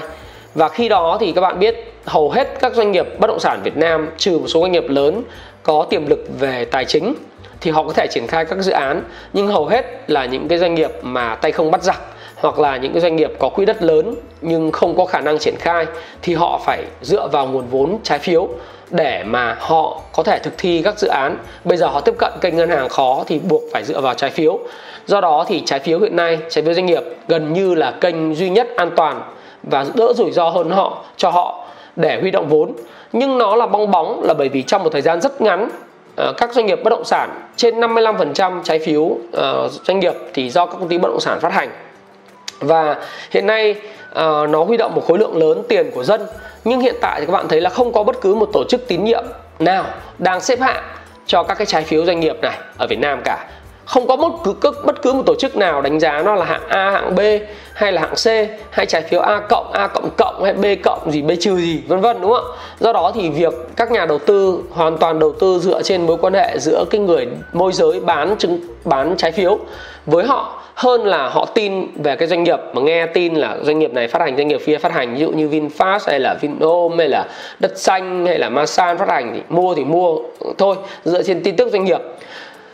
Và 0.56 0.70
khi 0.70 0.90
đó 0.90 1.18
thì 1.20 1.32
các 1.32 1.42
bạn 1.42 1.60
biết 1.60 1.94
hầu 2.06 2.32
hết 2.32 2.60
các 2.60 2.76
doanh 2.76 2.92
nghiệp 2.92 3.20
bất 3.20 3.28
động 3.28 3.40
sản 3.40 3.62
Việt 3.64 3.78
Nam 3.78 4.10
trừ 4.18 4.40
một 4.40 4.48
số 4.48 4.62
doanh 4.62 4.72
nghiệp 4.72 4.86
lớn 4.88 5.24
có 5.64 5.86
tiềm 5.90 6.08
lực 6.08 6.26
về 6.40 6.66
tài 6.66 6.86
chính 6.86 7.14
thì 7.62 7.72
họ 7.72 7.84
có 7.84 7.94
thể 7.94 8.08
triển 8.08 8.28
khai 8.28 8.46
các 8.46 8.60
dự 8.60 8.72
án, 8.72 9.04
nhưng 9.34 9.48
hầu 9.48 9.66
hết 9.66 10.10
là 10.10 10.26
những 10.26 10.48
cái 10.48 10.58
doanh 10.58 10.76
nghiệp 10.76 10.92
mà 11.02 11.36
tay 11.36 11.52
không 11.52 11.72
bắt 11.72 11.84
giặc 11.84 12.02
hoặc 12.36 12.60
là 12.60 12.78
những 12.78 12.94
cái 12.94 13.02
doanh 13.02 13.16
nghiệp 13.16 13.32
có 13.40 13.50
quỹ 13.50 13.66
đất 13.66 13.84
lớn 13.84 14.16
nhưng 14.42 14.72
không 14.72 14.98
có 14.98 15.06
khả 15.06 15.22
năng 15.22 15.40
triển 15.40 15.56
khai 15.60 15.86
thì 16.22 16.34
họ 16.34 16.60
phải 16.66 16.84
dựa 17.02 17.28
vào 17.28 17.48
nguồn 17.48 17.68
vốn 17.68 17.98
trái 18.04 18.20
phiếu 18.20 18.48
để 18.90 19.24
mà 19.24 19.58
họ 19.60 20.02
có 20.14 20.24
thể 20.24 20.40
thực 20.40 20.54
thi 20.58 20.82
các 20.84 21.00
dự 21.00 21.08
án. 21.08 21.38
Bây 21.64 21.78
giờ 21.78 21.88
họ 21.88 22.02
tiếp 22.02 22.14
cận 22.20 22.32
kênh 22.42 22.56
ngân 22.58 22.70
hàng 22.70 22.90
khó 22.90 23.24
thì 23.28 23.40
buộc 23.40 23.62
phải 23.74 23.84
dựa 23.84 24.02
vào 24.02 24.14
trái 24.14 24.30
phiếu. 24.30 24.60
Do 25.06 25.22
đó 25.22 25.46
thì 25.48 25.64
trái 25.66 25.80
phiếu 25.80 26.00
hiện 26.00 26.16
nay, 26.16 26.38
trái 26.50 26.64
phiếu 26.64 26.74
doanh 26.74 26.86
nghiệp 26.86 27.04
gần 27.28 27.54
như 27.54 27.76
là 27.76 27.92
kênh 27.92 28.36
duy 28.36 28.50
nhất 28.50 28.68
an 28.76 28.92
toàn 28.96 29.22
và 29.64 29.86
đỡ 29.96 30.14
rủi 30.16 30.32
ro 30.32 30.50
hơn 30.50 30.70
họ, 30.70 31.04
cho 31.18 31.30
họ 31.30 31.66
để 31.96 32.20
huy 32.22 32.32
động 32.32 32.48
vốn. 32.48 32.72
Nhưng 33.14 33.38
nó 33.38 33.56
là 33.56 33.66
bong 33.66 33.92
bóng 33.92 34.24
là 34.24 34.34
bởi 34.34 34.50
vì 34.50 34.62
trong 34.62 34.84
một 34.84 34.90
thời 34.90 35.02
gian 35.02 35.22
rất 35.22 35.42
ngắn 35.42 35.70
Ờ, 36.18 36.34
các 36.38 36.54
doanh 36.54 36.66
nghiệp 36.66 36.80
bất 36.84 36.90
động 36.90 37.06
sản 37.06 37.30
trên 37.56 37.80
55% 37.80 38.64
trái 38.64 38.80
phiếu 38.80 39.02
uh, 39.02 39.20
doanh 39.88 40.00
nghiệp 40.00 40.14
thì 40.34 40.50
do 40.50 40.66
các 40.66 40.76
công 40.80 40.88
ty 40.88 40.98
bất 40.98 41.10
động 41.10 41.20
sản 41.20 41.40
phát 41.40 41.54
hành. 41.54 41.70
Và 42.60 42.96
hiện 43.32 43.48
nay 43.48 43.76
uh, 44.12 44.50
nó 44.50 44.64
huy 44.64 44.78
động 44.78 44.96
một 44.96 45.08
khối 45.08 45.20
lượng 45.20 45.38
lớn 45.38 45.64
tiền 45.70 45.92
của 45.92 46.04
dân 46.04 46.22
nhưng 46.64 46.80
hiện 46.80 46.96
tại 47.02 47.20
thì 47.20 47.26
các 47.26 47.32
bạn 47.32 47.48
thấy 47.48 47.62
là 47.62 47.70
không 47.70 47.94
có 47.94 48.04
bất 48.04 48.22
cứ 48.22 48.36
một 48.36 48.50
tổ 48.54 48.64
chức 48.70 48.88
tín 48.88 49.04
nhiệm 49.04 49.24
nào 49.60 49.86
đang 50.18 50.42
xếp 50.42 50.60
hạng 50.60 50.84
cho 51.26 51.44
các 51.44 51.58
cái 51.58 51.66
trái 51.66 51.84
phiếu 51.84 52.06
doanh 52.06 52.20
nghiệp 52.20 52.36
này 52.42 52.58
ở 52.78 52.88
Việt 52.88 53.00
Nam 53.00 53.22
cả. 53.24 53.48
Không 53.86 54.08
có 54.08 54.16
bất 54.16 54.32
cứ 54.44 54.72
bất 54.86 55.02
cứ 55.02 55.14
một 55.14 55.24
tổ 55.26 55.36
chức 55.36 55.56
nào 55.56 55.82
đánh 55.82 56.00
giá 56.00 56.22
nó 56.22 56.36
là 56.36 56.46
hạng 56.46 56.68
A 56.68 56.92
hạng 56.92 57.16
B 57.16 57.20
hay 57.78 57.92
là 57.92 58.02
hạng 58.02 58.16
C, 58.16 58.50
hay 58.70 58.86
trái 58.86 59.02
phiếu 59.02 59.22
A 59.22 59.40
cộng 59.50 59.72
A 59.72 59.88
cộng 59.88 60.10
cộng, 60.18 60.44
hay 60.44 60.54
B 60.54 60.66
cộng 60.84 61.12
gì, 61.12 61.22
B 61.22 61.32
trừ 61.40 61.56
gì, 61.56 61.82
vân 61.88 62.02
vân, 62.02 62.22
đúng 62.22 62.32
không 62.32 62.46
ạ? 62.46 62.58
Do 62.80 62.94
đó 62.94 63.12
thì 63.16 63.30
việc 63.30 63.54
các 63.76 63.92
nhà 63.92 64.06
đầu 64.06 64.20
tư 64.20 64.60
hoàn 64.72 64.98
toàn 64.98 65.20
đầu 65.20 65.32
tư 65.40 65.60
dựa 65.60 65.82
trên 65.82 66.06
mối 66.06 66.18
quan 66.18 66.34
hệ 66.34 66.58
giữa 66.60 66.86
cái 66.90 67.02
người 67.02 67.28
môi 67.54 67.74
giới 67.74 68.00
bán 68.00 68.36
chứng, 68.38 68.60
bán 68.86 69.16
trái 69.18 69.32
phiếu 69.32 69.60
với 70.06 70.26
họ 70.26 70.62
hơn 70.76 71.06
là 71.06 71.30
họ 71.30 71.46
tin 71.46 71.88
về 72.04 72.16
cái 72.16 72.28
doanh 72.28 72.44
nghiệp 72.44 72.60
mà 72.74 72.82
nghe 72.82 73.06
tin 73.06 73.36
là 73.36 73.58
doanh 73.64 73.80
nghiệp 73.80 73.94
này 73.94 74.08
phát 74.08 74.22
hành, 74.22 74.38
doanh 74.38 74.48
nghiệp 74.48 74.62
kia 74.66 74.78
phát 74.78 74.92
hành. 74.92 75.14
Ví 75.16 75.20
dụ 75.20 75.32
như 75.32 75.48
Vinfast 75.48 76.00
hay 76.08 76.20
là 76.20 76.36
Vinhome 76.42 76.98
hay 76.98 77.10
là 77.10 77.26
Đất 77.60 77.78
Xanh 77.78 78.26
hay 78.26 78.40
là 78.40 78.50
Masan 78.50 78.98
phát 78.98 79.10
hành 79.10 79.32
thì 79.34 79.42
mua 79.50 79.76
thì 79.76 79.86
mua, 79.86 80.18
thôi, 80.58 80.76
dựa 81.04 81.24
trên 81.24 81.44
tin 81.44 81.56
tức 81.56 81.70
doanh 81.72 81.86
nghiệp 81.86 82.02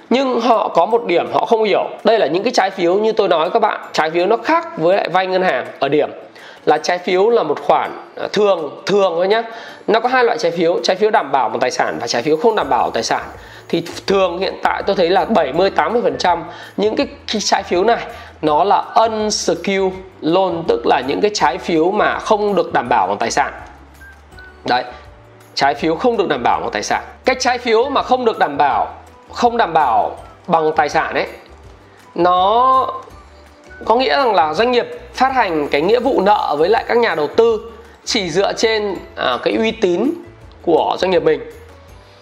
nhưng 0.10 0.42
họ 0.42 0.68
có 0.68 0.86
một 0.86 1.06
điểm 1.06 1.32
họ 1.34 1.46
không 1.46 1.63
hiểu. 1.63 1.89
Đây 2.04 2.20
là 2.20 2.28
những 2.28 2.44
cái 2.44 2.54
trái 2.54 2.70
phiếu 2.70 2.96
như 2.96 3.12
tôi 3.12 3.28
nói 3.28 3.50
các 3.50 3.60
bạn. 3.60 3.82
Trái 3.94 4.12
phiếu 4.12 4.26
nó 4.26 4.38
khác 4.38 4.78
với 4.78 4.98
lại 4.98 5.10
vay 5.10 5.28
ngân 5.28 5.42
hàng 5.42 5.66
ở 5.80 5.89
điểm. 5.89 6.10
Là 6.66 6.78
trái 6.78 6.98
phiếu 6.98 7.30
là 7.30 7.44
một 7.44 7.60
khoản 7.62 7.92
à, 8.16 8.28
thường 8.34 8.82
thường 8.86 9.13
thôi 9.16 9.28
nhé 9.28 9.44
nó 9.88 10.00
có 10.00 10.10
hai 10.10 10.24
loại 10.24 10.38
trái 10.38 10.52
phiếu 10.52 10.80
trái 10.84 10.96
phiếu 10.96 11.10
đảm 11.10 11.32
bảo 11.32 11.50
một 11.50 11.58
tài 11.62 11.72
sản 11.72 11.98
và 12.02 12.08
trái 12.08 12.22
phiếu 12.22 12.38
không 12.38 12.56
đảm 12.56 12.70
bảo 12.70 12.92
tài 12.92 13.04
sản. 13.04 13.24
Thì 13.70 13.84
thường 14.08 14.38
hiện 14.38 14.54
tại 14.63 14.84
tôi 14.84 14.96
thấy 14.96 15.10
là 15.10 15.26
70 15.26 15.72
80% 15.76 16.42
những 16.78 16.96
cái, 16.96 17.08
cái 17.34 17.42
trái 17.42 17.63
phiếu 17.63 17.84
này 17.84 18.06
nó 18.42 18.63
là 18.63 18.84
unsecured 18.96 19.94
loan 20.22 20.63
tức 20.68 20.86
là 20.86 21.02
những 21.08 21.22
cái 21.22 21.32
trái 21.34 21.58
phiếu 21.58 21.92
mà 21.92 22.20
không 22.20 22.56
được 22.56 22.74
đảm 22.74 22.89
bảo 22.89 23.08
bằng 23.08 23.18
tài 23.18 23.32
sản. 23.32 23.54
Đấy 24.66 24.84
trái 25.56 25.74
phiếu 25.74 25.96
không 25.96 26.18
được 26.18 26.28
đảm 26.28 26.44
bảo 26.44 26.60
bằng 26.60 26.70
tài 26.72 26.84
sản. 26.84 27.04
Cái 27.26 27.36
trái 27.39 27.58
phiếu 27.58 27.89
mà 27.89 28.04
không 28.04 28.26
được 28.26 28.39
đảm 28.39 28.58
bảo 28.58 28.94
không 29.34 29.58
đảm 29.58 29.74
bảo 29.74 30.15
bằng 30.48 30.72
tài 30.76 30.89
sản 30.89 31.13
ấy 31.13 31.28
nó 32.15 32.88
có 33.86 33.96
nghĩa 33.96 34.17
rằng 34.17 34.36
là 34.36 34.54
doanh 34.54 34.72
nghiệp 34.72 34.88
phát 35.13 35.34
hành 35.34 35.67
cái 35.67 35.82
nghĩa 35.82 36.00
vụ 36.00 36.22
nợ 36.22 36.56
với 36.60 36.69
lại 36.69 36.86
các 36.88 36.98
nhà 36.98 37.15
đầu 37.15 37.28
tư 37.28 37.72
chỉ 38.06 38.30
dựa 38.30 38.54
trên 38.54 38.96
à, 39.15 39.38
cái 39.43 39.54
uy 39.54 39.72
tín 39.72 40.10
của 40.62 40.96
doanh 41.00 41.12
nghiệp 41.12 41.24
mình. 41.24 41.41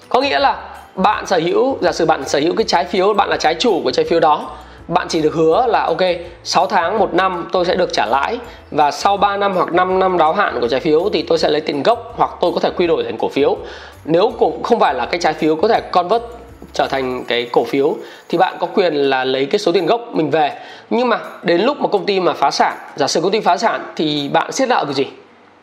Có 0.10 0.22
nghĩa 0.22 0.40
là 0.40 0.70
bạn 0.96 1.28
sở 1.28 1.40
hữu 1.44 1.78
giả 1.82 1.92
sử 1.92 2.06
bạn 2.06 2.28
sở 2.28 2.40
hữu 2.40 2.56
cái 2.56 2.66
trái 2.68 2.86
phiếu 2.86 3.14
bạn 3.14 3.30
là 3.30 3.38
trái 3.38 3.56
chủ 3.60 3.82
của 3.84 3.92
trái 3.92 4.06
phiếu 4.10 4.20
đó 4.20 4.50
bạn 4.88 5.08
chỉ 5.08 5.22
được 5.22 5.34
hứa 5.34 5.66
là 5.68 5.86
ok 5.86 6.02
6 6.44 6.68
tháng 6.68 7.00
một 7.00 7.14
năm 7.14 7.50
tôi 7.52 7.66
sẽ 7.66 7.76
được 7.76 7.94
trả 7.94 8.06
lãi 8.06 8.38
và 8.72 8.92
sau 8.92 9.18
3 9.18 9.38
năm 9.38 9.56
hoặc 9.56 9.74
5 9.74 10.00
năm 10.00 10.18
đáo 10.18 10.34
hạn 10.34 10.58
của 10.62 10.68
trái 10.68 10.80
phiếu 10.80 11.10
thì 11.14 11.22
tôi 11.22 11.38
sẽ 11.38 11.50
lấy 11.50 11.62
tiền 11.62 11.84
gốc 11.84 12.14
hoặc 12.18 12.32
tôi 12.42 12.52
có 12.54 12.60
thể 12.60 12.70
quy 12.78 12.88
đổi 12.88 13.04
thành 13.04 13.18
cổ 13.18 13.30
phiếu. 13.30 13.58
Nếu 14.06 14.32
cũng 14.40 14.64
không 14.64 14.80
phải 14.80 14.94
là 14.94 15.06
cái 15.06 15.20
trái 15.20 15.34
phiếu 15.34 15.56
có 15.56 15.68
thể 15.68 15.82
convert 15.82 16.24
trở 16.74 16.88
thành 16.88 17.24
cái 17.28 17.50
cổ 17.52 17.64
phiếu 17.64 17.96
thì 18.30 18.38
bạn 18.38 18.58
có 18.60 18.68
quyền 18.68 18.94
là 18.96 19.24
lấy 19.24 19.46
cái 19.46 19.60
số 19.60 19.72
tiền 19.72 19.86
gốc 19.86 20.02
mình 20.14 20.30
về. 20.30 20.60
Nhưng 20.90 21.10
mà 21.10 21.20
đến 21.44 21.62
lúc 21.62 21.78
mà 21.80 21.88
công 21.88 22.06
ty 22.06 22.20
mà 22.20 22.34
phá 22.34 22.52
sản 22.52 22.78
giả 22.96 23.08
sử 23.08 23.22
công 23.22 23.32
ty 23.32 23.40
phá 23.40 23.58
sản 23.58 23.94
thì 23.96 24.30
bạn 24.34 24.52
siết 24.52 24.70
nợ 24.70 24.86
cái 24.86 24.94
gì? 24.94 25.06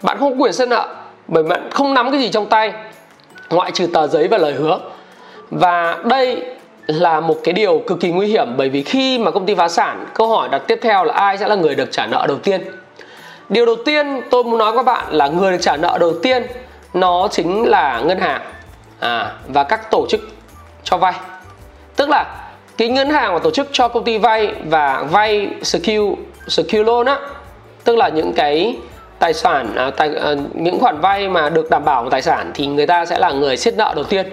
Bạn 0.02 0.18
không 0.18 0.30
có 0.30 0.44
quyền 0.44 0.52
siết 0.52 0.68
nợ 0.68 0.88
bởi 1.28 1.42
bạn 1.42 1.70
không 1.70 1.94
nắm 1.94 2.10
cái 2.10 2.20
gì 2.20 2.28
trong 2.28 2.46
tay 2.46 2.72
ngoại 3.50 3.70
trừ 3.70 3.86
tờ 3.86 4.06
giấy 4.06 4.28
và 4.28 4.38
lời 4.38 4.52
hứa. 4.52 4.78
Và 5.50 5.98
đây 6.04 6.42
là 6.86 7.20
một 7.20 7.36
cái 7.44 7.52
điều 7.52 7.82
cực 7.86 8.00
kỳ 8.00 8.10
nguy 8.10 8.26
hiểm 8.26 8.48
bởi 8.56 8.68
vì 8.68 8.82
khi 8.82 9.18
mà 9.18 9.30
công 9.30 9.46
ty 9.46 9.54
phá 9.54 9.68
sản 9.68 10.06
câu 10.14 10.28
hỏi 10.28 10.48
đặt 10.48 10.62
tiếp 10.66 10.78
theo 10.82 11.04
là 11.04 11.14
ai 11.14 11.38
sẽ 11.38 11.48
là 11.48 11.54
người 11.54 11.74
được 11.74 11.92
trả 11.92 12.06
nợ 12.06 12.24
đầu 12.28 12.38
tiên? 12.38 12.60
Điều 13.48 13.66
đầu 13.66 13.76
tiên 13.84 14.20
tôi 14.30 14.44
muốn 14.44 14.58
nói 14.58 14.72
với 14.72 14.78
các 14.78 14.86
bạn 14.86 15.04
là 15.10 15.28
người 15.28 15.52
được 15.52 15.58
trả 15.60 15.76
nợ 15.76 15.98
đầu 16.00 16.12
tiên 16.22 16.46
nó 16.94 17.28
chính 17.30 17.68
là 17.68 18.00
ngân 18.00 18.18
hàng. 18.18 18.40
À, 19.00 19.32
và 19.48 19.64
các 19.64 19.90
tổ 19.90 20.06
chức 20.08 20.20
cho 20.90 20.96
vay. 20.96 21.14
Tức 21.96 22.08
là 22.08 22.24
cái 22.76 22.88
ngân 22.88 23.10
hàng 23.10 23.32
mà 23.32 23.38
tổ 23.38 23.50
chức 23.50 23.68
cho 23.72 23.88
công 23.88 24.04
ty 24.04 24.18
vay 24.18 24.54
và 24.64 25.02
vay 25.10 25.48
secure 25.62 26.22
secure 26.48 26.82
loan 26.82 27.06
á 27.06 27.18
tức 27.84 27.96
là 27.96 28.08
những 28.08 28.32
cái 28.32 28.76
tài 29.18 29.34
sản 29.34 29.74
à, 29.76 29.90
tài, 29.90 30.14
à, 30.14 30.34
những 30.54 30.80
khoản 30.80 31.00
vay 31.00 31.28
mà 31.28 31.50
được 31.50 31.70
đảm 31.70 31.84
bảo 31.84 32.10
tài 32.10 32.22
sản 32.22 32.50
thì 32.54 32.66
người 32.66 32.86
ta 32.86 33.04
sẽ 33.04 33.18
là 33.18 33.30
người 33.30 33.56
siết 33.56 33.74
nợ 33.76 33.92
đầu 33.96 34.04
tiên. 34.04 34.26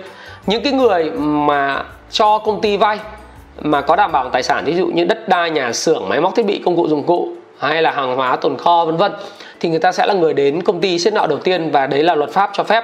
Những 0.45 0.63
cái 0.63 0.73
người 0.73 1.11
mà 1.17 1.83
cho 2.11 2.37
công 2.37 2.61
ty 2.61 2.77
vay 2.77 2.99
mà 3.61 3.81
có 3.81 3.95
đảm 3.95 4.11
bảo 4.11 4.29
tài 4.29 4.43
sản 4.43 4.65
ví 4.65 4.75
dụ 4.75 4.87
như 4.87 5.05
đất 5.05 5.29
đai 5.29 5.49
nhà 5.51 5.73
xưởng 5.73 6.09
máy 6.09 6.21
móc 6.21 6.35
thiết 6.35 6.45
bị 6.45 6.61
công 6.65 6.75
cụ 6.75 6.87
dụng 6.87 7.03
cụ 7.03 7.35
hay 7.59 7.81
là 7.81 7.91
hàng 7.91 8.15
hóa 8.15 8.35
tồn 8.35 8.57
kho 8.57 8.85
vân 8.85 8.97
vân 8.97 9.11
thì 9.59 9.69
người 9.69 9.79
ta 9.79 9.91
sẽ 9.91 10.05
là 10.05 10.13
người 10.13 10.33
đến 10.33 10.61
công 10.63 10.81
ty 10.81 10.99
siết 10.99 11.13
nợ 11.13 11.27
đầu 11.29 11.39
tiên 11.39 11.71
và 11.71 11.87
đấy 11.87 12.03
là 12.03 12.15
luật 12.15 12.29
pháp 12.29 12.49
cho 12.53 12.63
phép. 12.63 12.83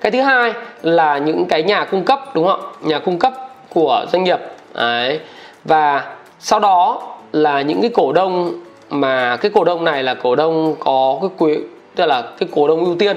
Cái 0.00 0.12
thứ 0.12 0.20
hai 0.20 0.52
là 0.82 1.18
những 1.18 1.46
cái 1.46 1.62
nhà 1.62 1.84
cung 1.84 2.04
cấp 2.04 2.20
đúng 2.34 2.46
không 2.46 2.60
nhà 2.80 2.98
cung 2.98 3.18
cấp 3.18 3.32
của 3.68 4.06
doanh 4.12 4.24
nghiệp. 4.24 4.38
Đấy. 4.74 5.20
Và 5.64 6.14
sau 6.38 6.60
đó 6.60 7.02
là 7.32 7.62
những 7.62 7.80
cái 7.80 7.90
cổ 7.94 8.12
đông 8.12 8.52
mà 8.90 9.36
cái 9.36 9.50
cổ 9.54 9.64
đông 9.64 9.84
này 9.84 10.02
là 10.02 10.14
cổ 10.14 10.34
đông 10.36 10.74
có 10.78 11.18
cái 11.20 11.30
quyền 11.38 11.60
tức 11.94 12.06
là 12.06 12.22
cái 12.38 12.48
cổ 12.52 12.68
đông 12.68 12.84
ưu 12.84 12.96
tiên. 12.96 13.16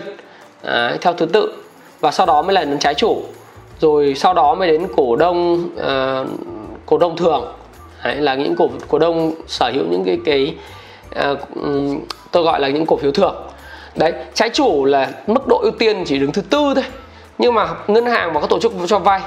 Đấy, 0.64 0.98
theo 1.02 1.14
thứ 1.14 1.26
tự. 1.26 1.54
Và 2.00 2.12
sau 2.12 2.26
đó 2.26 2.42
mới 2.42 2.54
là 2.54 2.64
đến 2.64 2.80
trái 2.80 2.94
chủ. 2.94 3.22
Rồi 3.80 4.14
sau 4.16 4.34
đó 4.34 4.56
mới 4.56 4.68
đến 4.68 4.88
cổ 4.96 5.16
đông 5.16 5.70
uh, 5.76 6.28
cổ 6.86 6.98
đông 6.98 7.18
thường. 7.18 7.54
Đấy, 8.04 8.16
là 8.16 8.36
những 8.36 8.56
cổ 8.56 8.70
cổ 8.88 9.00
đông 9.00 9.34
sở 9.48 9.72
hữu 9.74 9.84
những 9.90 10.04
cái 10.06 10.18
cái 10.26 10.56
Ờ, 11.16 11.38
tôi 12.32 12.44
gọi 12.44 12.60
là 12.60 12.68
những 12.68 12.86
cổ 12.86 12.98
phiếu 12.98 13.12
thường 13.12 13.36
đấy 13.96 14.14
trái 14.34 14.50
chủ 14.50 14.86
là 14.86 15.10
mức 15.28 15.48
độ 15.48 15.60
ưu 15.62 15.72
tiên 15.72 16.04
chỉ 16.06 16.20
đứng 16.20 16.32
thứ 16.32 16.42
tư 16.42 16.72
thôi. 16.76 16.84
Nhưng 17.38 17.54
mà 17.54 17.68
ngân 17.88 18.06
hàng 18.06 18.34
và 18.34 18.42
các 18.42 18.50
tổ 18.50 18.60
chức 18.60 18.74
cho 18.88 19.00
vay 19.00 19.22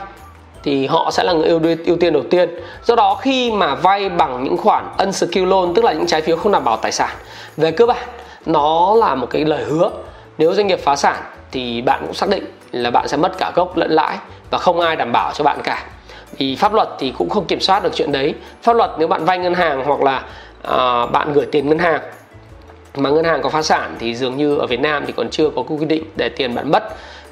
thì 0.62 0.86
họ 0.86 1.10
sẽ 1.10 1.24
là 1.24 1.32
người 1.32 1.48
ưu, 1.48 1.60
ưu 1.86 1.96
tiên 1.96 2.12
đầu 2.12 2.22
tiên. 2.30 2.48
Do 2.84 2.96
đó 2.96 3.14
khi 3.14 3.52
mà 3.52 3.74
vay 3.74 4.08
bằng 4.08 4.44
những 4.44 4.56
khoản 4.56 4.88
unsecured 4.98 5.48
loan 5.48 5.74
tức 5.74 5.84
là 5.84 5.92
những 5.92 6.06
trái 6.06 6.22
phiếu 6.22 6.36
không 6.36 6.52
đảm 6.52 6.64
bảo 6.64 6.76
tài 6.76 6.92
sản 6.92 7.10
về 7.56 7.70
cơ 7.70 7.86
bản 7.86 8.08
nó 8.46 8.94
là 8.94 9.14
một 9.14 9.26
cái 9.30 9.44
lời 9.44 9.64
hứa. 9.64 9.90
Nếu 10.38 10.54
doanh 10.54 10.66
nghiệp 10.66 10.80
phá 10.84 10.96
sản 10.96 11.16
thì 11.50 11.82
bạn 11.82 12.00
cũng 12.04 12.14
xác 12.14 12.28
định 12.28 12.44
là 12.72 12.90
bạn 12.90 13.08
sẽ 13.08 13.16
mất 13.16 13.38
cả 13.38 13.52
gốc 13.54 13.76
lẫn 13.76 13.90
lãi 13.90 14.16
và 14.50 14.58
không 14.58 14.80
ai 14.80 14.96
đảm 14.96 15.12
bảo 15.12 15.32
cho 15.34 15.44
bạn 15.44 15.58
cả. 15.64 15.84
Vì 16.38 16.56
pháp 16.56 16.74
luật 16.74 16.88
thì 16.98 17.12
cũng 17.18 17.28
không 17.28 17.44
kiểm 17.44 17.60
soát 17.60 17.82
được 17.82 17.90
chuyện 17.94 18.12
đấy. 18.12 18.34
Pháp 18.62 18.76
luật 18.76 18.90
nếu 18.98 19.08
bạn 19.08 19.24
vay 19.24 19.38
ngân 19.38 19.54
hàng 19.54 19.84
hoặc 19.84 20.02
là 20.02 20.22
Ờ, 20.62 21.06
bạn 21.06 21.32
gửi 21.32 21.46
tiền 21.46 21.68
ngân 21.68 21.78
hàng. 21.78 22.00
Mà 22.96 23.10
ngân 23.10 23.24
hàng 23.24 23.42
có 23.42 23.48
phá 23.48 23.62
sản 23.62 23.96
thì 23.98 24.14
dường 24.14 24.36
như 24.36 24.56
ở 24.56 24.66
Việt 24.66 24.80
Nam 24.80 25.04
thì 25.06 25.12
còn 25.16 25.30
chưa 25.30 25.50
có 25.56 25.62
quy 25.62 25.86
định 25.86 26.04
để 26.16 26.28
tiền 26.28 26.54
bạn 26.54 26.72
mất. 26.72 26.84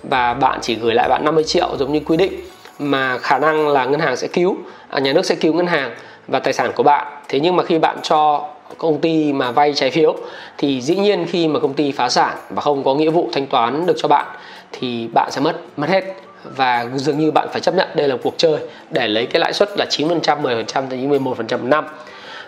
Và 0.02 0.34
bạn 0.34 0.58
chỉ 0.62 0.74
gửi 0.74 0.94
lại 0.94 1.08
bạn 1.08 1.24
50 1.24 1.44
triệu 1.44 1.76
giống 1.78 1.92
như 1.92 2.00
quy 2.06 2.16
định. 2.16 2.32
Mà 2.78 3.18
khả 3.18 3.38
năng 3.38 3.68
là 3.68 3.84
ngân 3.84 4.00
hàng 4.00 4.16
sẽ 4.16 4.28
cứu 4.28 4.56
à, 4.88 5.00
nhà 5.00 5.12
nước 5.12 5.26
sẽ 5.26 5.34
cứu 5.34 5.52
ngân 5.52 5.66
hàng 5.66 5.90
và 6.28 6.38
tài 6.38 6.52
sản 6.52 6.72
của 6.74 6.82
bạn. 6.82 7.06
Thế 7.28 7.40
nhưng 7.40 7.56
mà 7.56 7.64
khi 7.64 7.78
bạn 7.78 7.98
cho 8.02 8.48
công 8.78 9.00
ty 9.00 9.32
mà 9.32 9.50
vay 9.50 9.74
trái 9.74 9.90
phiếu 9.90 10.16
thì 10.58 10.80
dĩ 10.80 10.96
nhiên 10.96 11.26
khi 11.28 11.48
mà 11.48 11.60
công 11.60 11.74
ty 11.74 11.92
phá 11.92 12.08
sản 12.08 12.36
và 12.50 12.62
không 12.62 12.84
có 12.84 12.94
nghĩa 12.94 13.10
vụ 13.10 13.28
thanh 13.32 13.46
toán 13.46 13.86
được 13.86 13.94
cho 13.96 14.08
bạn 14.08 14.26
thì 14.72 15.08
bạn 15.12 15.30
sẽ 15.30 15.40
mất 15.40 15.56
mất 15.76 15.88
hết. 15.88 16.04
Và 16.56 16.86
dường 16.94 17.18
như 17.18 17.30
bạn 17.30 17.48
phải 17.52 17.60
chấp 17.60 17.74
nhận 17.74 17.88
đây 17.94 18.08
là 18.08 18.16
cuộc 18.22 18.34
chơi 18.36 18.58
để 18.90 19.08
lấy 19.08 19.26
cái 19.26 19.40
lãi 19.40 19.52
suất 19.52 19.68
là 19.78 19.86
9%, 19.90 20.42
10% 20.42 20.64
tới 20.90 20.98
11% 20.98 21.58
một 21.58 21.58
năm. 21.62 21.84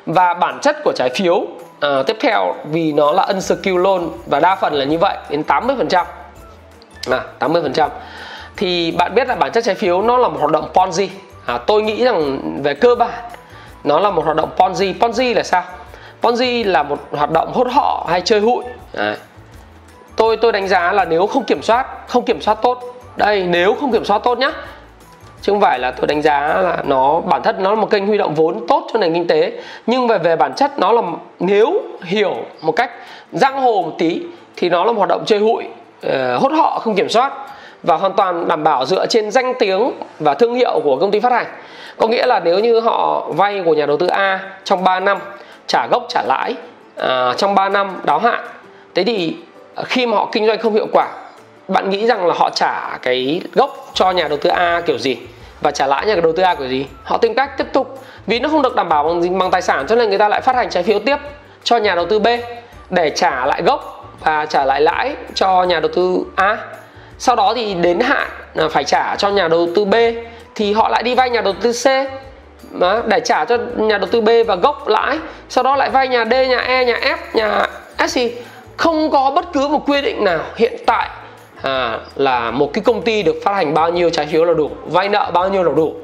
Và 0.08 0.34
bản 0.34 0.58
chất 0.62 0.76
của 0.84 0.92
trái 0.96 1.10
phiếu 1.10 1.34
uh, 1.34 2.06
tiếp 2.06 2.16
theo 2.20 2.54
vì 2.64 2.92
nó 2.92 3.12
là 3.12 3.22
unsecured 3.22 3.76
loan 3.76 4.08
và 4.26 4.40
đa 4.40 4.54
phần 4.54 4.74
là 4.74 4.84
như 4.84 4.98
vậy 4.98 5.16
đến 5.30 5.42
80%. 5.46 6.04
À, 7.10 7.24
80% 7.40 7.88
thì 8.56 8.90
bạn 8.90 9.14
biết 9.14 9.28
là 9.28 9.34
bản 9.34 9.52
chất 9.52 9.64
trái 9.64 9.74
phiếu 9.74 10.02
nó 10.02 10.16
là 10.16 10.28
một 10.28 10.36
hoạt 10.40 10.52
động 10.52 10.70
Ponzi. 10.74 11.08
À, 11.46 11.58
tôi 11.58 11.82
nghĩ 11.82 12.04
rằng 12.04 12.40
về 12.62 12.74
cơ 12.74 12.94
bản 12.94 13.10
nó 13.84 14.00
là 14.00 14.10
một 14.10 14.24
hoạt 14.24 14.36
động 14.36 14.50
Ponzi. 14.56 14.98
Ponzi 14.98 15.34
là 15.34 15.42
sao? 15.42 15.62
Ponzi 16.22 16.70
là 16.70 16.82
một 16.82 16.98
hoạt 17.10 17.30
động 17.30 17.52
hốt 17.52 17.66
họ 17.70 18.06
hay 18.10 18.20
chơi 18.20 18.40
hụi. 18.40 18.64
à 18.96 19.16
Tôi 20.16 20.36
tôi 20.36 20.52
đánh 20.52 20.68
giá 20.68 20.92
là 20.92 21.04
nếu 21.04 21.26
không 21.26 21.44
kiểm 21.44 21.62
soát, 21.62 21.86
không 22.08 22.24
kiểm 22.24 22.40
soát 22.40 22.58
tốt. 22.62 22.82
Đây, 23.16 23.42
nếu 23.42 23.76
không 23.80 23.92
kiểm 23.92 24.04
soát 24.04 24.18
tốt 24.18 24.38
nhá. 24.38 24.52
Chứ 25.42 25.52
không 25.52 25.60
phải 25.60 25.78
là 25.78 25.90
tôi 25.90 26.06
đánh 26.06 26.22
giá 26.22 26.40
là 26.40 26.76
nó 26.84 27.20
bản 27.20 27.42
thân 27.42 27.62
nó 27.62 27.70
là 27.70 27.76
một 27.76 27.90
kênh 27.90 28.06
huy 28.06 28.18
động 28.18 28.34
vốn 28.34 28.66
tốt 28.68 28.86
cho 28.92 28.98
nền 28.98 29.14
kinh 29.14 29.26
tế, 29.26 29.52
nhưng 29.86 30.08
về 30.08 30.18
về 30.18 30.36
bản 30.36 30.52
chất 30.56 30.78
nó 30.78 30.92
là 30.92 31.02
nếu 31.40 31.82
hiểu 32.02 32.34
một 32.60 32.72
cách 32.72 32.90
giang 33.32 33.60
hồ 33.60 33.82
một 33.82 33.94
tí 33.98 34.22
thì 34.56 34.68
nó 34.68 34.84
là 34.84 34.92
một 34.92 34.98
hoạt 34.98 35.08
động 35.08 35.22
chơi 35.26 35.38
hụi, 35.38 35.64
uh, 36.06 36.42
hốt 36.42 36.52
họ 36.52 36.78
không 36.78 36.94
kiểm 36.94 37.08
soát 37.08 37.32
và 37.82 37.96
hoàn 37.96 38.12
toàn 38.12 38.48
đảm 38.48 38.64
bảo 38.64 38.86
dựa 38.86 39.06
trên 39.06 39.30
danh 39.30 39.54
tiếng 39.58 39.90
và 40.18 40.34
thương 40.34 40.54
hiệu 40.54 40.80
của 40.84 40.96
công 40.96 41.10
ty 41.10 41.20
phát 41.20 41.32
hành. 41.32 41.46
Có 41.96 42.08
nghĩa 42.08 42.26
là 42.26 42.40
nếu 42.40 42.58
như 42.58 42.80
họ 42.80 43.26
vay 43.28 43.62
của 43.64 43.74
nhà 43.74 43.86
đầu 43.86 43.96
tư 43.96 44.06
A 44.06 44.40
trong 44.64 44.84
3 44.84 45.00
năm 45.00 45.18
trả 45.66 45.86
gốc 45.90 46.06
trả 46.08 46.22
lãi 46.22 46.54
à, 46.96 47.34
trong 47.36 47.54
3 47.54 47.68
năm 47.68 48.00
đáo 48.04 48.18
hạn. 48.18 48.44
Thế 48.94 49.04
thì 49.04 49.36
khi 49.84 50.06
mà 50.06 50.16
họ 50.16 50.28
kinh 50.32 50.46
doanh 50.46 50.58
không 50.58 50.74
hiệu 50.74 50.86
quả, 50.92 51.08
bạn 51.68 51.90
nghĩ 51.90 52.06
rằng 52.06 52.26
là 52.26 52.34
họ 52.34 52.50
trả 52.54 52.98
cái 53.02 53.40
gốc 53.54 53.90
cho 53.94 54.10
nhà 54.10 54.28
đầu 54.28 54.38
tư 54.38 54.50
A 54.50 54.80
kiểu 54.86 54.98
gì? 54.98 55.16
Và 55.60 55.70
trả 55.70 55.86
lãi 55.86 56.06
nhà 56.06 56.14
đầu 56.22 56.32
tư 56.32 56.42
A 56.42 56.54
kiểu 56.54 56.68
gì? 56.68 56.86
Họ 57.04 57.18
tìm 57.18 57.34
cách 57.34 57.58
tiếp 57.58 57.66
tục. 57.72 58.02
Vì 58.26 58.40
nó 58.40 58.48
không 58.48 58.62
được 58.62 58.76
đảm 58.76 58.88
bảo 58.88 59.04
bằng 59.04 59.38
bằng 59.38 59.50
tài 59.50 59.62
sản 59.62 59.86
cho 59.88 59.96
nên 59.96 60.08
người 60.08 60.18
ta 60.18 60.28
lại 60.28 60.40
phát 60.40 60.56
hành 60.56 60.70
trái 60.70 60.82
phiếu 60.82 60.98
tiếp 60.98 61.16
cho 61.64 61.76
nhà 61.76 61.94
đầu 61.94 62.06
tư 62.06 62.18
B 62.18 62.26
để 62.90 63.10
trả 63.10 63.46
lại 63.46 63.62
gốc 63.62 64.10
và 64.20 64.46
trả 64.46 64.64
lại 64.64 64.80
lãi 64.80 65.14
cho 65.34 65.64
nhà 65.64 65.80
đầu 65.80 65.90
tư 65.94 66.24
A. 66.36 66.56
Sau 67.18 67.36
đó 67.36 67.52
thì 67.56 67.74
đến 67.74 68.00
hạn 68.00 68.28
à, 68.56 68.64
phải 68.70 68.84
trả 68.84 69.16
cho 69.16 69.28
nhà 69.28 69.48
đầu 69.48 69.68
tư 69.74 69.84
B 69.84 69.94
thì 70.54 70.72
họ 70.72 70.88
lại 70.88 71.02
đi 71.02 71.14
vay 71.14 71.30
nhà 71.30 71.40
đầu 71.40 71.52
tư 71.52 71.72
C 71.72 71.86
đó, 72.80 73.02
để 73.06 73.20
trả 73.20 73.44
cho 73.44 73.58
nhà 73.76 73.98
đầu 73.98 74.08
tư 74.12 74.20
B 74.20 74.28
và 74.46 74.56
gốc 74.56 74.88
lãi. 74.88 75.18
Sau 75.48 75.64
đó 75.64 75.76
lại 75.76 75.90
vay 75.90 76.08
nhà 76.08 76.24
D 76.24 76.32
nhà 76.32 76.58
E 76.58 76.84
nhà 76.84 77.00
F 77.02 77.16
nhà 77.34 77.66
S 78.08 78.18
không 78.76 79.10
có 79.10 79.30
bất 79.30 79.44
cứ 79.52 79.68
một 79.68 79.88
quy 79.88 80.02
định 80.02 80.24
nào 80.24 80.40
hiện 80.56 80.76
tại 80.86 81.08
à, 81.62 81.98
là 82.16 82.50
một 82.50 82.70
cái 82.72 82.84
công 82.84 83.02
ty 83.02 83.22
được 83.22 83.36
phát 83.44 83.52
hành 83.52 83.74
bao 83.74 83.90
nhiêu 83.90 84.10
trái 84.10 84.26
phiếu 84.26 84.44
là 84.44 84.54
đủ 84.54 84.70
vay 84.86 85.08
nợ 85.08 85.30
bao 85.34 85.48
nhiêu 85.48 85.62
là 85.62 85.72
đủ. 85.76 85.94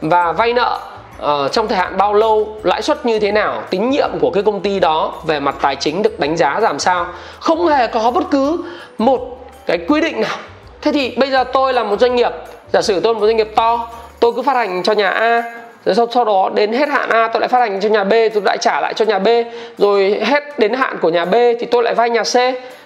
Và 0.00 0.32
vay 0.32 0.52
nợ 0.52 0.80
uh, 1.22 1.52
trong 1.52 1.68
thời 1.68 1.78
hạn 1.78 1.96
bao 1.96 2.14
lâu 2.14 2.56
lãi 2.62 2.82
suất 2.82 3.06
như 3.06 3.18
thế 3.18 3.32
nào 3.32 3.62
tín 3.70 3.90
nhiệm 3.90 4.10
của 4.20 4.30
cái 4.30 4.42
công 4.42 4.60
ty 4.60 4.80
đó 4.80 5.12
về 5.26 5.40
mặt 5.40 5.56
tài 5.60 5.76
chính 5.76 6.02
được 6.02 6.20
đánh 6.20 6.36
giá 6.36 6.60
làm 6.60 6.78
sao 6.78 7.06
không 7.40 7.66
hề 7.66 7.86
có 7.86 8.10
bất 8.10 8.24
cứ 8.30 8.64
một 8.98 9.38
cái 9.66 9.78
quy 9.88 10.00
định 10.00 10.20
nào. 10.20 10.36
Thế 10.82 10.92
thì 10.92 11.14
bây 11.16 11.30
giờ 11.30 11.44
tôi 11.44 11.72
là 11.72 11.82
một 11.82 12.00
doanh 12.00 12.16
nghiệp 12.16 12.32
giả 12.72 12.82
sử 12.82 13.00
tôi 13.00 13.14
là 13.14 13.20
một 13.20 13.26
doanh 13.26 13.36
nghiệp 13.36 13.52
to 13.56 13.88
tôi 14.20 14.32
cứ 14.36 14.42
phát 14.42 14.56
hành 14.56 14.82
cho 14.82 14.92
nhà 14.92 15.10
A 15.10 15.42
rồi 15.84 15.94
sau, 15.94 16.06
sau 16.10 16.24
đó 16.24 16.50
đến 16.54 16.72
hết 16.72 16.88
hạn 16.88 17.08
A 17.08 17.28
tôi 17.28 17.40
lại 17.40 17.48
phát 17.48 17.58
hành 17.58 17.80
cho 17.80 17.88
nhà 17.88 18.04
B 18.04 18.12
tôi 18.34 18.42
lại 18.44 18.58
trả 18.58 18.80
lại 18.80 18.94
cho 18.94 19.04
nhà 19.04 19.18
B. 19.18 19.28
Rồi 19.78 20.20
hết 20.24 20.58
đến 20.58 20.74
hạn 20.74 20.98
của 21.02 21.08
nhà 21.08 21.24
B 21.24 21.34
thì 21.34 21.66
tôi 21.70 21.82
lại 21.82 21.94
vay 21.94 22.10
nhà 22.10 22.22
C. 22.22 22.36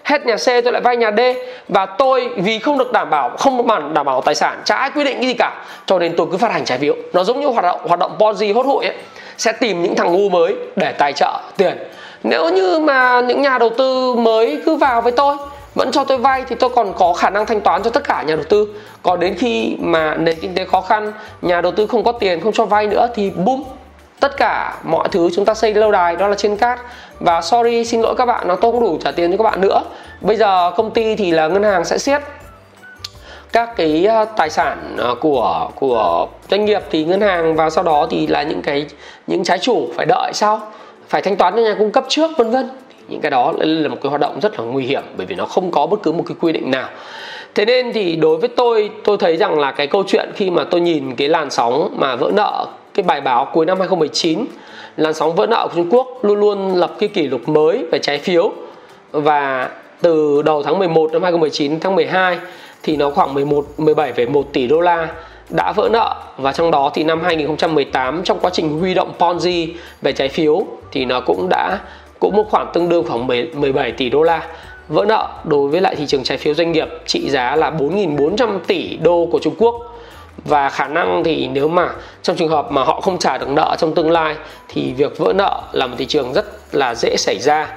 Hết 0.04 0.26
nhà 0.26 0.36
C 0.36 0.46
tôi 0.46 0.72
lại 0.72 0.80
vay 0.80 0.96
nhà 0.96 1.10
D. 1.16 1.20
Và 1.68 1.86
tôi 1.86 2.28
vì 2.36 2.58
không 2.58 2.78
được 2.78 2.92
đảm 2.92 3.10
bảo 3.10 3.30
không 3.38 3.66
bản 3.66 3.94
đảm 3.94 4.06
bảo 4.06 4.20
tài 4.20 4.34
sản 4.34 4.60
trái 4.64 4.90
quy 4.94 5.04
định 5.04 5.16
cái 5.16 5.26
gì 5.26 5.34
cả 5.34 5.64
cho 5.86 5.98
nên 5.98 6.16
tôi 6.16 6.26
cứ 6.32 6.36
phát 6.36 6.52
hành 6.52 6.64
trái 6.64 6.78
phiếu. 6.78 6.94
Nó 7.12 7.24
giống 7.24 7.40
như 7.40 7.46
hoạt 7.46 7.64
động 7.64 7.80
hoạt 7.88 8.00
động 8.00 8.16
Ponzi 8.18 8.54
hốt 8.54 8.66
hụi 8.66 8.84
ấy. 8.86 8.94
Sẽ 9.38 9.52
tìm 9.52 9.82
những 9.82 9.94
thằng 9.94 10.12
ngu 10.12 10.28
mới 10.28 10.54
để 10.76 10.92
tài 10.92 11.12
trợ 11.12 11.40
tiền. 11.56 11.78
Nếu 12.22 12.48
như 12.48 12.78
mà 12.78 13.20
những 13.20 13.42
nhà 13.42 13.58
đầu 13.58 13.70
tư 13.70 14.14
mới 14.14 14.62
cứ 14.66 14.76
vào 14.76 15.02
với 15.02 15.12
tôi 15.12 15.36
vẫn 15.74 15.92
cho 15.92 16.04
tôi 16.04 16.18
vay 16.18 16.44
thì 16.48 16.56
tôi 16.56 16.70
còn 16.70 16.92
có 16.96 17.12
khả 17.12 17.30
năng 17.30 17.46
thanh 17.46 17.60
toán 17.60 17.82
cho 17.82 17.90
tất 17.90 18.04
cả 18.04 18.22
nhà 18.22 18.34
đầu 18.34 18.44
tư. 18.48 18.68
Còn 19.02 19.20
đến 19.20 19.34
khi 19.38 19.76
mà 19.80 20.14
nền 20.14 20.40
kinh 20.40 20.54
tế 20.54 20.64
khó 20.64 20.80
khăn, 20.80 21.12
nhà 21.42 21.60
đầu 21.60 21.72
tư 21.72 21.86
không 21.86 22.04
có 22.04 22.12
tiền, 22.12 22.40
không 22.40 22.52
cho 22.52 22.64
vay 22.64 22.86
nữa 22.86 23.08
thì 23.14 23.30
boom 23.30 23.64
tất 24.20 24.36
cả 24.36 24.74
mọi 24.82 25.08
thứ 25.12 25.28
chúng 25.36 25.44
ta 25.44 25.54
xây 25.54 25.74
lâu 25.74 25.92
đài, 25.92 26.16
đó 26.16 26.28
là 26.28 26.34
trên 26.34 26.56
cát. 26.56 26.80
Và 27.20 27.40
sorry, 27.40 27.84
xin 27.84 28.00
lỗi 28.00 28.14
các 28.18 28.26
bạn, 28.26 28.48
nó 28.48 28.56
tôi 28.56 28.72
không 28.72 28.80
đủ 28.80 28.98
trả 29.04 29.12
tiền 29.12 29.30
cho 29.30 29.36
các 29.36 29.44
bạn 29.44 29.60
nữa. 29.60 29.82
Bây 30.20 30.36
giờ 30.36 30.70
công 30.76 30.90
ty 30.90 31.16
thì 31.16 31.30
là 31.30 31.48
ngân 31.48 31.62
hàng 31.62 31.84
sẽ 31.84 31.98
siết. 31.98 32.22
Các 33.52 33.76
cái 33.76 34.06
ờ, 34.06 34.24
tài 34.24 34.50
sản 34.50 34.96
ờ, 34.98 35.14
của 35.14 35.70
của 35.74 36.28
doanh 36.50 36.64
nghiệp 36.64 36.82
thì 36.90 37.04
ngân 37.04 37.20
hàng 37.20 37.56
và 37.56 37.70
sau 37.70 37.84
đó 37.84 38.06
thì 38.10 38.26
là 38.26 38.42
những 38.42 38.62
cái, 38.62 38.86
những 39.26 39.44
trái 39.44 39.58
chủ 39.58 39.88
phải 39.96 40.06
đợi 40.06 40.30
sau 40.34 40.60
phải 41.08 41.22
thanh 41.22 41.36
toán 41.36 41.54
cho 41.56 41.62
nhà 41.62 41.74
cung 41.78 41.90
cấp 41.90 42.04
trước, 42.08 42.30
vân 42.38 42.50
vân 42.50 42.70
những 43.08 43.20
cái 43.20 43.30
đó 43.30 43.52
là 43.58 43.88
một 43.88 43.96
cái 44.02 44.10
hoạt 44.10 44.20
động 44.20 44.40
rất 44.40 44.60
là 44.60 44.64
nguy 44.64 44.84
hiểm 44.84 45.02
bởi 45.16 45.26
vì 45.26 45.34
nó 45.34 45.44
không 45.44 45.70
có 45.70 45.86
bất 45.86 46.02
cứ 46.02 46.12
một 46.12 46.24
cái 46.26 46.36
quy 46.40 46.52
định 46.52 46.70
nào. 46.70 46.88
Thế 47.54 47.64
nên 47.64 47.92
thì 47.92 48.16
đối 48.16 48.36
với 48.36 48.48
tôi 48.48 48.90
tôi 49.04 49.16
thấy 49.16 49.36
rằng 49.36 49.58
là 49.58 49.72
cái 49.72 49.86
câu 49.86 50.04
chuyện 50.06 50.30
khi 50.34 50.50
mà 50.50 50.64
tôi 50.64 50.80
nhìn 50.80 51.16
cái 51.16 51.28
làn 51.28 51.50
sóng 51.50 51.94
mà 51.96 52.16
vỡ 52.16 52.30
nợ 52.34 52.66
cái 52.94 53.02
bài 53.02 53.20
báo 53.20 53.48
cuối 53.52 53.66
năm 53.66 53.78
2019 53.78 54.44
làn 54.96 55.14
sóng 55.14 55.34
vỡ 55.34 55.46
nợ 55.46 55.68
của 55.68 55.76
Trung 55.76 55.90
Quốc 55.90 56.08
luôn 56.22 56.40
luôn 56.40 56.74
lập 56.74 56.92
cái 56.98 57.08
kỷ 57.08 57.26
lục 57.26 57.48
mới 57.48 57.84
về 57.92 57.98
trái 57.98 58.18
phiếu. 58.18 58.52
Và 59.12 59.70
từ 60.00 60.42
đầu 60.42 60.62
tháng 60.62 60.78
11 60.78 61.12
năm 61.12 61.22
2019 61.22 61.80
tháng 61.80 61.94
12 61.94 62.38
thì 62.82 62.96
nó 62.96 63.10
khoảng 63.10 63.34
11 63.34 63.66
17,1 63.78 64.42
tỷ 64.42 64.66
đô 64.66 64.80
la 64.80 65.08
đã 65.50 65.72
vỡ 65.76 65.88
nợ. 65.92 66.14
Và 66.38 66.52
trong 66.52 66.70
đó 66.70 66.90
thì 66.94 67.04
năm 67.04 67.22
2018 67.22 68.22
trong 68.24 68.38
quá 68.40 68.50
trình 68.50 68.78
huy 68.78 68.94
động 68.94 69.12
Ponzi 69.18 69.68
về 70.02 70.12
trái 70.12 70.28
phiếu 70.28 70.66
thì 70.92 71.04
nó 71.04 71.20
cũng 71.20 71.48
đã 71.50 71.78
cũng 72.18 72.36
một 72.36 72.50
khoản 72.50 72.66
tương 72.72 72.88
đương 72.88 73.04
khoảng 73.08 73.26
17 73.54 73.92
tỷ 73.92 74.10
đô 74.10 74.22
la. 74.22 74.48
Vỡ 74.88 75.04
nợ 75.08 75.28
đối 75.44 75.68
với 75.68 75.80
lại 75.80 75.96
thị 75.96 76.06
trường 76.06 76.22
trái 76.22 76.38
phiếu 76.38 76.54
doanh 76.54 76.72
nghiệp 76.72 76.88
trị 77.06 77.30
giá 77.30 77.56
là 77.56 77.70
4.400 77.70 78.58
tỷ 78.66 78.96
đô 78.96 79.28
của 79.32 79.38
Trung 79.38 79.54
Quốc. 79.58 79.74
Và 80.44 80.68
khả 80.68 80.88
năng 80.88 81.24
thì 81.24 81.48
nếu 81.52 81.68
mà 81.68 81.90
trong 82.22 82.36
trường 82.36 82.48
hợp 82.48 82.72
mà 82.72 82.84
họ 82.84 83.00
không 83.00 83.18
trả 83.18 83.38
được 83.38 83.48
nợ 83.48 83.76
trong 83.78 83.94
tương 83.94 84.10
lai 84.10 84.34
thì 84.68 84.92
việc 84.92 85.18
vỡ 85.18 85.32
nợ 85.36 85.62
là 85.72 85.86
một 85.86 85.94
thị 85.98 86.06
trường 86.06 86.32
rất 86.32 86.46
là 86.72 86.94
dễ 86.94 87.16
xảy 87.16 87.38
ra. 87.38 87.68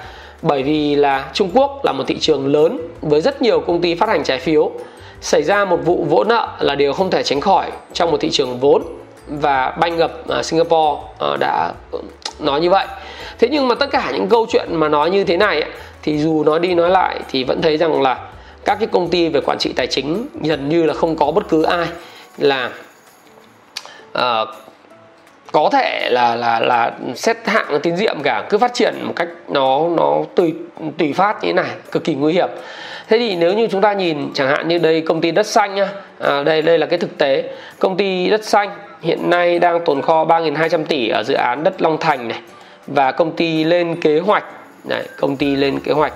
Bởi 0.42 0.64
vì 0.64 0.96
là 0.96 1.30
Trung 1.34 1.50
Quốc 1.54 1.86
là 1.86 1.92
một 1.92 2.04
thị 2.08 2.18
trường 2.20 2.48
lớn 2.48 2.78
với 3.02 3.22
rất 3.22 3.42
nhiều 3.42 3.60
công 3.60 3.82
ty 3.82 3.96
phát 3.96 4.10
hành 4.10 4.24
trái 4.24 4.40
phiếu. 4.40 4.72
Xảy 5.22 5.44
ra 5.44 5.66
một 5.66 5.80
vụ 5.86 6.06
vỡ 6.10 6.24
nợ 6.28 6.50
là 6.60 6.76
điều 6.76 6.94
không 6.94 7.12
thể 7.12 7.24
tránh 7.24 7.42
khỏi 7.42 7.72
trong 7.94 8.12
một 8.12 8.18
thị 8.22 8.30
trường 8.32 8.60
vốn. 8.60 8.82
Và 9.28 9.72
banh 9.80 9.98
ngập 9.98 10.28
à, 10.30 10.44
Singapore 10.44 11.02
à, 11.20 11.38
đã 11.40 11.72
nói 12.40 12.62
như 12.62 12.70
vậy 12.70 12.86
thế 13.40 13.48
nhưng 13.52 13.68
mà 13.68 13.76
tất 13.76 13.88
cả 13.92 14.12
những 14.14 14.28
câu 14.30 14.46
chuyện 14.50 14.68
mà 14.72 14.90
nói 14.90 15.10
như 15.10 15.24
thế 15.24 15.38
này 15.38 15.64
thì 16.02 16.18
dù 16.18 16.44
nói 16.44 16.60
đi 16.60 16.76
nói 16.76 16.90
lại 16.90 17.20
thì 17.30 17.44
vẫn 17.44 17.62
thấy 17.62 17.78
rằng 17.78 18.02
là 18.02 18.30
các 18.66 18.78
cái 18.80 18.88
công 18.92 19.10
ty 19.10 19.30
về 19.30 19.42
quản 19.42 19.58
trị 19.58 19.74
tài 19.76 19.88
chính 19.88 20.28
gần 20.44 20.70
như 20.70 20.84
là 20.84 20.94
không 20.94 21.16
có 21.16 21.32
bất 21.32 21.50
cứ 21.50 21.64
ai 21.64 21.88
là 22.38 22.70
uh, 24.18 24.48
có 25.52 25.70
thể 25.72 26.10
là 26.10 26.36
là 26.36 26.60
là 26.60 26.92
xét 27.16 27.38
hạng 27.46 27.80
tín 27.84 27.96
nhiệm 27.96 28.16
cả 28.24 28.44
cứ 28.50 28.58
phát 28.58 28.74
triển 28.74 28.96
một 29.04 29.14
cách 29.16 29.28
nó 29.50 29.90
nó 29.98 30.24
tùy 30.36 30.54
tùy 30.98 31.14
phát 31.14 31.44
như 31.44 31.48
thế 31.48 31.54
này 31.54 31.70
cực 31.92 32.04
kỳ 32.04 32.16
nguy 32.16 32.34
hiểm. 32.34 32.50
Thế 33.08 33.18
thì 33.18 33.36
nếu 33.36 33.54
như 33.54 33.68
chúng 33.68 33.82
ta 33.82 33.94
nhìn 33.94 34.34
chẳng 34.34 34.48
hạn 34.48 34.68
như 34.68 34.78
đây 34.78 35.02
công 35.02 35.22
ty 35.22 35.32
đất 35.32 35.48
xanh 35.48 35.76
nhá 35.76 35.88
à, 36.20 36.44
đây 36.44 36.62
đây 36.62 36.78
là 36.78 36.86
cái 36.86 37.00
thực 37.00 37.18
tế. 37.18 37.44
Công 37.80 37.98
ty 37.98 38.30
đất 38.30 38.46
xanh 38.46 38.70
hiện 39.02 39.30
nay 39.30 39.60
đang 39.60 39.86
tồn 39.86 40.02
kho 40.02 40.26
3.200 40.26 40.86
tỷ 40.86 41.10
ở 41.10 41.24
dự 41.24 41.34
án 41.34 41.64
đất 41.64 41.82
Long 41.82 41.98
Thành 41.98 42.28
này 42.28 42.40
và 42.88 43.12
công 43.12 43.36
ty 43.36 43.64
lên 43.64 44.02
kế 44.02 44.20
hoạch. 44.20 44.44
Đấy, 44.84 45.04
công 45.18 45.38
ty 45.38 45.56
lên 45.56 45.80
kế 45.80 45.92
hoạch. 45.92 46.14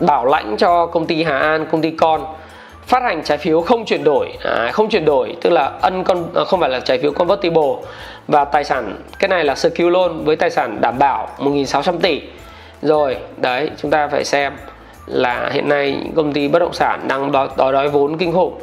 Bảo 0.00 0.26
lãnh 0.26 0.56
cho 0.56 0.86
công 0.86 1.06
ty 1.06 1.22
Hà 1.22 1.38
An 1.38 1.66
công 1.70 1.82
ty 1.82 1.90
con. 1.90 2.24
Phát 2.86 3.02
hành 3.02 3.22
trái 3.24 3.38
phiếu 3.38 3.60
không 3.60 3.84
chuyển 3.84 4.04
đổi. 4.04 4.28
À, 4.44 4.70
không 4.72 4.88
chuyển 4.88 5.04
đổi 5.04 5.36
tức 5.40 5.50
là 5.50 5.72
ân 5.80 6.04
con 6.04 6.24
à, 6.34 6.44
không 6.44 6.60
phải 6.60 6.70
là 6.70 6.80
trái 6.80 6.98
phiếu 6.98 7.12
convertible. 7.12 7.72
Và 8.28 8.44
tài 8.44 8.64
sản 8.64 8.96
cái 9.18 9.28
này 9.28 9.44
là 9.44 9.54
secure 9.54 9.90
loan 9.90 10.24
với 10.24 10.36
tài 10.36 10.50
sản 10.50 10.80
đảm 10.80 10.98
bảo 10.98 11.28
1.600 11.38 11.98
tỷ. 11.98 12.22
Rồi 12.82 13.16
đấy 13.36 13.70
chúng 13.76 13.90
ta 13.90 14.08
phải 14.08 14.24
xem 14.24 14.52
là 15.06 15.50
hiện 15.52 15.68
nay 15.68 15.96
công 16.16 16.32
ty 16.32 16.48
bất 16.48 16.58
động 16.58 16.72
sản 16.72 17.00
đang 17.08 17.32
đòi 17.32 17.48
đòi, 17.56 17.72
đói 17.72 17.88
vốn 17.88 18.18
kinh 18.18 18.32
khủng. 18.32 18.60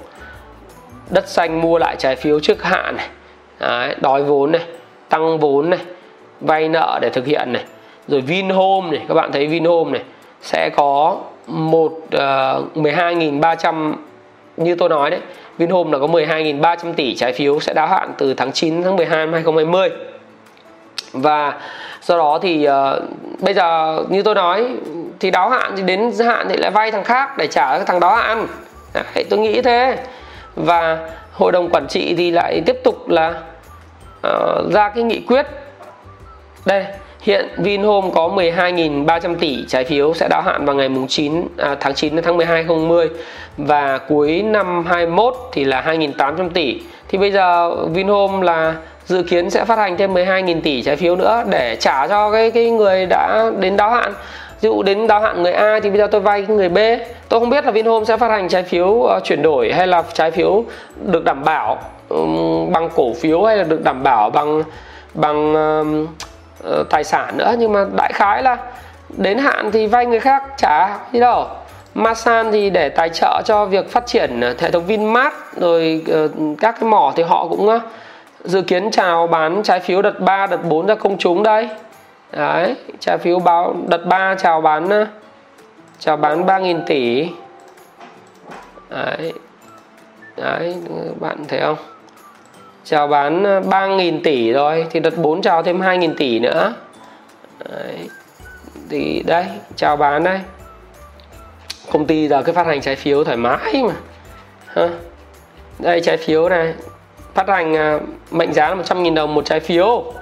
Đất 1.10 1.30
xanh 1.30 1.62
mua 1.62 1.78
lại 1.78 1.96
trái 2.00 2.16
phiếu 2.16 2.40
trước 2.40 2.64
hạn 2.64 2.96
này. 2.98 3.08
Đấy, 3.60 3.96
đòi 4.02 4.24
vốn 4.24 4.52
này 4.52 4.62
tăng 5.10 5.40
vốn 5.40 5.70
này 5.70 5.80
vay 6.42 6.70
nợ 6.70 7.00
để 7.02 7.10
thực 7.10 7.26
hiện 7.26 7.54
này. 7.54 7.64
Rồi 8.08 8.22
Vinhome 8.22 8.92
này 8.92 9.06
các 9.08 9.14
bạn 9.14 9.32
thấy 9.32 9.48
Vinhome 9.48 9.92
này 9.92 10.02
sẽ 10.42 10.70
có 10.76 11.18
một 11.48 11.94
ờ, 12.12 12.64
uh, 12.76 12.78
12.300 12.78 13.94
như 14.58 14.76
tôi 14.76 14.90
nói 14.90 15.10
đấy 15.10 15.20
Vinhome 15.58 15.92
là 15.92 16.00
có 16.00 16.08
12.300 16.08 16.94
tỷ 16.94 17.16
trái 17.16 17.34
phiếu 17.34 17.60
sẽ 17.60 17.74
đáo 17.74 17.88
hạn 17.88 18.14
từ 18.18 18.34
tháng 18.34 18.52
9 18.52 18.84
tháng 18.84 18.96
12 18.96 19.26
năm 19.26 19.34
2020 19.34 19.90
và 21.14 21.54
do 22.02 22.18
đó 22.18 22.40
thì 22.42 22.68
uh, 22.68 23.04
bây 23.40 23.54
giờ 23.54 24.00
như 24.10 24.24
tôi 24.24 24.36
nói 24.36 24.68
thì 25.20 25.32
đáo 25.32 25.50
hạn 25.50 25.74
thì 25.78 25.84
đến 25.84 26.12
hạn 26.20 26.48
thì 26.50 26.58
lại 26.58 26.72
vay 26.72 26.92
thằng 26.92 27.04
khác 27.04 27.38
để 27.38 27.48
trả 27.48 27.78
cái 27.78 27.86
thằng 27.86 28.00
đáo 28.00 28.16
hạn 28.16 28.48
đấy, 28.94 29.26
tôi 29.30 29.40
nghĩ 29.40 29.62
thế. 29.62 29.98
Và 30.56 31.10
hội 31.32 31.52
đồng 31.52 31.70
quản 31.70 31.88
trị 31.88 32.16
thì 32.18 32.32
lại 32.32 32.62
tiếp 32.66 32.76
tục 32.84 33.10
là 33.10 33.34
uh, 34.28 34.74
ra 34.74 34.90
cái 34.90 35.04
nghị 35.04 35.22
quyết 35.28 35.46
đây 36.66 36.86
Hiện 37.22 37.50
Vinhome 37.58 38.10
có 38.14 38.28
12.300 38.28 39.36
tỷ 39.36 39.66
trái 39.68 39.84
phiếu 39.84 40.14
sẽ 40.14 40.28
đáo 40.28 40.42
hạn 40.42 40.66
vào 40.66 40.76
ngày 40.76 40.90
mùng 40.90 41.08
9 41.08 41.48
à, 41.58 41.76
tháng 41.80 41.94
9 41.94 42.16
đến 42.16 42.26
tháng 42.26 42.38
12 42.38 42.56
2020 42.56 43.10
và 43.58 43.98
cuối 43.98 44.42
năm 44.42 44.86
21 44.86 45.36
thì 45.52 45.64
là 45.64 45.82
2.800 45.82 46.50
tỷ. 46.50 46.82
Thì 47.10 47.18
bây 47.18 47.32
giờ 47.32 47.76
Vinhome 47.86 48.46
là 48.46 48.76
dự 49.06 49.24
kiến 49.24 49.50
sẽ 49.50 49.66
phát 49.66 49.78
hành 49.78 49.98
thêm 49.98 50.14
12.000 50.14 50.62
tỷ 50.62 50.82
trái 50.82 50.96
phiếu 50.96 51.16
nữa 51.16 51.44
để 51.50 51.78
trả 51.80 52.08
cho 52.08 52.32
cái 52.32 52.52
cái 52.52 52.70
người 52.70 53.06
đã 53.06 53.52
đến 53.60 53.78
đáo 53.78 53.90
hạn. 53.90 54.14
Ví 54.62 54.70
dụ 54.70 54.84
đến 54.84 55.08
đáo 55.08 55.22
hạn 55.22 55.44
người 55.44 55.54
A 55.54 55.80
thì 55.84 55.90
bây 55.90 56.00
giờ 56.00 56.08
tôi 56.08 56.22
vay 56.22 56.46
người 56.48 56.70
B. 56.70 56.78
Tôi 57.30 57.40
không 57.40 57.50
biết 57.50 57.66
là 57.66 57.72
Vinhome 57.72 58.06
sẽ 58.06 58.18
phát 58.18 58.32
hành 58.32 58.50
trái 58.50 58.64
phiếu 58.64 58.88
uh, 58.88 59.24
chuyển 59.24 59.42
đổi 59.42 59.74
hay 59.74 59.88
là 59.88 60.04
trái 60.14 60.32
phiếu 60.32 60.64
được 61.06 61.24
đảm 61.24 61.44
bảo 61.44 61.78
um, 62.10 62.72
bằng 62.72 62.90
cổ 62.96 63.14
phiếu 63.14 63.44
hay 63.44 63.58
là 63.58 63.64
được 63.64 63.84
đảm 63.84 64.04
bảo 64.04 64.30
bằng 64.30 64.64
bằng 65.14 65.54
um, 65.54 66.08
Ờ, 66.64 66.84
tài 66.90 67.04
sản 67.04 67.38
nữa 67.38 67.56
nhưng 67.58 67.74
mà 67.74 67.86
đại 67.98 68.12
khái 68.14 68.44
là 68.44 68.58
đến 69.18 69.38
hạn 69.38 69.72
thì 69.72 69.88
vay 69.88 70.06
người 70.06 70.20
khác 70.20 70.44
trả 70.58 71.00
đi 71.12 71.20
đâu 71.20 71.48
Masan 71.94 72.52
thì 72.52 72.70
để 72.70 72.90
tài 72.90 73.10
trợ 73.10 73.42
cho 73.46 73.66
việc 73.66 73.92
phát 73.92 74.06
triển 74.06 74.42
ờ, 74.42 74.56
hệ 74.60 74.72
thống 74.72 74.86
Vinmart 74.86 75.34
rồi 75.56 76.06
uh, 76.26 76.32
các 76.60 76.76
cái 76.80 76.90
mỏ 76.90 77.14
thì 77.16 77.24
họ 77.24 77.48
cũng 77.48 77.68
uh, 77.68 77.82
dự 78.44 78.62
kiến 78.62 78.92
chào 78.92 79.28
bán 79.28 79.64
trái 79.64 79.80
phiếu 79.80 80.02
đợt 80.02 80.20
3, 80.20 80.48
đợt 80.48 80.64
4 80.64 80.86
ra 80.86 80.96
công 80.96 81.18
chúng 81.18 81.44
đây. 81.44 81.70
Đấy, 82.32 82.76
trái 83.00 83.18
phiếu 83.18 83.40
báo 83.40 83.76
đợt 83.88 84.06
3 84.06 84.36
chào 84.36 84.62
bán 84.62 85.06
chào 86.00 86.18
bán 86.18 86.46
3.000 86.46 86.82
tỷ. 86.88 87.30
Đấy. 88.90 89.34
Đấy, 90.38 90.76
bạn 91.20 91.38
thấy 91.48 91.60
không? 91.60 91.78
Chào 92.90 93.08
bán 93.08 93.44
ờ, 93.44 93.60
3.000 93.60 94.20
tỷ 94.24 94.52
rồi 94.52 94.86
thì 94.92 95.00
đợt 95.00 95.18
4 95.18 95.42
chào 95.42 95.64
thêm 95.64 95.82
2.000 95.82 96.14
tỷ 96.18 96.40
nữa. 96.40 96.74
Đấy. 97.70 98.10
thì 98.90 99.24
đây, 99.26 99.46
chào 99.76 99.98
bán 99.98 100.24
đây. 100.24 100.40
Công 101.92 102.06
ty 102.06 102.28
giờ 102.28 102.44
cứ 102.44 102.52
phát 102.54 102.66
hành 102.66 102.82
trái 102.82 102.96
phiếu 102.96 103.24
thoải 103.24 103.38
mái 103.38 103.84
mà. 103.84 103.94
Ha. 104.68 104.90
đây, 105.80 106.02
trái 106.02 106.18
phiếu 106.18 106.50
này. 106.50 106.74
Phát 107.34 107.48
hành 107.48 107.76
ờ, 107.76 108.00
mệnh 108.32 108.54
giá 108.54 108.70
là 108.70 108.76
100.000 108.76 109.14
đồng 109.14 109.36
một 109.36 109.46
trái 109.46 109.60
phiếu. 109.60 110.14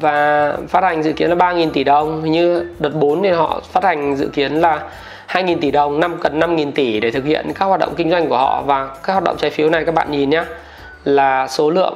Và 0.00 0.52
phát 0.68 0.82
hành 0.82 1.02
dự 1.02 1.12
kiến 1.12 1.30
là 1.30 1.34
3.000 1.34 1.70
tỷ 1.70 1.84
đồng. 1.84 2.32
Như 2.32 2.74
đợt 2.78 2.94
4 2.94 3.22
thì 3.22 3.30
họ 3.30 3.60
phát 3.72 3.84
hành 3.84 4.16
dự 4.16 4.28
kiến 4.32 4.52
là 4.52 4.90
2.000 5.28 5.58
tỷ 5.60 5.70
đồng, 5.70 6.00
năm 6.00 6.16
cần 6.20 6.40
5.000 6.40 6.72
tỷ 6.72 7.00
để 7.00 7.10
thực 7.10 7.24
hiện 7.24 7.52
các 7.54 7.66
hoạt 7.66 7.80
động 7.80 7.94
kinh 7.96 8.10
doanh 8.10 8.28
của 8.28 8.38
họ 8.38 8.62
và 8.62 8.86
các 8.86 9.12
hoạt 9.12 9.24
động 9.24 9.36
trái 9.38 9.50
phiếu 9.50 9.70
này 9.70 9.84
các 9.84 9.94
bạn 9.94 10.10
nhìn 10.10 10.30
nhé 10.30 10.44
là 11.06 11.48
số 11.48 11.70
lượng 11.70 11.94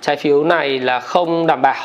trái 0.00 0.16
phiếu 0.16 0.44
này 0.44 0.78
là 0.78 1.00
không 1.00 1.46
đảm 1.46 1.62
bảo 1.62 1.84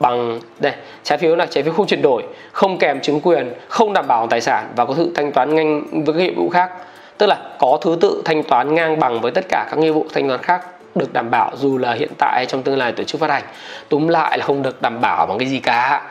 bằng 0.00 0.40
đây 0.58 0.72
trái 1.02 1.18
phiếu 1.18 1.36
là 1.36 1.46
trái 1.46 1.64
phiếu 1.64 1.72
không 1.72 1.86
chuyển 1.86 2.02
đổi 2.02 2.24
không 2.52 2.78
kèm 2.78 3.00
chứng 3.00 3.20
quyền 3.20 3.52
không 3.68 3.92
đảm 3.92 4.06
bảo 4.08 4.26
tài 4.26 4.40
sản 4.40 4.66
và 4.76 4.84
có 4.84 4.94
sự 4.96 5.12
thanh 5.14 5.32
toán 5.32 5.54
nhanh 5.54 6.04
với 6.04 6.14
các 6.14 6.22
nghĩa 6.22 6.34
vụ 6.36 6.48
khác. 6.48 6.70
Tức 7.18 7.26
là 7.26 7.38
có 7.58 7.78
thứ 7.82 7.96
tự 8.00 8.22
thanh 8.24 8.42
toán 8.42 8.74
ngang 8.74 9.00
bằng 9.00 9.20
với 9.20 9.30
tất 9.30 9.44
cả 9.48 9.66
các 9.70 9.78
nghĩa 9.78 9.90
vụ 9.90 10.06
thanh 10.14 10.28
toán 10.28 10.42
khác 10.42 10.66
được 10.94 11.12
đảm 11.12 11.30
bảo 11.30 11.50
dù 11.56 11.78
là 11.78 11.92
hiện 11.92 12.10
tại 12.18 12.32
hay 12.34 12.46
trong 12.46 12.62
tương 12.62 12.78
lai 12.78 12.92
tổ 12.92 13.04
chức 13.04 13.20
phát 13.20 13.30
hành. 13.30 13.42
Túm 13.88 14.08
lại 14.08 14.38
là 14.38 14.44
không 14.44 14.62
được 14.62 14.82
đảm 14.82 15.00
bảo 15.00 15.26
bằng 15.26 15.38
cái 15.38 15.48
gì 15.48 15.60
cả 15.60 16.02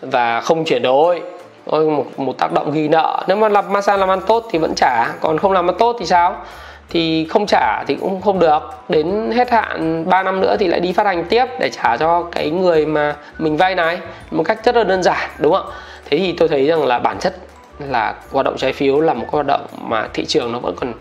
và 0.00 0.40
không 0.40 0.64
chuyển 0.64 0.82
đổi. 0.82 1.22
Một, 1.66 2.04
một 2.16 2.38
tác 2.38 2.52
động 2.52 2.72
ghi 2.72 2.88
nợ. 2.88 3.24
Nếu 3.28 3.36
mà 3.36 3.48
làm 3.48 3.72
masan 3.72 4.00
làm 4.00 4.08
ăn 4.08 4.20
tốt 4.26 4.48
thì 4.50 4.58
vẫn 4.58 4.74
trả 4.74 5.06
còn 5.20 5.38
không 5.38 5.52
làm 5.52 5.70
ăn 5.70 5.76
tốt 5.78 5.96
thì 5.98 6.06
sao? 6.06 6.36
Thì 6.90 7.26
không 7.30 7.46
trả 7.46 7.84
thì 7.86 7.94
cũng 8.00 8.20
không 8.20 8.38
được. 8.38 8.58
Đến 8.88 9.30
hết 9.34 9.50
hạn 9.50 10.04
3 10.08 10.22
năm 10.22 10.40
nữa 10.40 10.56
thì 10.58 10.66
lại 10.66 10.80
đi 10.80 10.92
phát 10.92 11.06
hành 11.06 11.24
tiếp 11.24 11.44
để 11.60 11.70
trả 11.70 11.96
cho 11.96 12.22
cái 12.32 12.50
người 12.50 12.86
mà 12.86 13.16
mình 13.38 13.56
vay 13.56 13.74
này 13.74 13.98
một 14.30 14.42
cách 14.42 14.64
rất 14.64 14.76
là 14.76 14.84
đơn 14.84 15.02
giản, 15.02 15.30
đúng 15.38 15.52
không 15.52 15.66
thế 16.10 16.18
thì 16.18 16.32
tôi 16.32 16.48
thấy 16.48 16.66
rằng 16.66 16.86
là 16.86 16.98
bản 16.98 17.18
chất 17.18 17.36
là 17.78 18.14
hoạt 18.32 18.46
động 18.46 18.56
trái 18.56 18.72
phiếu 18.72 19.00
là 19.00 19.14
một 19.14 19.26
hoạt 19.30 19.46
động 19.46 19.66
mà 19.82 20.08
thị 20.14 20.24
trường 20.24 20.52
nó 20.52 20.58
vẫn 20.58 20.74
còn, 20.80 20.92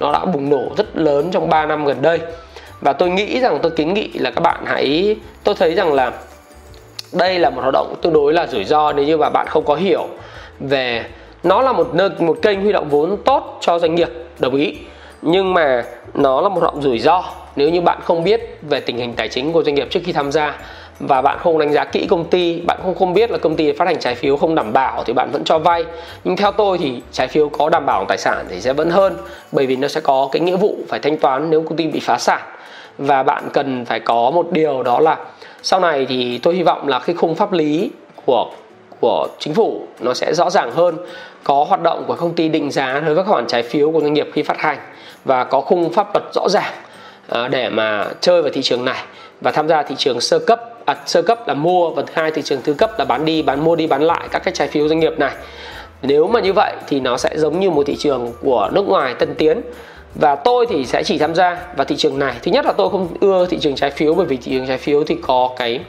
nó 0.00 0.12
đã 0.12 0.24
bùng 0.24 0.50
nổ 0.50 0.62
rất 0.76 0.96
lớn 0.96 1.30
trong 1.32 1.48
3 1.48 1.66
năm 1.66 1.84
gần 1.84 2.02
đây. 2.02 2.20
Và 2.80 2.92
tôi 2.92 3.10
nghĩ 3.10 3.40
rằng, 3.40 3.58
tôi 3.62 3.70
kiến 3.70 3.94
nghị 3.94 4.08
là 4.12 4.30
các 4.30 4.40
bạn 4.40 4.60
hãy, 4.66 5.16
tôi 5.44 5.54
thấy 5.54 5.74
rằng 5.74 5.92
là 5.92 6.12
đây 7.12 7.38
là 7.38 7.50
một 7.50 7.60
hoạt 7.62 7.72
động 7.72 7.94
tương 8.02 8.12
đối 8.12 8.32
là 8.32 8.46
rủi 8.46 8.64
ro 8.64 8.92
nếu 8.92 9.04
như 9.04 9.16
mà 9.16 9.30
bạn 9.30 9.46
không 9.48 9.64
có 9.64 9.74
hiểu 9.74 10.06
về, 10.60 11.04
nó 11.42 11.62
là 11.62 11.72
một 11.72 11.94
nơi, 11.94 12.10
một 12.18 12.38
kênh 12.42 12.60
huy 12.60 12.72
động 12.72 12.88
vốn 12.88 13.16
tốt 13.24 13.58
cho 13.60 13.78
doanh 13.78 13.94
nghiệp, 13.94 14.08
đồng 14.38 14.54
ý 14.54 14.76
nhưng 15.22 15.54
mà 15.54 15.84
nó 16.14 16.40
là 16.40 16.48
một 16.48 16.60
hoạt 16.60 16.74
động 16.74 16.82
rủi 16.82 16.98
ro. 16.98 17.24
Nếu 17.56 17.68
như 17.68 17.80
bạn 17.80 17.98
không 18.04 18.24
biết 18.24 18.58
về 18.62 18.80
tình 18.80 18.98
hình 18.98 19.12
tài 19.12 19.28
chính 19.28 19.52
của 19.52 19.62
doanh 19.62 19.74
nghiệp 19.74 19.88
trước 19.90 20.00
khi 20.04 20.12
tham 20.12 20.32
gia 20.32 20.56
và 21.00 21.22
bạn 21.22 21.38
không 21.38 21.58
đánh 21.58 21.72
giá 21.72 21.84
kỹ 21.84 22.06
công 22.10 22.24
ty, 22.24 22.60
bạn 22.60 22.78
không 22.82 22.94
không 22.94 23.14
biết 23.14 23.30
là 23.30 23.38
công 23.38 23.56
ty 23.56 23.72
phát 23.72 23.84
hành 23.84 23.98
trái 23.98 24.14
phiếu 24.14 24.36
không 24.36 24.54
đảm 24.54 24.72
bảo 24.72 25.04
thì 25.04 25.12
bạn 25.12 25.30
vẫn 25.32 25.44
cho 25.44 25.58
vay. 25.58 25.84
Nhưng 26.24 26.36
theo 26.36 26.52
tôi 26.52 26.78
thì 26.78 27.02
trái 27.12 27.28
phiếu 27.28 27.48
có 27.48 27.68
đảm 27.68 27.86
bảo 27.86 28.04
tài 28.08 28.18
sản 28.18 28.46
thì 28.48 28.60
sẽ 28.60 28.72
vẫn 28.72 28.90
hơn, 28.90 29.16
bởi 29.52 29.66
vì 29.66 29.76
nó 29.76 29.88
sẽ 29.88 30.00
có 30.00 30.28
cái 30.32 30.40
nghĩa 30.40 30.56
vụ 30.56 30.76
phải 30.88 31.00
thanh 31.00 31.18
toán 31.18 31.50
nếu 31.50 31.62
công 31.62 31.76
ty 31.76 31.86
bị 31.86 32.00
phá 32.00 32.18
sản. 32.18 32.40
Và 32.98 33.22
bạn 33.22 33.48
cần 33.52 33.84
phải 33.84 34.00
có 34.00 34.30
một 34.30 34.52
điều 34.52 34.82
đó 34.82 35.00
là 35.00 35.16
sau 35.62 35.80
này 35.80 36.06
thì 36.08 36.38
tôi 36.38 36.54
hy 36.54 36.62
vọng 36.62 36.88
là 36.88 36.98
cái 36.98 37.16
khung 37.16 37.34
pháp 37.34 37.52
lý 37.52 37.90
của 38.24 38.50
của 39.00 39.28
chính 39.38 39.54
phủ 39.54 39.86
nó 40.00 40.14
sẽ 40.14 40.34
rõ 40.34 40.50
ràng 40.50 40.70
hơn 40.70 40.96
có 41.46 41.64
hoạt 41.68 41.82
động 41.82 42.04
của 42.06 42.14
công 42.14 42.34
ty 42.34 42.48
định 42.48 42.70
giá 42.70 43.00
đối 43.00 43.14
với 43.14 43.24
các 43.24 43.30
khoản 43.30 43.46
trái 43.46 43.62
phiếu 43.62 43.90
của 43.90 44.00
doanh 44.00 44.14
nghiệp 44.14 44.28
khi 44.32 44.42
phát 44.42 44.58
hành 44.58 44.78
và 45.24 45.44
có 45.44 45.60
khung 45.60 45.92
pháp 45.92 46.14
luật 46.14 46.24
rõ 46.34 46.48
ràng 46.48 46.72
à, 47.28 47.48
để 47.48 47.68
mà 47.68 48.06
chơi 48.20 48.42
vào 48.42 48.50
thị 48.54 48.62
trường 48.62 48.84
này 48.84 49.02
và 49.40 49.50
tham 49.50 49.68
gia 49.68 49.82
thị 49.82 49.94
trường 49.98 50.20
sơ 50.20 50.38
cấp 50.38 50.60
à, 50.84 50.96
sơ 51.06 51.22
cấp 51.22 51.48
là 51.48 51.54
mua 51.54 51.90
và 51.90 52.02
thứ 52.02 52.12
hai 52.16 52.30
thị 52.30 52.42
trường 52.42 52.62
thứ 52.64 52.74
cấp 52.74 52.90
là 52.98 53.04
bán 53.04 53.24
đi 53.24 53.42
bán 53.42 53.64
mua 53.64 53.76
đi 53.76 53.86
bán 53.86 54.02
lại 54.02 54.28
các 54.30 54.38
cái 54.44 54.54
trái 54.54 54.68
phiếu 54.68 54.88
doanh 54.88 55.00
nghiệp 55.00 55.18
này. 55.18 55.32
Nếu 56.02 56.26
mà 56.26 56.40
như 56.40 56.52
vậy 56.52 56.72
thì 56.86 57.00
nó 57.00 57.16
sẽ 57.16 57.30
giống 57.36 57.60
như 57.60 57.70
một 57.70 57.82
thị 57.86 57.96
trường 57.96 58.32
của 58.42 58.70
nước 58.72 58.88
ngoài 58.88 59.14
tân 59.14 59.34
tiến 59.34 59.60
và 60.14 60.34
tôi 60.34 60.66
thì 60.68 60.86
sẽ 60.86 61.02
chỉ 61.02 61.18
tham 61.18 61.34
gia 61.34 61.58
vào 61.76 61.84
thị 61.84 61.96
trường 61.96 62.18
này. 62.18 62.34
Thứ 62.42 62.50
nhất 62.50 62.66
là 62.66 62.72
tôi 62.72 62.90
không 62.90 63.08
ưa 63.20 63.46
thị 63.46 63.58
trường 63.60 63.74
trái 63.74 63.90
phiếu 63.90 64.14
bởi 64.14 64.26
vì 64.26 64.36
thị 64.36 64.52
trường 64.52 64.66
trái 64.66 64.78
phiếu 64.78 65.04
thì 65.04 65.16
có 65.22 65.50
cái 65.58 65.80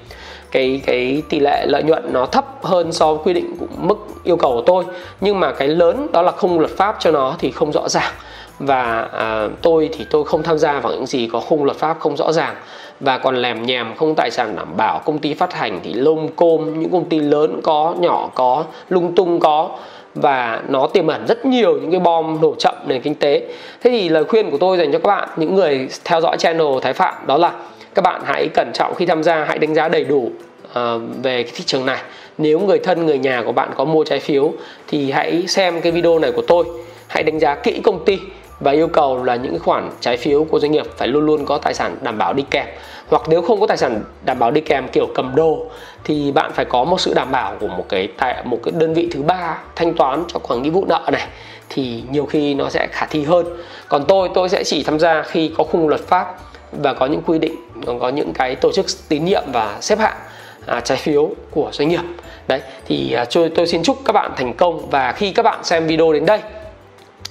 cái 0.51 0.81
cái 0.85 1.23
tỷ 1.29 1.39
lệ 1.39 1.65
lợi 1.67 1.83
nhuận 1.83 2.13
nó 2.13 2.25
thấp 2.25 2.45
hơn 2.63 2.91
so 2.91 3.13
với 3.13 3.23
quy 3.23 3.33
định 3.33 3.57
mức 3.77 3.97
yêu 4.23 4.37
cầu 4.37 4.51
của 4.51 4.63
tôi. 4.65 4.83
Nhưng 5.21 5.39
mà 5.39 5.51
cái 5.51 5.67
lớn 5.67 6.07
đó 6.13 6.21
là 6.21 6.31
khung 6.31 6.59
luật 6.59 6.71
pháp 6.77 6.95
cho 6.99 7.11
nó 7.11 7.35
thì 7.39 7.51
không 7.51 7.71
rõ 7.71 7.89
ràng. 7.89 8.13
Và 8.59 9.09
à, 9.13 9.47
tôi 9.61 9.89
thì 9.97 10.05
tôi 10.09 10.23
không 10.23 10.43
tham 10.43 10.57
gia 10.57 10.79
vào 10.79 10.93
những 10.93 11.05
gì 11.05 11.29
có 11.31 11.39
khung 11.39 11.63
luật 11.63 11.77
pháp 11.77 11.99
không 11.99 12.17
rõ 12.17 12.31
ràng. 12.31 12.55
Và 12.99 13.17
còn 13.17 13.35
lèm 13.35 13.65
nhèm 13.65 13.95
không 13.95 14.15
tài 14.15 14.31
sản 14.31 14.55
đảm 14.55 14.77
bảo 14.77 14.99
công 15.05 15.19
ty 15.19 15.33
phát 15.33 15.53
hành 15.53 15.79
thì 15.83 15.93
lôm 15.93 16.27
côm 16.35 16.79
những 16.79 16.91
công 16.91 17.09
ty 17.09 17.19
lớn 17.19 17.59
có 17.63 17.95
nhỏ 17.99 18.29
có 18.35 18.63
lung 18.89 19.15
tung 19.15 19.39
có. 19.39 19.69
Và 20.15 20.61
nó 20.67 20.87
tiềm 20.87 21.07
ẩn 21.07 21.25
rất 21.27 21.45
nhiều 21.45 21.73
những 21.73 21.91
cái 21.91 21.99
bom 21.99 22.37
nổ 22.41 22.55
chậm 22.59 22.75
nền 22.85 23.01
kinh 23.01 23.15
tế. 23.15 23.47
Thế 23.83 23.89
thì 23.89 24.09
lời 24.09 24.23
khuyên 24.23 24.51
của 24.51 24.57
tôi 24.57 24.77
dành 24.77 24.91
cho 24.91 24.99
các 24.99 25.07
bạn 25.07 25.29
những 25.35 25.55
người 25.55 25.89
theo 26.05 26.21
dõi 26.21 26.37
channel 26.37 26.67
thái 26.81 26.93
phạm 26.93 27.13
đó 27.27 27.37
là 27.37 27.51
các 27.97 28.01
bạn 28.01 28.21
hãy 28.25 28.47
cẩn 28.53 28.71
trọng 28.73 28.95
khi 28.95 29.05
tham 29.05 29.23
gia 29.23 29.43
hãy 29.43 29.59
đánh 29.59 29.73
giá 29.73 29.87
đầy 29.87 30.03
đủ 30.03 30.31
uh, 30.67 30.75
về 31.23 31.43
cái 31.43 31.51
thị 31.55 31.63
trường 31.65 31.85
này. 31.85 32.01
Nếu 32.37 32.59
người 32.59 32.79
thân 32.79 33.05
người 33.05 33.17
nhà 33.17 33.43
của 33.45 33.51
bạn 33.51 33.69
có 33.75 33.85
mua 33.85 34.03
trái 34.03 34.19
phiếu 34.19 34.53
thì 34.87 35.11
hãy 35.11 35.47
xem 35.47 35.81
cái 35.81 35.91
video 35.91 36.19
này 36.19 36.31
của 36.31 36.41
tôi. 36.47 36.65
Hãy 37.07 37.23
đánh 37.23 37.39
giá 37.39 37.55
kỹ 37.55 37.81
công 37.83 38.05
ty 38.05 38.19
và 38.59 38.71
yêu 38.71 38.87
cầu 38.87 39.23
là 39.23 39.35
những 39.35 39.59
khoản 39.59 39.89
trái 39.99 40.17
phiếu 40.17 40.43
của 40.43 40.59
doanh 40.59 40.71
nghiệp 40.71 40.85
phải 40.97 41.07
luôn 41.07 41.25
luôn 41.25 41.45
có 41.45 41.57
tài 41.57 41.73
sản 41.73 41.97
đảm 42.01 42.17
bảo 42.17 42.33
đi 42.33 42.43
kèm. 42.51 42.65
Hoặc 43.07 43.21
nếu 43.29 43.41
không 43.41 43.59
có 43.59 43.67
tài 43.67 43.77
sản 43.77 44.01
đảm 44.25 44.39
bảo 44.39 44.51
đi 44.51 44.61
kèm 44.61 44.87
kiểu 44.87 45.07
cầm 45.15 45.35
đồ 45.35 45.65
thì 46.03 46.31
bạn 46.31 46.51
phải 46.53 46.65
có 46.65 46.83
một 46.83 47.01
sự 47.01 47.13
đảm 47.13 47.31
bảo 47.31 47.55
của 47.59 47.67
một 47.67 47.85
cái 47.89 48.07
tại 48.17 48.43
một 48.43 48.59
cái 48.63 48.73
đơn 48.77 48.93
vị 48.93 49.07
thứ 49.11 49.21
ba 49.21 49.57
thanh 49.75 49.93
toán 49.93 50.23
cho 50.27 50.39
khoản 50.39 50.61
nghĩa 50.61 50.69
vụ 50.69 50.85
nợ 50.85 51.01
này 51.11 51.27
thì 51.69 52.03
nhiều 52.11 52.25
khi 52.25 52.53
nó 52.53 52.69
sẽ 52.69 52.87
khả 52.91 53.05
thi 53.05 53.23
hơn. 53.23 53.45
Còn 53.87 54.05
tôi 54.07 54.29
tôi 54.33 54.49
sẽ 54.49 54.63
chỉ 54.63 54.83
tham 54.83 54.99
gia 54.99 55.21
khi 55.21 55.51
có 55.57 55.63
khung 55.63 55.87
luật 55.87 56.01
pháp 56.01 56.35
và 56.71 56.93
có 56.93 57.05
những 57.05 57.21
quy 57.21 57.39
định 57.39 57.55
còn 57.85 57.99
có 57.99 58.09
những 58.09 58.33
cái 58.33 58.55
tổ 58.55 58.71
chức 58.71 58.85
tín 59.09 59.25
nhiệm 59.25 59.43
và 59.53 59.77
xếp 59.81 59.99
hạng 59.99 60.17
à, 60.65 60.79
trái 60.79 60.97
phiếu 60.97 61.29
của 61.51 61.69
doanh 61.73 61.89
nghiệp. 61.89 62.01
Đấy 62.47 62.61
thì 62.87 63.13
à, 63.13 63.25
tôi 63.33 63.51
tôi 63.55 63.67
xin 63.67 63.83
chúc 63.83 63.97
các 64.05 64.13
bạn 64.13 64.31
thành 64.37 64.53
công. 64.53 64.89
Và 64.89 65.11
khi 65.11 65.31
các 65.31 65.43
bạn 65.43 65.63
xem 65.63 65.87
video 65.87 66.13
đến 66.13 66.25
đây 66.25 66.39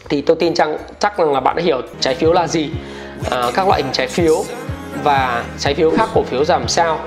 thì 0.09 0.21
tôi 0.21 0.37
tin 0.41 0.55
rằng 0.57 0.79
chắc 0.99 1.19
rằng 1.19 1.33
là 1.33 1.41
bạn 1.41 1.57
đã 1.57 1.63
hiểu 1.63 1.81
trái 2.01 2.15
phiếu 2.15 2.33
là 2.33 2.47
gì 2.47 2.71
à, 3.31 3.51
các 3.55 3.69
loại 3.69 3.83
hình 3.83 3.93
trái 3.93 4.07
phiếu 4.07 4.45
và 5.03 5.45
trái 5.59 5.75
phiếu 5.75 5.91
khác 5.91 6.09
cổ 6.15 6.23
phiếu 6.23 6.45
giảm 6.45 6.69
sao 6.69 6.99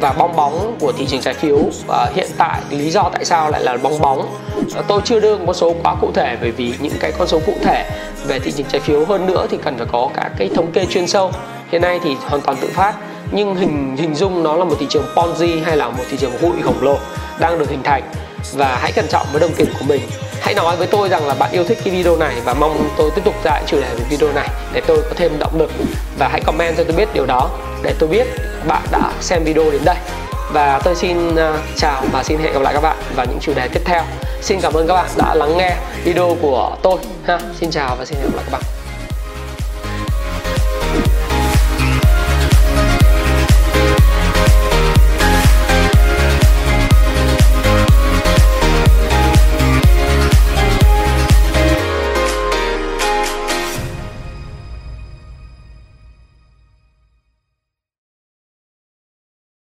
và 0.00 0.12
bong 0.12 0.36
bóng 0.36 0.76
của 0.80 0.92
thị 0.92 1.06
trường 1.06 1.20
trái 1.20 1.34
phiếu. 1.34 1.58
Và 1.86 2.12
hiện 2.14 2.28
tại 2.38 2.60
lý 2.70 2.90
do 2.90 3.10
tại 3.12 3.24
sao 3.24 3.50
lại 3.50 3.62
là 3.62 3.76
bong 3.82 4.00
bóng? 4.00 4.36
À, 4.74 4.82
tôi 4.88 5.00
chưa 5.04 5.20
đưa 5.20 5.38
một 5.38 5.54
số 5.54 5.74
quá 5.82 5.94
cụ 6.00 6.10
thể 6.14 6.36
bởi 6.40 6.50
vì 6.50 6.74
những 6.80 6.92
cái 7.00 7.12
con 7.18 7.28
số 7.28 7.40
cụ 7.46 7.54
thể 7.62 7.90
về 8.26 8.38
thị 8.38 8.52
trường 8.52 8.66
trái 8.66 8.80
phiếu 8.80 9.04
hơn 9.04 9.26
nữa 9.26 9.46
thì 9.50 9.58
cần 9.64 9.76
phải 9.78 9.86
có 9.92 10.10
các 10.14 10.30
cái 10.38 10.50
thống 10.54 10.72
kê 10.72 10.86
chuyên 10.86 11.06
sâu. 11.06 11.32
Hiện 11.72 11.82
nay 11.82 12.00
thì 12.04 12.16
hoàn 12.28 12.40
toàn 12.40 12.56
tự 12.60 12.68
phát 12.72 12.94
nhưng 13.32 13.54
hình 13.54 13.96
hình 13.96 14.14
dung 14.14 14.42
nó 14.42 14.56
là 14.56 14.64
một 14.64 14.76
thị 14.80 14.86
trường 14.90 15.06
ponzi 15.14 15.64
hay 15.64 15.76
là 15.76 15.88
một 15.88 16.04
thị 16.10 16.16
trường 16.20 16.32
hụi 16.40 16.62
khổng 16.62 16.82
lồ 16.82 16.98
đang 17.40 17.58
được 17.58 17.70
hình 17.70 17.82
thành 17.82 18.02
và 18.52 18.78
hãy 18.80 18.92
cẩn 18.92 19.08
trọng 19.08 19.26
với 19.32 19.40
đồng 19.40 19.52
tiền 19.54 19.68
của 19.78 19.84
mình. 19.84 20.00
Hãy 20.40 20.54
nói 20.54 20.76
với 20.76 20.86
tôi 20.86 21.08
rằng 21.08 21.26
là 21.26 21.34
bạn 21.34 21.52
yêu 21.52 21.64
thích 21.64 21.78
cái 21.84 21.94
video 21.94 22.16
này 22.16 22.34
và 22.44 22.54
mong 22.54 22.88
tôi 22.96 23.10
tiếp 23.14 23.22
tục 23.24 23.34
dạy 23.44 23.62
chủ 23.66 23.76
đề 23.80 23.88
về 23.94 24.04
video 24.10 24.32
này 24.32 24.48
để 24.72 24.80
tôi 24.86 25.02
có 25.02 25.14
thêm 25.16 25.38
động 25.38 25.58
lực. 25.58 25.70
Và 26.18 26.28
hãy 26.28 26.40
comment 26.40 26.76
cho 26.76 26.84
tôi 26.84 26.96
biết 26.96 27.08
điều 27.14 27.26
đó 27.26 27.50
để 27.82 27.94
tôi 27.98 28.08
biết 28.08 28.26
bạn 28.66 28.82
đã 28.90 29.12
xem 29.20 29.44
video 29.44 29.70
đến 29.70 29.84
đây. 29.84 29.96
Và 30.52 30.80
tôi 30.84 30.94
xin 30.94 31.36
à, 31.36 31.52
chào 31.76 32.02
và 32.12 32.22
xin 32.22 32.38
hẹn 32.38 32.52
gặp 32.52 32.62
lại 32.62 32.74
các 32.74 32.80
bạn 32.80 32.96
vào 33.16 33.26
những 33.26 33.38
chủ 33.40 33.54
đề 33.54 33.68
tiếp 33.68 33.82
theo. 33.84 34.02
Xin 34.42 34.60
cảm 34.60 34.72
ơn 34.72 34.86
các 34.86 34.94
bạn 34.94 35.10
đã 35.16 35.34
lắng 35.34 35.58
nghe 35.58 35.76
video 36.04 36.36
của 36.42 36.76
tôi 36.82 36.98
ha. 37.26 37.38
Xin 37.60 37.70
chào 37.70 37.96
và 37.98 38.04
xin 38.04 38.18
hẹn 38.18 38.26
gặp 38.26 38.36
lại 38.36 38.44
các 38.50 38.52
bạn. 38.52 38.83